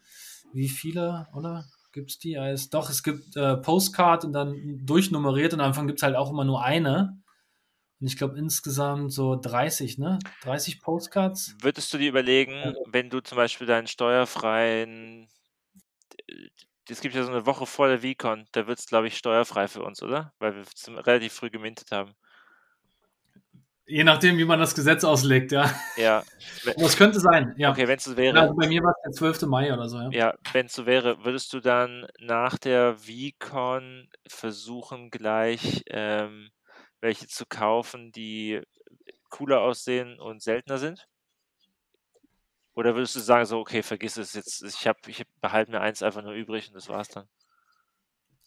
wie 0.54 0.70
viele, 0.70 1.28
oder? 1.34 1.66
Gibt 1.94 2.12
es 2.12 2.20
die? 2.20 2.32
Ja, 2.32 2.54
doch, 2.72 2.90
es 2.90 3.04
gibt 3.04 3.36
äh, 3.36 3.58
Postcard 3.58 4.24
und 4.24 4.34
dann 4.34 4.86
durchnummeriert 4.86 5.54
und 5.54 5.60
am 5.60 5.68
Anfang 5.68 5.88
gibt 5.88 6.00
es 6.00 6.04
halt 6.04 6.16
auch 6.16 6.32
immer 6.32 6.46
nur 6.46 6.64
eine. 6.64 7.22
Und 8.00 8.08
ich 8.08 8.18
glaube 8.18 8.38
insgesamt 8.38 9.12
so 9.12 9.36
30, 9.36 9.98
ne? 9.98 10.18
30 10.44 10.82
Postcards. 10.82 11.56
Würdest 11.62 11.94
du 11.94 11.98
dir 11.98 12.10
überlegen, 12.10 12.54
ja. 12.54 12.74
wenn 12.88 13.10
du 13.10 13.20
zum 13.20 13.36
Beispiel 13.36 13.68
deinen 13.68 13.88
steuerfreien 13.88 15.28
es 16.92 17.02
gibt 17.02 17.16
ja 17.16 17.24
so 17.24 17.32
eine 17.32 17.46
Woche 17.46 17.66
vor 17.66 17.88
der 17.88 18.00
VCon, 18.00 18.48
da 18.52 18.68
wird 18.68 18.80
es, 18.80 18.86
glaube 18.86 19.08
ich, 19.08 19.18
steuerfrei 19.18 19.68
für 19.68 19.84
uns, 19.84 20.02
oder? 20.04 20.34
Weil 20.40 20.56
wir 20.56 20.64
es 20.64 20.88
relativ 20.88 21.34
früh 21.34 21.50
gemintet 21.50 21.92
haben. 21.92 22.14
Je 23.92 24.06
nachdem, 24.06 24.38
wie 24.38 24.46
man 24.46 24.58
das 24.58 24.74
Gesetz 24.74 25.04
auslegt, 25.04 25.52
ja. 25.52 25.70
Ja. 25.98 26.24
Das 26.78 26.96
könnte 26.96 27.20
sein, 27.20 27.56
ja. 27.58 27.72
Okay, 27.72 27.88
wenn 27.88 27.98
es 27.98 28.04
so 28.04 28.16
wäre. 28.16 28.40
Also 28.40 28.56
bei 28.56 28.68
mir 28.68 28.82
war 28.84 28.92
es 28.92 29.02
der 29.04 29.12
12. 29.12 29.42
Mai 29.48 29.74
oder 29.74 29.90
so, 29.90 29.98
ja. 29.98 30.10
Ja, 30.12 30.34
wenn 30.54 30.68
es 30.68 30.74
so 30.74 30.86
wäre, 30.86 31.26
würdest 31.26 31.52
du 31.54 31.60
dann 31.60 32.08
nach 32.20 32.58
der 32.58 32.96
VCon 32.98 34.08
versuchen, 34.28 35.10
gleich 35.10 35.84
ähm, 35.88 36.52
welche 37.02 37.28
zu 37.28 37.46
kaufen, 37.46 38.12
die 38.12 38.62
cooler 39.30 39.62
aussehen 39.62 40.20
und 40.20 40.42
seltener 40.42 40.78
sind? 40.78 41.08
Oder 42.76 42.96
würdest 42.96 43.16
du 43.16 43.20
sagen, 43.20 43.46
so, 43.46 43.60
okay, 43.60 43.84
vergiss 43.84 44.16
es 44.18 44.34
jetzt, 44.34 44.64
ich, 44.64 44.88
hab, 44.88 45.06
ich 45.08 45.24
behalte 45.42 45.72
mir 45.72 45.82
eins 45.82 46.02
einfach 46.02 46.22
nur 46.22 46.34
übrig 46.34 46.70
und 46.70 46.76
das 46.76 46.88
war's 46.88 47.10
dann? 47.10 47.28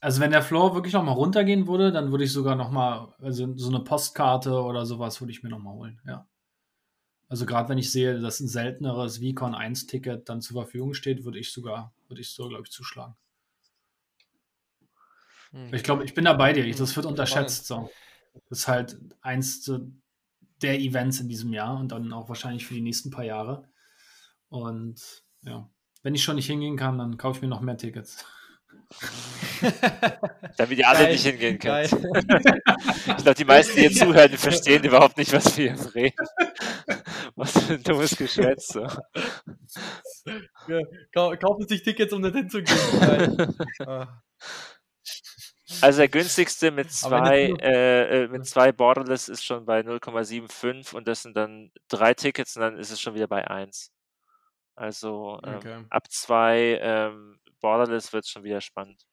Also 0.04 0.20
wenn 0.20 0.32
der 0.32 0.42
Floor 0.42 0.74
wirklich 0.74 0.92
nochmal 0.92 1.14
runtergehen 1.14 1.66
würde, 1.66 1.90
dann 1.90 2.10
würde 2.10 2.24
ich 2.24 2.32
sogar 2.32 2.56
nochmal, 2.56 3.14
also 3.22 3.56
so 3.56 3.70
eine 3.70 3.80
Postkarte 3.80 4.52
oder 4.60 4.84
sowas 4.84 5.22
würde 5.22 5.30
ich 5.30 5.42
mir 5.42 5.48
nochmal 5.48 5.72
holen, 5.72 6.02
ja. 6.06 6.28
Also 7.30 7.46
gerade 7.46 7.70
wenn 7.70 7.78
ich 7.78 7.90
sehe, 7.90 8.20
dass 8.20 8.38
ein 8.38 8.48
selteneres 8.48 9.22
Vicon 9.22 9.54
1 9.54 9.86
Ticket 9.86 10.28
dann 10.28 10.42
zur 10.42 10.60
Verfügung 10.60 10.92
steht, 10.92 11.24
würde 11.24 11.38
ich 11.38 11.52
sogar, 11.52 11.94
würde 12.08 12.20
ich 12.20 12.28
so, 12.28 12.50
glaube 12.50 12.64
ich, 12.66 12.70
zuschlagen. 12.70 13.16
Hm. 15.52 15.72
Ich 15.72 15.82
glaube, 15.82 16.04
ich 16.04 16.12
bin 16.12 16.26
da 16.26 16.34
bei 16.34 16.52
dir. 16.52 16.70
Das 16.70 16.94
wird 16.96 17.06
unterschätzt. 17.06 17.66
So. 17.66 17.90
Das 18.50 18.58
ist 18.58 18.68
halt 18.68 18.98
eins 19.22 19.72
der 20.60 20.80
Events 20.80 21.20
in 21.20 21.30
diesem 21.30 21.54
Jahr 21.54 21.80
und 21.80 21.92
dann 21.92 22.12
auch 22.12 22.28
wahrscheinlich 22.28 22.66
für 22.66 22.74
die 22.74 22.82
nächsten 22.82 23.10
paar 23.10 23.24
Jahre. 23.24 23.70
Und 24.50 25.24
ja, 25.40 25.66
wenn 26.02 26.14
ich 26.14 26.22
schon 26.22 26.36
nicht 26.36 26.48
hingehen 26.48 26.76
kann, 26.76 26.98
dann 26.98 27.16
kaufe 27.16 27.38
ich 27.38 27.42
mir 27.42 27.48
noch 27.48 27.62
mehr 27.62 27.78
Tickets. 27.78 28.22
Damit 30.56 30.78
ihr 30.78 30.88
alle 30.88 31.00
Geil. 31.00 31.12
nicht 31.12 31.26
hingehen 31.26 31.58
könnt. 31.58 31.92
ich 31.92 33.16
glaube, 33.16 33.34
die 33.34 33.44
meisten, 33.44 33.74
die 33.76 33.88
hier 33.88 33.92
zuhören, 34.06 34.30
die 34.30 34.36
verstehen 34.36 34.84
überhaupt 34.84 35.16
nicht, 35.16 35.32
was 35.32 35.56
wir 35.56 35.74
hier 35.74 35.94
reden. 35.94 36.26
Was 37.36 37.52
für 37.52 37.74
ein 37.74 37.82
dummes 37.82 38.16
Geschwätz. 38.16 38.68
So. 38.68 38.86
Ja, 40.68 41.36
kaufen 41.36 41.66
sich 41.66 41.82
Tickets, 41.82 42.12
um 42.12 42.22
nicht 42.22 42.34
hinzugehen. 42.34 43.56
Ah. 43.86 44.22
Also 45.80 45.98
der 45.98 46.08
günstigste 46.08 46.70
mit 46.70 46.92
zwei, 46.92 47.54
äh, 47.60 48.24
äh, 48.24 48.28
mit 48.28 48.46
zwei 48.46 48.70
Borderless 48.70 49.28
ist 49.28 49.44
schon 49.44 49.64
bei 49.64 49.80
0,75 49.80 50.94
und 50.94 51.08
das 51.08 51.22
sind 51.22 51.36
dann 51.36 51.72
drei 51.88 52.14
Tickets 52.14 52.56
und 52.56 52.62
dann 52.62 52.78
ist 52.78 52.90
es 52.90 53.00
schon 53.00 53.14
wieder 53.14 53.26
bei 53.26 53.48
1. 53.48 53.90
Also 54.76 55.40
ähm, 55.44 55.56
okay. 55.56 55.84
ab 55.90 56.10
zwei 56.10 56.78
ähm, 56.80 57.38
Borderless 57.64 58.12
wird 58.12 58.24
es 58.26 58.30
schon 58.30 58.44
wieder 58.44 58.60
spannend. 58.60 59.06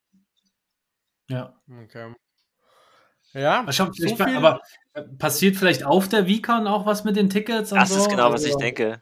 Ja. 1.30 1.56
Okay. 1.84 2.14
Ja, 3.32 3.66
so 3.72 3.94
viel... 3.94 4.36
aber 4.36 4.60
äh, 4.92 5.04
passiert 5.04 5.56
vielleicht 5.56 5.86
auf 5.86 6.10
der 6.10 6.26
VCon 6.26 6.68
auch 6.68 6.86
was 6.86 7.06
mit 7.06 7.16
den 7.16 7.30
Tickets? 7.30 7.70
das 7.70 7.88
so? 7.88 7.96
ist 7.96 8.10
genau, 8.10 8.26
also, 8.26 8.34
was 8.34 8.44
ich 8.44 8.58
denke. 8.58 9.02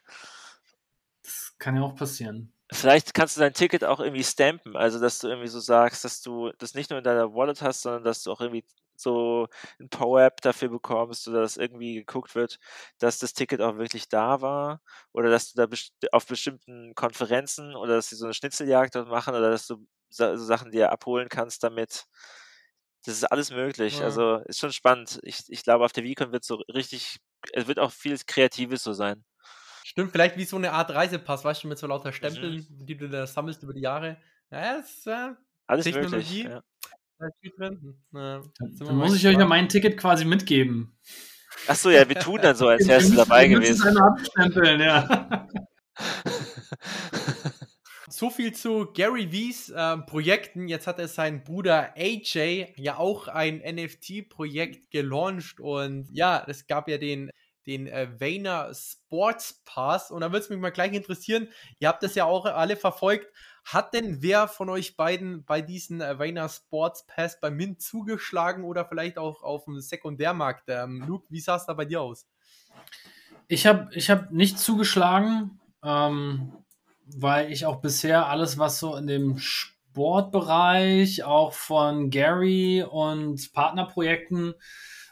Das 1.23 1.55
kann 1.57 1.75
ja 1.75 1.81
auch 1.81 1.95
passieren. 1.95 2.53
Vielleicht 2.71 3.13
kannst 3.15 3.35
du 3.35 3.41
dein 3.41 3.53
Ticket 3.53 3.83
auch 3.83 3.99
irgendwie 3.99 4.23
stampen, 4.23 4.75
also 4.75 4.99
dass 4.99 5.19
du 5.19 5.27
irgendwie 5.27 5.47
so 5.47 5.59
sagst, 5.59 6.05
dass 6.05 6.21
du 6.21 6.51
das 6.59 6.75
nicht 6.75 6.91
nur 6.91 6.99
in 6.99 7.03
deiner 7.03 7.33
Wallet 7.33 7.61
hast, 7.63 7.81
sondern 7.81 8.03
dass 8.03 8.21
du 8.23 8.31
auch 8.31 8.41
irgendwie 8.41 8.63
so 8.95 9.47
ein 9.79 9.89
Power-App 9.89 10.41
dafür 10.41 10.69
bekommst 10.69 11.27
oder 11.27 11.41
dass 11.41 11.57
irgendwie 11.57 11.95
geguckt 11.95 12.35
wird, 12.35 12.59
dass 12.99 13.17
das 13.17 13.33
Ticket 13.33 13.61
auch 13.61 13.77
wirklich 13.77 14.07
da 14.09 14.41
war 14.41 14.81
oder 15.13 15.29
dass 15.31 15.51
du 15.51 15.65
da 15.65 15.77
auf 16.11 16.27
bestimmten 16.27 16.93
Konferenzen 16.95 17.75
oder 17.75 17.95
dass 17.95 18.09
sie 18.09 18.15
so 18.15 18.25
eine 18.25 18.33
Schnitzeljagd 18.35 18.93
dort 18.95 19.07
machen 19.09 19.33
oder 19.35 19.49
dass 19.49 19.65
du 19.67 19.77
so 20.09 20.35
Sachen 20.35 20.71
dir 20.71 20.91
abholen 20.91 21.29
kannst 21.29 21.63
damit. 21.63 22.05
Das 23.05 23.15
ist 23.15 23.23
alles 23.31 23.51
möglich. 23.51 23.99
Ja. 23.99 24.05
Also 24.05 24.37
ist 24.45 24.59
schon 24.59 24.73
spannend. 24.73 25.19
Ich, 25.23 25.43
ich 25.47 25.63
glaube, 25.63 25.85
auf 25.85 25.93
der 25.93 26.03
VCon 26.03 26.31
wird 26.31 26.43
so 26.43 26.55
richtig, 26.73 27.17
es 27.53 27.67
wird 27.67 27.79
auch 27.79 27.91
viel 27.91 28.17
Kreatives 28.27 28.83
so 28.83 28.93
sein. 28.93 29.23
Stimmt, 29.89 30.11
vielleicht 30.11 30.37
wie 30.37 30.45
so 30.45 30.55
eine 30.55 30.71
Art 30.71 30.91
Reisepass, 30.91 31.43
weißt 31.43 31.63
du, 31.63 31.67
mit 31.67 31.79
so 31.79 31.87
lauter 31.87 32.13
Stempeln, 32.13 32.57
mhm. 32.57 32.85
die 32.85 32.95
du 32.95 33.09
da 33.09 33.25
sammelst 33.25 33.63
über 33.63 33.73
die 33.73 33.81
Jahre. 33.81 34.17
Ja, 34.51 34.77
das 34.77 34.91
ist 34.91 35.07
äh, 35.07 35.31
alles 35.65 35.83
Technologie. 35.83 36.43
Möglich, 36.43 37.53
ja. 37.57 37.71
Ja, 38.13 38.43
dann 38.61 38.95
muss 38.95 39.15
ich 39.15 39.25
euch 39.25 39.35
ja 39.35 39.47
mein 39.47 39.67
Ticket 39.67 39.97
quasi 39.97 40.25
mitgeben. 40.25 40.95
Achso, 41.65 41.89
ja, 41.89 42.07
wir 42.07 42.19
tun 42.19 42.39
dann 42.39 42.55
so, 42.55 42.67
als 42.67 42.87
wärst 42.87 43.13
du 43.13 43.15
dabei 43.15 43.47
gewesen. 43.47 43.87
Einmal 43.87 44.11
abstempeln, 44.11 44.79
ja. 44.79 45.47
so 48.09 48.29
viel 48.29 48.53
zu 48.53 48.91
Gary 48.93 49.31
V's 49.31 49.69
äh, 49.69 49.97
Projekten. 49.97 50.67
Jetzt 50.67 50.85
hat 50.85 50.99
er 50.99 51.07
sein 51.07 51.43
Bruder 51.43 51.95
AJ 51.97 52.75
ja 52.75 52.97
auch 52.97 53.27
ein 53.27 53.57
NFT-Projekt 53.57 54.91
gelauncht 54.91 55.59
und 55.59 56.07
ja, 56.11 56.45
es 56.47 56.67
gab 56.67 56.87
ja 56.87 56.99
den 56.99 57.31
den 57.69 57.87
äh, 57.87 58.09
Vayner 58.19 58.71
Sports 58.73 59.61
Pass. 59.63 60.09
Und 60.09 60.21
da 60.21 60.31
würde 60.31 60.39
es 60.39 60.49
mich 60.49 60.57
mal 60.59 60.71
gleich 60.71 60.91
interessieren, 60.93 61.49
ihr 61.77 61.87
habt 61.87 62.01
das 62.01 62.15
ja 62.15 62.25
auch 62.25 62.45
alle 62.45 62.75
verfolgt. 62.75 63.31
Hat 63.63 63.93
denn 63.93 64.23
wer 64.23 64.47
von 64.47 64.69
euch 64.69 64.97
beiden 64.97 65.45
bei 65.45 65.61
diesen 65.61 66.01
äh, 66.01 66.17
Vayner 66.17 66.49
Sports 66.49 67.05
Pass 67.05 67.39
bei 67.39 67.51
Mint 67.51 67.79
zugeschlagen 67.79 68.63
oder 68.63 68.85
vielleicht 68.85 69.19
auch 69.19 69.43
auf 69.43 69.65
dem 69.65 69.79
Sekundärmarkt? 69.79 70.63
Ähm, 70.67 71.03
Luke, 71.07 71.27
wie 71.29 71.39
sah 71.39 71.57
es 71.57 71.67
da 71.67 71.73
bei 71.73 71.85
dir 71.85 72.01
aus? 72.01 72.27
Ich 73.47 73.67
habe 73.67 73.89
ich 73.93 74.09
hab 74.09 74.31
nicht 74.31 74.57
zugeschlagen, 74.57 75.59
ähm, 75.83 76.51
weil 77.05 77.51
ich 77.51 77.67
auch 77.67 77.81
bisher 77.81 78.27
alles, 78.27 78.57
was 78.57 78.79
so 78.79 78.95
in 78.95 79.05
dem 79.05 79.37
Sportbereich 79.37 81.23
auch 81.23 81.53
von 81.53 82.09
Gary 82.09 82.83
und 82.83 83.53
Partnerprojekten 83.53 84.55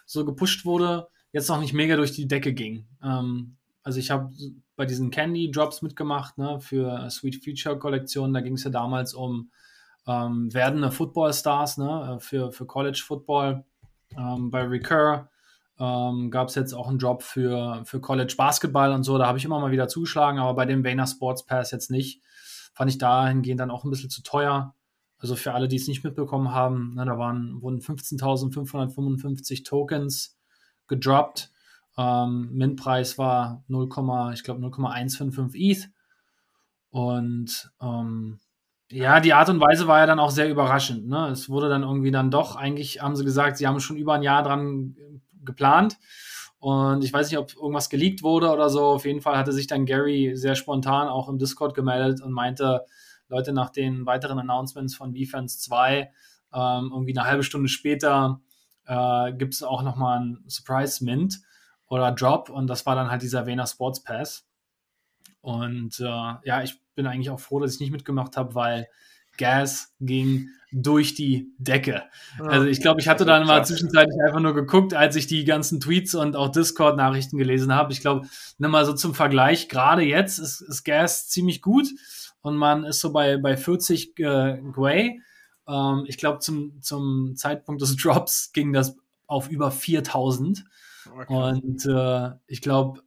so 0.08 0.26
gepusht 0.26 0.66
wurde, 0.66 1.10
jetzt 1.38 1.50
noch 1.50 1.60
nicht 1.60 1.74
mega 1.74 1.96
durch 1.96 2.12
die 2.12 2.28
Decke 2.28 2.54
ging. 2.54 2.86
Ähm, 3.04 3.58
also 3.84 4.00
ich 4.00 4.12
habe 4.12 4.32
bei 4.76 4.86
diesen 4.86 5.12
Candy 5.12 5.50
Drops 5.50 5.82
mitgemacht 5.82 6.38
ne, 6.38 6.60
für 6.60 7.10
Sweet 7.10 7.44
Future 7.44 7.80
Kollektion. 7.80 8.34
Da 8.34 8.42
ging 8.42 8.56
es 8.56 8.64
ja 8.64 8.70
damals 8.70 9.14
um 9.14 9.52
ähm, 10.08 10.54
werdende 10.54 10.92
Football 10.92 11.34
Stars 11.34 11.78
ne, 11.78 12.16
äh, 12.16 12.20
für, 12.20 12.52
für 12.52 12.66
College 12.66 13.02
Football. 13.06 13.64
Ähm, 14.18 14.52
bei 14.52 14.64
Recur 14.64 15.30
ähm, 15.80 16.32
gab 16.32 16.50
es 16.50 16.56
jetzt 16.56 16.74
auch 16.74 16.88
einen 16.88 17.00
Drop 17.00 17.22
für, 17.24 17.84
für 17.86 18.02
College 18.02 18.34
Basketball 18.38 18.92
und 18.94 19.04
so. 19.04 19.18
Da 19.18 19.28
habe 19.28 19.38
ich 19.38 19.46
immer 19.46 19.60
mal 19.60 19.72
wieder 19.72 19.88
zugeschlagen, 19.88 20.40
aber 20.40 20.54
bei 20.56 20.66
dem 20.66 20.84
Vayner 20.84 21.08
Sports 21.08 21.46
Pass 21.46 21.72
jetzt 21.72 21.92
nicht. 21.92 22.22
Fand 22.74 22.90
ich 22.92 22.98
dahingehend 22.98 23.60
dann 23.60 23.72
auch 23.72 23.84
ein 23.84 23.90
bisschen 23.90 24.10
zu 24.10 24.22
teuer. 24.22 24.76
Also 25.20 25.36
für 25.36 25.54
alle, 25.54 25.68
die 25.68 25.78
es 25.78 25.88
nicht 25.88 26.04
mitbekommen 26.04 26.52
haben, 26.52 26.94
ne, 26.96 27.06
da 27.06 27.18
waren, 27.18 27.62
wurden 27.62 27.80
15.555 27.80 29.66
Tokens 29.66 30.37
gedroppt. 30.88 31.52
Ähm, 31.98 32.50
Mint-Preis 32.54 33.18
war 33.18 33.64
0, 33.68 33.90
ich 34.34 34.44
glaube 34.44 34.62
0,155 34.62 35.56
ETH. 35.62 35.90
Und 36.90 37.72
ähm, 37.82 38.40
ja, 38.90 39.20
die 39.20 39.34
Art 39.34 39.50
und 39.50 39.60
Weise 39.60 39.88
war 39.88 40.00
ja 40.00 40.06
dann 40.06 40.20
auch 40.20 40.32
sehr 40.32 40.50
überraschend. 40.50 41.08
Ne? 41.08 41.28
Es 41.28 41.50
wurde 41.50 41.70
dann 41.70 41.84
irgendwie 41.84 42.12
dann 42.12 42.32
doch, 42.32 42.56
eigentlich 42.56 43.02
haben 43.02 43.16
sie 43.16 43.26
gesagt, 43.26 43.58
sie 43.58 43.68
haben 43.68 43.80
schon 43.80 43.98
über 43.98 44.14
ein 44.14 44.24
Jahr 44.24 44.44
dran 44.44 44.96
geplant. 45.44 45.98
Und 46.60 47.04
ich 47.04 47.14
weiß 47.14 47.30
nicht, 47.30 47.38
ob 47.38 47.56
irgendwas 47.56 47.90
geleakt 47.90 48.24
wurde 48.24 48.50
oder 48.50 48.70
so. 48.70 48.86
Auf 48.86 49.06
jeden 49.06 49.22
Fall 49.22 49.38
hatte 49.38 49.52
sich 49.52 49.68
dann 49.68 49.86
Gary 49.86 50.36
sehr 50.36 50.56
spontan 50.56 51.08
auch 51.08 51.30
im 51.30 51.38
Discord 51.38 51.76
gemeldet 51.76 52.22
und 52.22 52.32
meinte, 52.32 52.86
Leute, 53.28 53.54
nach 53.54 53.70
den 53.70 54.06
weiteren 54.06 54.40
Announcements 54.40 54.96
von 54.96 55.14
Defense 55.14 55.60
2, 55.60 56.12
ähm, 56.54 56.90
irgendwie 56.92 57.18
eine 57.18 57.28
halbe 57.28 57.44
Stunde 57.44 57.70
später 57.70 58.42
äh, 58.88 59.34
gibt 59.34 59.54
es 59.54 59.64
auch 59.64 59.84
nochmal 59.84 60.20
ein 60.20 60.44
Surprise 60.48 61.04
Mint 61.04 61.40
oder 61.88 62.12
Drop 62.12 62.50
und 62.50 62.68
das 62.68 62.86
war 62.86 62.96
dann 62.96 63.12
halt 63.12 63.22
dieser 63.22 63.46
Vena 63.46 63.68
Sports 63.68 64.04
Pass. 64.04 64.48
Und 65.42 66.00
äh, 66.00 66.04
ja, 66.44 66.64
ich 66.64 66.80
bin 66.96 67.08
eigentlich 67.08 67.30
auch 67.30 67.40
froh, 67.40 67.60
dass 67.60 67.76
ich 67.76 67.80
nicht 67.80 67.92
mitgemacht 67.92 68.36
habe, 68.36 68.56
weil 68.56 68.88
Gas 69.38 69.94
ging 70.00 70.50
durch 70.72 71.14
die 71.14 71.54
Decke. 71.58 72.04
Also 72.40 72.66
ich 72.66 72.82
glaube, 72.82 73.00
ich 73.00 73.08
hatte 73.08 73.24
dann 73.24 73.48
mal 73.48 73.64
zwischenzeitlich 73.64 74.18
einfach 74.26 74.42
nur 74.42 74.54
geguckt, 74.54 74.94
als 74.94 75.16
ich 75.16 75.28
die 75.28 75.46
ganzen 75.46 75.80
Tweets 75.80 76.16
und 76.16 76.36
auch 76.36 76.50
Discord-Nachrichten 76.50 77.38
gelesen 77.38 77.74
habe. 77.74 77.94
Ich 77.94 78.02
glaube, 78.02 78.28
nimm 78.58 78.72
mal 78.72 78.86
so 78.86 78.94
zum 78.94 79.14
Vergleich, 79.14 79.70
gerade 79.70 80.02
jetzt 80.02 80.40
ist, 80.40 80.62
ist 80.62 80.84
Gas 80.84 81.30
ziemlich 81.30 81.62
gut 81.62 81.88
und 82.42 82.58
man 82.58 82.84
ist 82.84 83.00
so 83.00 83.14
bei, 83.14 83.38
bei 83.38 83.56
40 83.56 84.20
äh, 84.20 84.58
Gwei. 84.74 85.20
Ähm, 85.68 86.06
ich 86.08 86.18
glaube, 86.18 86.40
zum, 86.40 86.82
zum 86.82 87.36
Zeitpunkt 87.36 87.82
des 87.82 87.96
Drops 88.02 88.52
ging 88.54 88.74
das 88.74 88.96
auf 89.28 89.50
über 89.50 89.72
4000. 89.72 90.64
Okay. 91.06 91.34
Und 91.34 91.86
äh, 91.86 92.32
ich 92.48 92.62
glaube, 92.62 93.02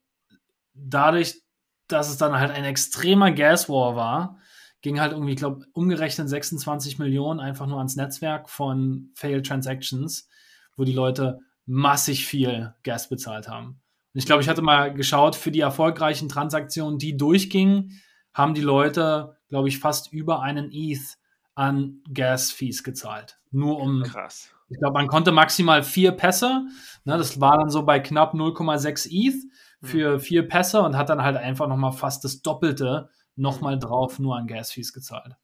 dadurch, 0.75 1.43
dass 1.89 2.09
es 2.09 2.17
dann 2.17 2.39
halt 2.39 2.51
ein 2.51 2.65
extremer 2.65 3.33
Gas 3.33 3.69
War 3.69 3.97
war, 3.97 4.39
ging 4.83 5.01
halt 5.01 5.13
irgendwie, 5.13 5.33
ich 5.33 5.39
glaube, 5.39 5.67
umgerechnet 5.73 6.29
26 6.29 6.99
Millionen 6.99 7.41
einfach 7.41 7.67
nur 7.67 7.79
ans 7.79 7.97
Netzwerk 7.97 8.49
von 8.49 9.11
Failed 9.15 9.47
Transactions, 9.47 10.29
wo 10.77 10.85
die 10.85 10.93
Leute 10.93 11.39
massig 11.67 12.27
viel 12.27 12.75
Gas 12.83 13.09
bezahlt 13.09 13.49
haben. 13.49 13.81
Und 14.13 14.19
ich 14.19 14.27
glaube, 14.27 14.43
ich 14.43 14.49
hatte 14.49 14.63
mal 14.63 14.93
geschaut, 14.93 15.37
für 15.37 15.51
die 15.51 15.61
erfolgreichen 15.61 16.29
Transaktionen, 16.29 16.99
die 16.99 17.17
durchgingen, 17.17 18.01
haben 18.33 18.55
die 18.55 18.61
Leute, 18.61 19.37
glaube 19.49 19.69
ich, 19.69 19.79
fast 19.79 20.13
über 20.13 20.41
einen 20.41 20.71
ETH 20.73 21.19
an 21.55 22.03
Gas-Fees 22.13 22.83
gezahlt. 22.83 23.39
Nur 23.51 23.79
um. 23.79 24.03
Krass. 24.03 24.51
Ich 24.69 24.79
glaube, 24.79 24.95
man 24.95 25.09
konnte 25.09 25.33
maximal 25.33 25.83
vier 25.83 26.13
Pässe. 26.13 26.67
Ne, 27.05 27.19
das 27.19 27.41
war 27.41 27.59
dann 27.59 27.71
so 27.71 27.85
bei 27.85 27.99
knapp 27.99 28.35
0,6 28.35 29.09
ETH 29.11 29.35
für 29.83 30.15
mhm. 30.15 30.21
vier 30.21 30.49
Pässe 30.49 30.83
und 30.83 30.97
hat 30.97 31.09
dann 31.09 31.23
halt 31.23 31.37
einfach 31.37 31.67
nochmal 31.67 31.93
fast 31.93 32.25
das 32.25 32.43
Doppelte 32.43 33.09
nochmal 33.35 33.79
drauf 33.79 34.19
nur 34.19 34.37
an 34.37 34.47
Gas-Fees 34.47 34.93
gezahlt. 34.93 35.37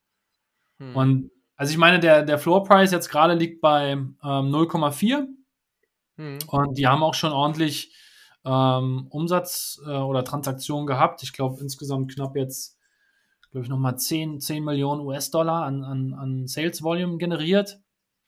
Mhm. 0.78 0.96
Und 0.96 1.30
also 1.56 1.70
ich 1.72 1.78
meine, 1.78 1.98
der, 1.98 2.22
der 2.22 2.38
Floor-Price 2.38 2.92
jetzt 2.92 3.08
gerade 3.08 3.34
liegt 3.34 3.60
bei 3.60 3.92
ähm, 3.92 4.14
0,4 4.22 5.26
mhm. 6.16 6.38
und 6.46 6.78
die 6.78 6.86
haben 6.86 7.02
auch 7.02 7.14
schon 7.14 7.32
ordentlich 7.32 7.94
ähm, 8.44 9.06
Umsatz 9.10 9.80
äh, 9.86 9.90
oder 9.90 10.22
Transaktionen 10.24 10.86
gehabt. 10.86 11.22
Ich 11.22 11.32
glaube 11.32 11.60
insgesamt 11.60 12.14
knapp 12.14 12.36
jetzt, 12.36 12.75
glaube 13.56 13.64
ich, 13.64 13.70
nochmal 13.70 13.98
10, 13.98 14.38
10 14.38 14.62
Millionen 14.62 15.00
US-Dollar 15.00 15.64
an, 15.64 15.82
an, 15.82 16.12
an 16.12 16.46
Sales 16.46 16.82
Volume 16.82 17.16
generiert. 17.16 17.80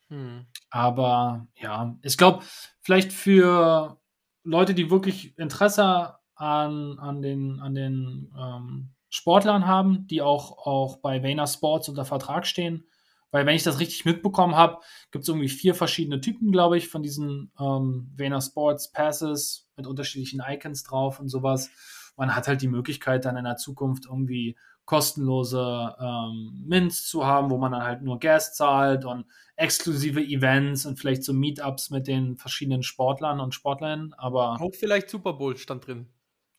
Mhm. 0.09 0.47
Aber 0.71 1.47
ja, 1.55 1.99
ich 2.01 2.17
glaube, 2.17 2.43
vielleicht 2.81 3.13
für 3.13 4.01
Leute, 4.43 4.73
die 4.73 4.91
wirklich 4.91 5.37
Interesse 5.37 6.15
an, 6.35 6.99
an 6.99 7.21
den, 7.21 7.61
an 7.61 7.75
den 7.75 8.33
ähm, 8.41 8.95
Sportlern 9.11 9.67
haben, 9.67 10.07
die 10.07 10.23
auch, 10.23 10.67
auch 10.67 10.97
bei 11.03 11.23
Vayner 11.23 11.47
Sports 11.47 11.91
unter 11.91 12.07
Vertrag 12.07 12.47
stehen. 12.47 12.87
Weil, 13.31 13.45
wenn 13.45 13.55
ich 13.55 13.65
das 13.65 13.81
richtig 13.81 14.07
mitbekommen 14.07 14.57
habe, 14.57 14.79
gibt 15.11 15.25
es 15.25 15.29
irgendwie 15.29 15.51
vier 15.51 15.75
verschiedene 15.75 16.23
Typen, 16.23 16.53
glaube 16.53 16.79
ich, 16.79 16.89
von 16.89 17.03
diesen 17.03 17.53
ähm, 17.61 18.11
Vayner 18.17 18.41
Sports 18.41 18.93
Passes 18.93 19.69
mit 19.77 19.87
unterschiedlichen 19.87 20.41
Icons 20.49 20.85
drauf 20.85 21.21
und 21.21 21.29
sowas. 21.29 21.69
Man 22.17 22.35
hat 22.35 22.49
halt 22.49 22.63
die 22.63 22.69
Möglichkeit, 22.69 23.27
dann 23.27 23.37
in 23.37 23.45
der 23.45 23.57
Zukunft 23.57 24.07
irgendwie 24.07 24.57
kostenlose 24.89 25.95
ähm, 26.01 26.65
Mints 26.67 27.07
zu 27.07 27.27
haben, 27.27 27.51
wo 27.51 27.59
man 27.59 27.73
dann 27.73 27.83
halt 27.83 28.01
nur 28.01 28.19
Gas 28.19 28.55
zahlt 28.55 29.05
und 29.05 29.27
exklusive 29.55 30.19
Events 30.19 30.87
und 30.87 30.99
vielleicht 30.99 31.25
so 31.25 31.35
Meetups 31.35 31.91
mit 31.91 32.07
den 32.07 32.39
verschiedenen 32.39 32.83
Sportlern 32.83 33.39
und 33.39 33.55
Sportlerinnen. 33.55 34.15
Aber 34.15 34.59
auch 34.59 34.75
vielleicht 34.75 35.11
Super 35.11 35.35
Bowl 35.35 35.59
stand 35.59 35.87
drin. 35.87 36.09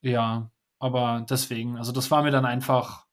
Ja, 0.01 0.51
aber 0.77 1.25
deswegen, 1.27 1.77
also 1.77 1.91
das 1.91 2.11
war 2.11 2.21
mir 2.21 2.29
dann 2.29 2.45
einfach, 2.45 3.07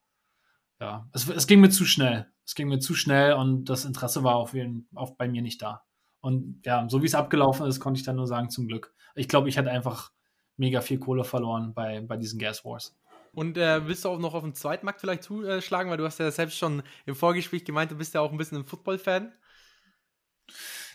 ja, 0.81 1.09
es, 1.15 1.27
es 1.27 1.47
ging 1.47 1.61
mir 1.61 1.71
zu 1.71 1.87
schnell. 1.87 2.31
Es 2.45 2.55
ging 2.55 2.69
mir 2.69 2.81
zu 2.81 2.95
schnell 2.95 3.33
und 3.33 3.65
das 3.71 3.87
Interesse 3.87 4.23
war 4.23 4.37
auf, 4.37 4.53
jeden, 4.53 4.87
auf 4.95 5.17
bei 5.17 5.29
mir 5.29 5.41
nicht 5.41 5.63
da. 5.63 5.83
Und 6.21 6.61
ja, 6.67 6.87
so 6.91 7.01
wie 7.01 7.07
es 7.07 7.15
abgelaufen 7.15 7.67
ist, 7.67 7.81
konnte 7.81 7.99
ich 7.99 8.05
dann 8.05 8.17
nur 8.17 8.27
sagen, 8.27 8.51
zum 8.51 8.69
Glück. 8.69 8.93
Ich 9.15 9.29
glaube, 9.29 9.49
ich 9.49 9.57
hätte 9.57 9.71
einfach 9.71 10.13
mega 10.59 10.83
viel 10.83 10.99
Kohle 10.99 11.25
verloren 11.25 11.73
bei, 11.73 12.03
bei 12.03 12.19
diesen 12.19 12.39
Gas 12.39 12.67
Wars. 12.67 12.95
Und 13.37 13.59
äh, 13.59 13.87
willst 13.87 14.03
du 14.03 14.09
auch 14.09 14.19
noch 14.19 14.33
auf 14.33 14.45
den 14.45 14.55
Zweitmarkt 14.55 14.99
vielleicht 14.99 15.23
zuschlagen, 15.23 15.91
weil 15.91 15.99
du 15.99 16.07
hast 16.07 16.19
ja 16.19 16.31
selbst 16.31 16.57
schon 16.57 16.83
im 17.05 17.15
Vorgespräch 17.15 17.67
gemeint, 17.67 17.91
du 17.91 17.97
bist 17.97 18.15
ja 18.15 18.23
auch 18.23 18.33
ein 18.33 18.39
bisschen 18.39 18.57
ein 18.57 18.65
Football-Fan. 18.65 19.31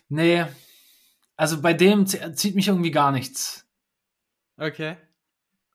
Nee, 0.09 0.45
also 1.35 1.61
bei 1.61 1.73
dem 1.73 2.07
zieht 2.07 2.55
mich 2.55 2.67
irgendwie 2.67 2.89
gar 2.89 3.11
nichts. 3.11 3.69
Okay. 4.57 4.97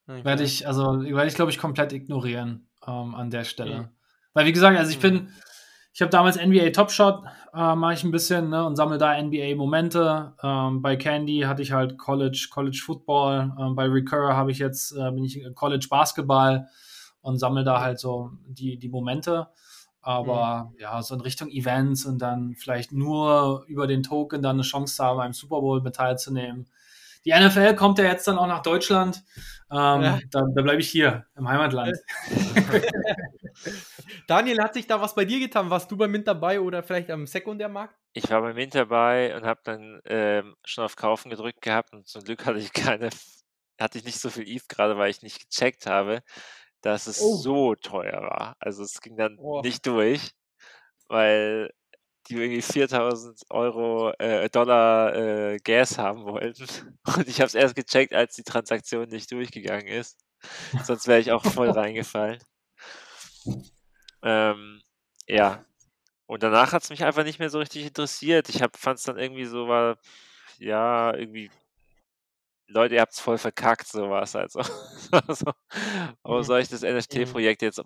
Okay. 0.08 0.24
Werde 0.24 0.42
ich, 0.42 0.66
also 0.66 1.04
werde 1.04 1.28
ich, 1.28 1.36
glaube 1.36 1.52
ich, 1.52 1.58
komplett 1.58 1.92
ignorieren 1.92 2.68
ähm, 2.84 3.14
an 3.14 3.30
der 3.30 3.44
Stelle. 3.44 3.82
Mhm. 3.82 3.88
Weil, 4.32 4.46
wie 4.46 4.52
gesagt, 4.52 4.76
also 4.76 4.90
ich 4.90 4.98
bin, 4.98 5.14
mhm. 5.14 5.32
Ich 5.96 6.02
habe 6.02 6.10
damals 6.10 6.36
NBA 6.36 6.72
Top 6.72 6.90
Shot, 6.90 7.24
äh, 7.54 7.74
mache 7.74 7.94
ich 7.94 8.04
ein 8.04 8.10
bisschen 8.10 8.50
ne, 8.50 8.66
und 8.66 8.76
sammle 8.76 8.98
da 8.98 9.18
NBA-Momente. 9.18 10.34
Ähm, 10.42 10.82
bei 10.82 10.94
Candy 10.96 11.40
hatte 11.46 11.62
ich 11.62 11.72
halt 11.72 11.96
College, 11.96 12.48
College 12.50 12.82
Football. 12.84 13.50
Ähm, 13.58 13.74
bei 13.74 13.86
Recur 13.86 14.36
habe 14.36 14.50
ich 14.50 14.58
jetzt, 14.58 14.92
äh, 14.92 15.10
bin 15.10 15.24
ich 15.24 15.42
College 15.54 15.86
Basketball 15.88 16.68
und 17.22 17.38
sammle 17.38 17.64
da 17.64 17.80
halt 17.80 17.98
so 17.98 18.30
die, 18.46 18.78
die 18.78 18.90
Momente. 18.90 19.48
Aber 20.02 20.70
mhm. 20.70 20.80
ja, 20.80 21.00
so 21.00 21.14
in 21.14 21.22
Richtung 21.22 21.48
Events 21.48 22.04
und 22.04 22.18
dann 22.18 22.54
vielleicht 22.58 22.92
nur 22.92 23.64
über 23.66 23.86
den 23.86 24.02
Token 24.02 24.42
dann 24.42 24.56
eine 24.56 24.64
Chance 24.64 24.96
zu 24.96 25.02
haben, 25.02 25.20
am 25.20 25.32
Super 25.32 25.62
Bowl 25.62 25.80
mit 25.80 25.96
teilzunehmen 25.96 26.68
die 27.26 27.32
NFL 27.32 27.74
kommt 27.74 27.98
ja 27.98 28.04
jetzt 28.04 28.28
dann 28.28 28.38
auch 28.38 28.46
nach 28.46 28.62
Deutschland. 28.62 29.24
Ähm, 29.68 30.02
ja. 30.02 30.18
Da, 30.30 30.42
da 30.54 30.62
bleibe 30.62 30.80
ich 30.80 30.88
hier 30.88 31.26
im 31.36 31.48
Heimatland. 31.48 31.98
Daniel, 34.26 34.60
hat 34.60 34.74
sich 34.74 34.86
da 34.86 35.00
was 35.00 35.14
bei 35.14 35.24
dir 35.24 35.38
getan? 35.38 35.70
Warst 35.70 35.90
du 35.90 35.96
beim 35.96 36.10
Mint 36.10 36.26
dabei 36.26 36.60
oder 36.60 36.82
vielleicht 36.82 37.10
am 37.10 37.26
Sekundärmarkt? 37.26 37.94
Ich 38.12 38.28
war 38.28 38.40
beim 38.40 38.56
Mint 38.56 38.74
dabei 38.74 39.36
und 39.36 39.44
habe 39.44 39.60
dann 39.62 40.00
ähm, 40.04 40.56
schon 40.64 40.84
auf 40.84 40.96
Kaufen 40.96 41.30
gedrückt 41.30 41.62
gehabt 41.62 41.92
und 41.92 42.08
zum 42.08 42.24
Glück 42.24 42.44
hatte 42.46 42.58
ich 42.58 42.72
keine, 42.72 43.10
hatte 43.80 43.98
ich 43.98 44.04
nicht 44.04 44.18
so 44.18 44.30
viel 44.30 44.48
ETH 44.48 44.68
gerade, 44.68 44.96
weil 44.98 45.10
ich 45.10 45.22
nicht 45.22 45.48
gecheckt 45.48 45.86
habe, 45.86 46.22
dass 46.80 47.06
es 47.06 47.20
oh. 47.20 47.36
so 47.36 47.74
teuer 47.76 48.20
war. 48.22 48.56
Also 48.58 48.82
es 48.82 49.00
ging 49.00 49.16
dann 49.16 49.38
oh. 49.38 49.60
nicht 49.62 49.86
durch, 49.86 50.32
weil 51.08 51.70
die 52.28 52.34
irgendwie 52.34 52.62
4000 52.62 53.42
Euro, 53.50 54.12
äh, 54.18 54.48
Dollar 54.48 55.14
äh, 55.14 55.58
Gas 55.58 55.98
haben 55.98 56.24
wollten. 56.24 56.66
Und 57.16 57.28
ich 57.28 57.40
habe 57.40 57.46
es 57.46 57.54
erst 57.54 57.76
gecheckt, 57.76 58.12
als 58.12 58.34
die 58.34 58.42
Transaktion 58.42 59.08
nicht 59.08 59.30
durchgegangen 59.30 59.86
ist. 59.86 60.18
Sonst 60.82 61.06
wäre 61.06 61.20
ich 61.20 61.30
auch 61.30 61.44
voll 61.44 61.70
reingefallen. 61.70 62.40
Ähm, 64.26 64.82
ja. 65.28 65.64
Und 66.26 66.42
danach 66.42 66.72
hat 66.72 66.82
es 66.82 66.90
mich 66.90 67.04
einfach 67.04 67.24
nicht 67.24 67.38
mehr 67.38 67.50
so 67.50 67.60
richtig 67.60 67.86
interessiert. 67.86 68.48
Ich 68.48 68.58
fand 68.76 68.98
es 68.98 69.04
dann 69.04 69.18
irgendwie 69.18 69.44
so, 69.46 69.68
war, 69.68 69.98
ja, 70.58 71.14
irgendwie 71.14 71.50
Leute, 72.68 72.96
ihr 72.96 73.00
habt 73.00 73.12
es 73.12 73.20
voll 73.20 73.38
verkackt, 73.38 73.86
sowas. 73.86 74.34
Also, 74.34 74.60
also 75.12 75.52
warum 76.22 76.42
soll 76.42 76.60
ich 76.60 76.68
das 76.68 76.82
NFT-Projekt 76.82 77.62
jetzt 77.62 77.80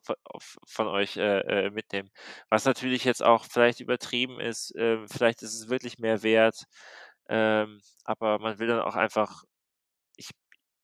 von 0.66 0.86
euch 0.88 1.16
äh, 1.18 1.66
äh, 1.66 1.70
mitnehmen? 1.70 2.10
Was 2.48 2.64
natürlich 2.64 3.04
jetzt 3.04 3.22
auch 3.22 3.44
vielleicht 3.44 3.80
übertrieben 3.80 4.40
ist, 4.40 4.74
äh, 4.76 5.06
vielleicht 5.06 5.42
ist 5.42 5.54
es 5.54 5.68
wirklich 5.68 5.98
mehr 5.98 6.22
wert, 6.22 6.64
ähm, 7.28 7.80
aber 8.04 8.38
man 8.38 8.58
will 8.58 8.68
dann 8.68 8.80
auch 8.80 8.96
einfach, 8.96 9.44
ich, 10.16 10.30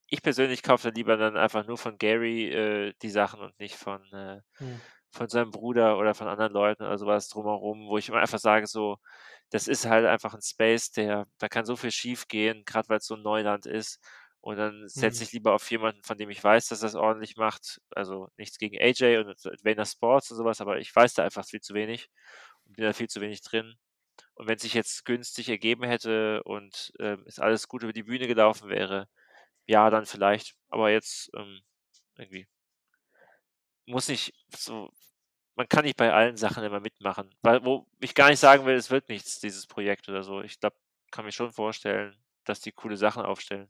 ich 0.09 0.21
persönlich 0.21 0.63
kaufe 0.63 0.89
dann 0.89 0.95
lieber 0.95 1.17
dann 1.17 1.35
einfach 1.37 1.65
nur 1.65 1.77
von 1.77 1.97
Gary 1.97 2.49
äh, 2.51 2.93
die 3.01 3.09
Sachen 3.09 3.41
und 3.41 3.59
nicht 3.59 3.75
von, 3.75 4.01
äh, 4.13 4.41
hm. 4.57 4.81
Von 5.17 5.29
seinem 5.29 5.51
Bruder 5.51 5.97
oder 5.97 6.13
von 6.13 6.27
anderen 6.27 6.53
Leuten 6.53 6.83
oder 6.83 6.97
sowas 6.97 7.29
drumherum, 7.29 7.87
wo 7.89 7.97
ich 7.97 8.09
immer 8.09 8.19
einfach 8.19 8.39
sage, 8.39 8.67
so, 8.67 8.97
das 9.49 9.67
ist 9.67 9.85
halt 9.85 10.05
einfach 10.05 10.33
ein 10.33 10.41
Space, 10.41 10.91
der, 10.91 11.27
da 11.39 11.47
kann 11.49 11.65
so 11.65 11.75
viel 11.75 11.91
schief 11.91 12.27
gehen, 12.27 12.63
gerade 12.65 12.89
weil 12.89 12.97
es 12.99 13.07
so 13.07 13.15
ein 13.15 13.21
Neuland 13.23 13.65
ist. 13.65 13.99
Und 14.41 14.57
dann 14.57 14.87
setze 14.87 15.19
mhm. 15.19 15.23
ich 15.23 15.31
lieber 15.33 15.53
auf 15.53 15.69
jemanden, 15.71 16.03
von 16.03 16.17
dem 16.17 16.29
ich 16.29 16.43
weiß, 16.43 16.67
dass 16.67 16.83
es 16.83 16.95
ordentlich 16.95 17.35
macht. 17.37 17.81
Also 17.91 18.29
nichts 18.37 18.57
gegen 18.57 18.77
AJ 18.79 19.17
und 19.17 19.35
Vayner 19.63 19.85
Sports 19.85 20.31
und 20.31 20.37
sowas, 20.37 20.61
aber 20.61 20.79
ich 20.79 20.95
weiß 20.95 21.15
da 21.15 21.23
einfach 21.23 21.45
viel 21.45 21.61
zu 21.61 21.73
wenig 21.73 22.09
und 22.65 22.75
bin 22.75 22.85
da 22.85 22.93
viel 22.93 23.09
zu 23.09 23.21
wenig 23.21 23.41
drin. 23.41 23.75
Und 24.35 24.47
wenn 24.47 24.55
es 24.55 24.61
sich 24.61 24.73
jetzt 24.73 25.05
günstig 25.05 25.49
ergeben 25.49 25.83
hätte 25.83 26.43
und 26.43 26.93
ähm, 26.99 27.23
es 27.27 27.39
alles 27.39 27.67
gut 27.67 27.83
über 27.83 27.93
die 27.93 28.03
Bühne 28.03 28.27
gelaufen 28.27 28.69
wäre, 28.69 29.07
ja, 29.65 29.89
dann 29.89 30.05
vielleicht. 30.05 30.55
Aber 30.69 30.91
jetzt 30.91 31.29
ähm, 31.35 31.61
irgendwie 32.17 32.47
muss 33.87 34.09
ich 34.09 34.33
so 34.55 34.91
man 35.57 35.67
kann 35.67 35.83
nicht 35.85 35.97
bei 35.97 36.13
allen 36.13 36.37
Sachen 36.37 36.63
immer 36.63 36.79
mitmachen. 36.79 37.33
Weil, 37.41 37.65
wo 37.65 37.87
ich 37.99 38.13
gar 38.13 38.29
nicht 38.29 38.39
sagen 38.39 38.65
will, 38.65 38.75
es 38.75 38.91
wird 38.91 39.09
nichts, 39.09 39.39
dieses 39.39 39.65
Projekt 39.65 40.07
oder 40.07 40.21
so. 40.21 40.41
Ich 40.41 40.59
glaube, 40.59 40.77
kann 41.11 41.25
mir 41.25 41.31
schon 41.31 41.51
vorstellen, 41.51 42.15
dass 42.45 42.61
die 42.61 42.71
coole 42.71 42.95
Sachen 42.95 43.23
aufstellen. 43.23 43.67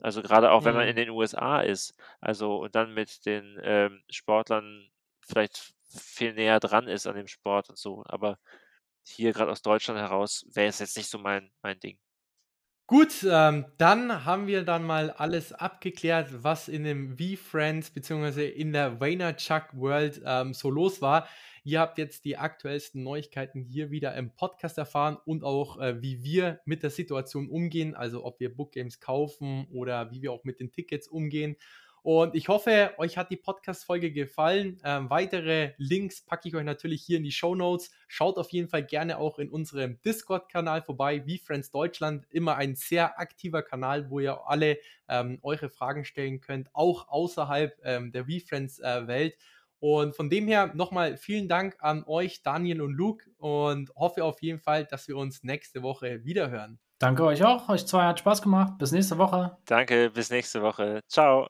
Also 0.00 0.22
gerade 0.22 0.50
auch, 0.50 0.64
wenn 0.64 0.74
man 0.74 0.88
in 0.88 0.94
mhm. 0.94 1.00
den 1.00 1.10
USA 1.10 1.60
ist, 1.60 1.94
also 2.20 2.56
und 2.56 2.74
dann 2.74 2.94
mit 2.94 3.24
den 3.26 3.60
ähm, 3.62 4.02
Sportlern 4.10 4.90
vielleicht 5.20 5.74
viel 5.84 6.32
näher 6.32 6.60
dran 6.60 6.88
ist 6.88 7.06
an 7.06 7.14
dem 7.14 7.28
Sport 7.28 7.68
und 7.68 7.78
so. 7.78 8.02
Aber 8.06 8.38
hier 9.04 9.32
gerade 9.32 9.52
aus 9.52 9.62
Deutschland 9.62 10.00
heraus 10.00 10.46
wäre 10.50 10.68
es 10.68 10.78
jetzt 10.78 10.96
nicht 10.96 11.10
so 11.10 11.18
mein, 11.18 11.52
mein 11.62 11.78
Ding. 11.78 11.98
Gut, 12.92 13.26
ähm, 13.26 13.64
dann 13.78 14.26
haben 14.26 14.46
wir 14.46 14.64
dann 14.64 14.84
mal 14.84 15.10
alles 15.10 15.54
abgeklärt, 15.54 16.28
was 16.44 16.68
in 16.68 16.84
dem 16.84 17.16
V-Friends 17.16 17.88
bzw. 17.88 18.46
in 18.46 18.74
der 18.74 19.00
Vaynerchuk 19.00 19.68
World 19.72 20.20
ähm, 20.26 20.52
so 20.52 20.68
los 20.68 21.00
war. 21.00 21.26
Ihr 21.64 21.80
habt 21.80 21.96
jetzt 21.96 22.26
die 22.26 22.36
aktuellsten 22.36 23.02
Neuigkeiten 23.02 23.62
hier 23.62 23.90
wieder 23.90 24.14
im 24.14 24.34
Podcast 24.34 24.76
erfahren 24.76 25.16
und 25.24 25.42
auch, 25.42 25.80
äh, 25.80 26.02
wie 26.02 26.22
wir 26.22 26.60
mit 26.66 26.82
der 26.82 26.90
Situation 26.90 27.48
umgehen, 27.48 27.94
also 27.94 28.26
ob 28.26 28.38
wir 28.40 28.54
Bookgames 28.54 29.00
kaufen 29.00 29.66
oder 29.72 30.10
wie 30.10 30.20
wir 30.20 30.30
auch 30.30 30.44
mit 30.44 30.60
den 30.60 30.70
Tickets 30.70 31.08
umgehen. 31.08 31.56
Und 32.02 32.34
ich 32.34 32.48
hoffe, 32.48 32.94
euch 32.98 33.16
hat 33.16 33.30
die 33.30 33.36
Podcast-Folge 33.36 34.12
gefallen. 34.12 34.80
Ähm, 34.84 35.08
weitere 35.08 35.74
Links 35.76 36.24
packe 36.24 36.48
ich 36.48 36.56
euch 36.56 36.64
natürlich 36.64 37.02
hier 37.02 37.18
in 37.18 37.22
die 37.22 37.30
Show 37.30 37.54
Notes. 37.54 37.92
Schaut 38.08 38.38
auf 38.38 38.50
jeden 38.50 38.68
Fall 38.68 38.84
gerne 38.84 39.18
auch 39.18 39.38
in 39.38 39.48
unserem 39.48 40.00
Discord-Kanal 40.02 40.82
vorbei, 40.82 41.24
wie 41.26 41.38
Friends 41.38 41.70
Deutschland. 41.70 42.26
Immer 42.30 42.56
ein 42.56 42.74
sehr 42.74 43.20
aktiver 43.20 43.62
Kanal, 43.62 44.10
wo 44.10 44.18
ihr 44.18 44.48
alle 44.48 44.78
ähm, 45.08 45.38
eure 45.42 45.68
Fragen 45.68 46.04
stellen 46.04 46.40
könnt, 46.40 46.70
auch 46.72 47.08
außerhalb 47.08 47.78
ähm, 47.84 48.10
der 48.10 48.26
WeFriends-Welt. 48.26 49.34
Äh, 49.34 49.36
und 49.78 50.14
von 50.14 50.30
dem 50.30 50.46
her 50.46 50.72
nochmal 50.74 51.16
vielen 51.16 51.48
Dank 51.48 51.76
an 51.80 52.04
euch, 52.06 52.42
Daniel 52.42 52.82
und 52.82 52.94
Luke, 52.94 53.24
und 53.38 53.90
hoffe 53.96 54.24
auf 54.24 54.40
jeden 54.42 54.60
Fall, 54.60 54.84
dass 54.84 55.08
wir 55.08 55.16
uns 55.16 55.42
nächste 55.42 55.82
Woche 55.82 56.24
wiederhören. 56.24 56.78
Danke 57.00 57.24
euch 57.24 57.42
auch. 57.44 57.68
Euch 57.68 57.84
zwei 57.86 58.04
hat 58.04 58.20
Spaß 58.20 58.42
gemacht. 58.42 58.78
Bis 58.78 58.92
nächste 58.92 59.18
Woche. 59.18 59.56
Danke, 59.66 60.10
bis 60.10 60.30
nächste 60.30 60.62
Woche. 60.62 61.00
Ciao. 61.08 61.48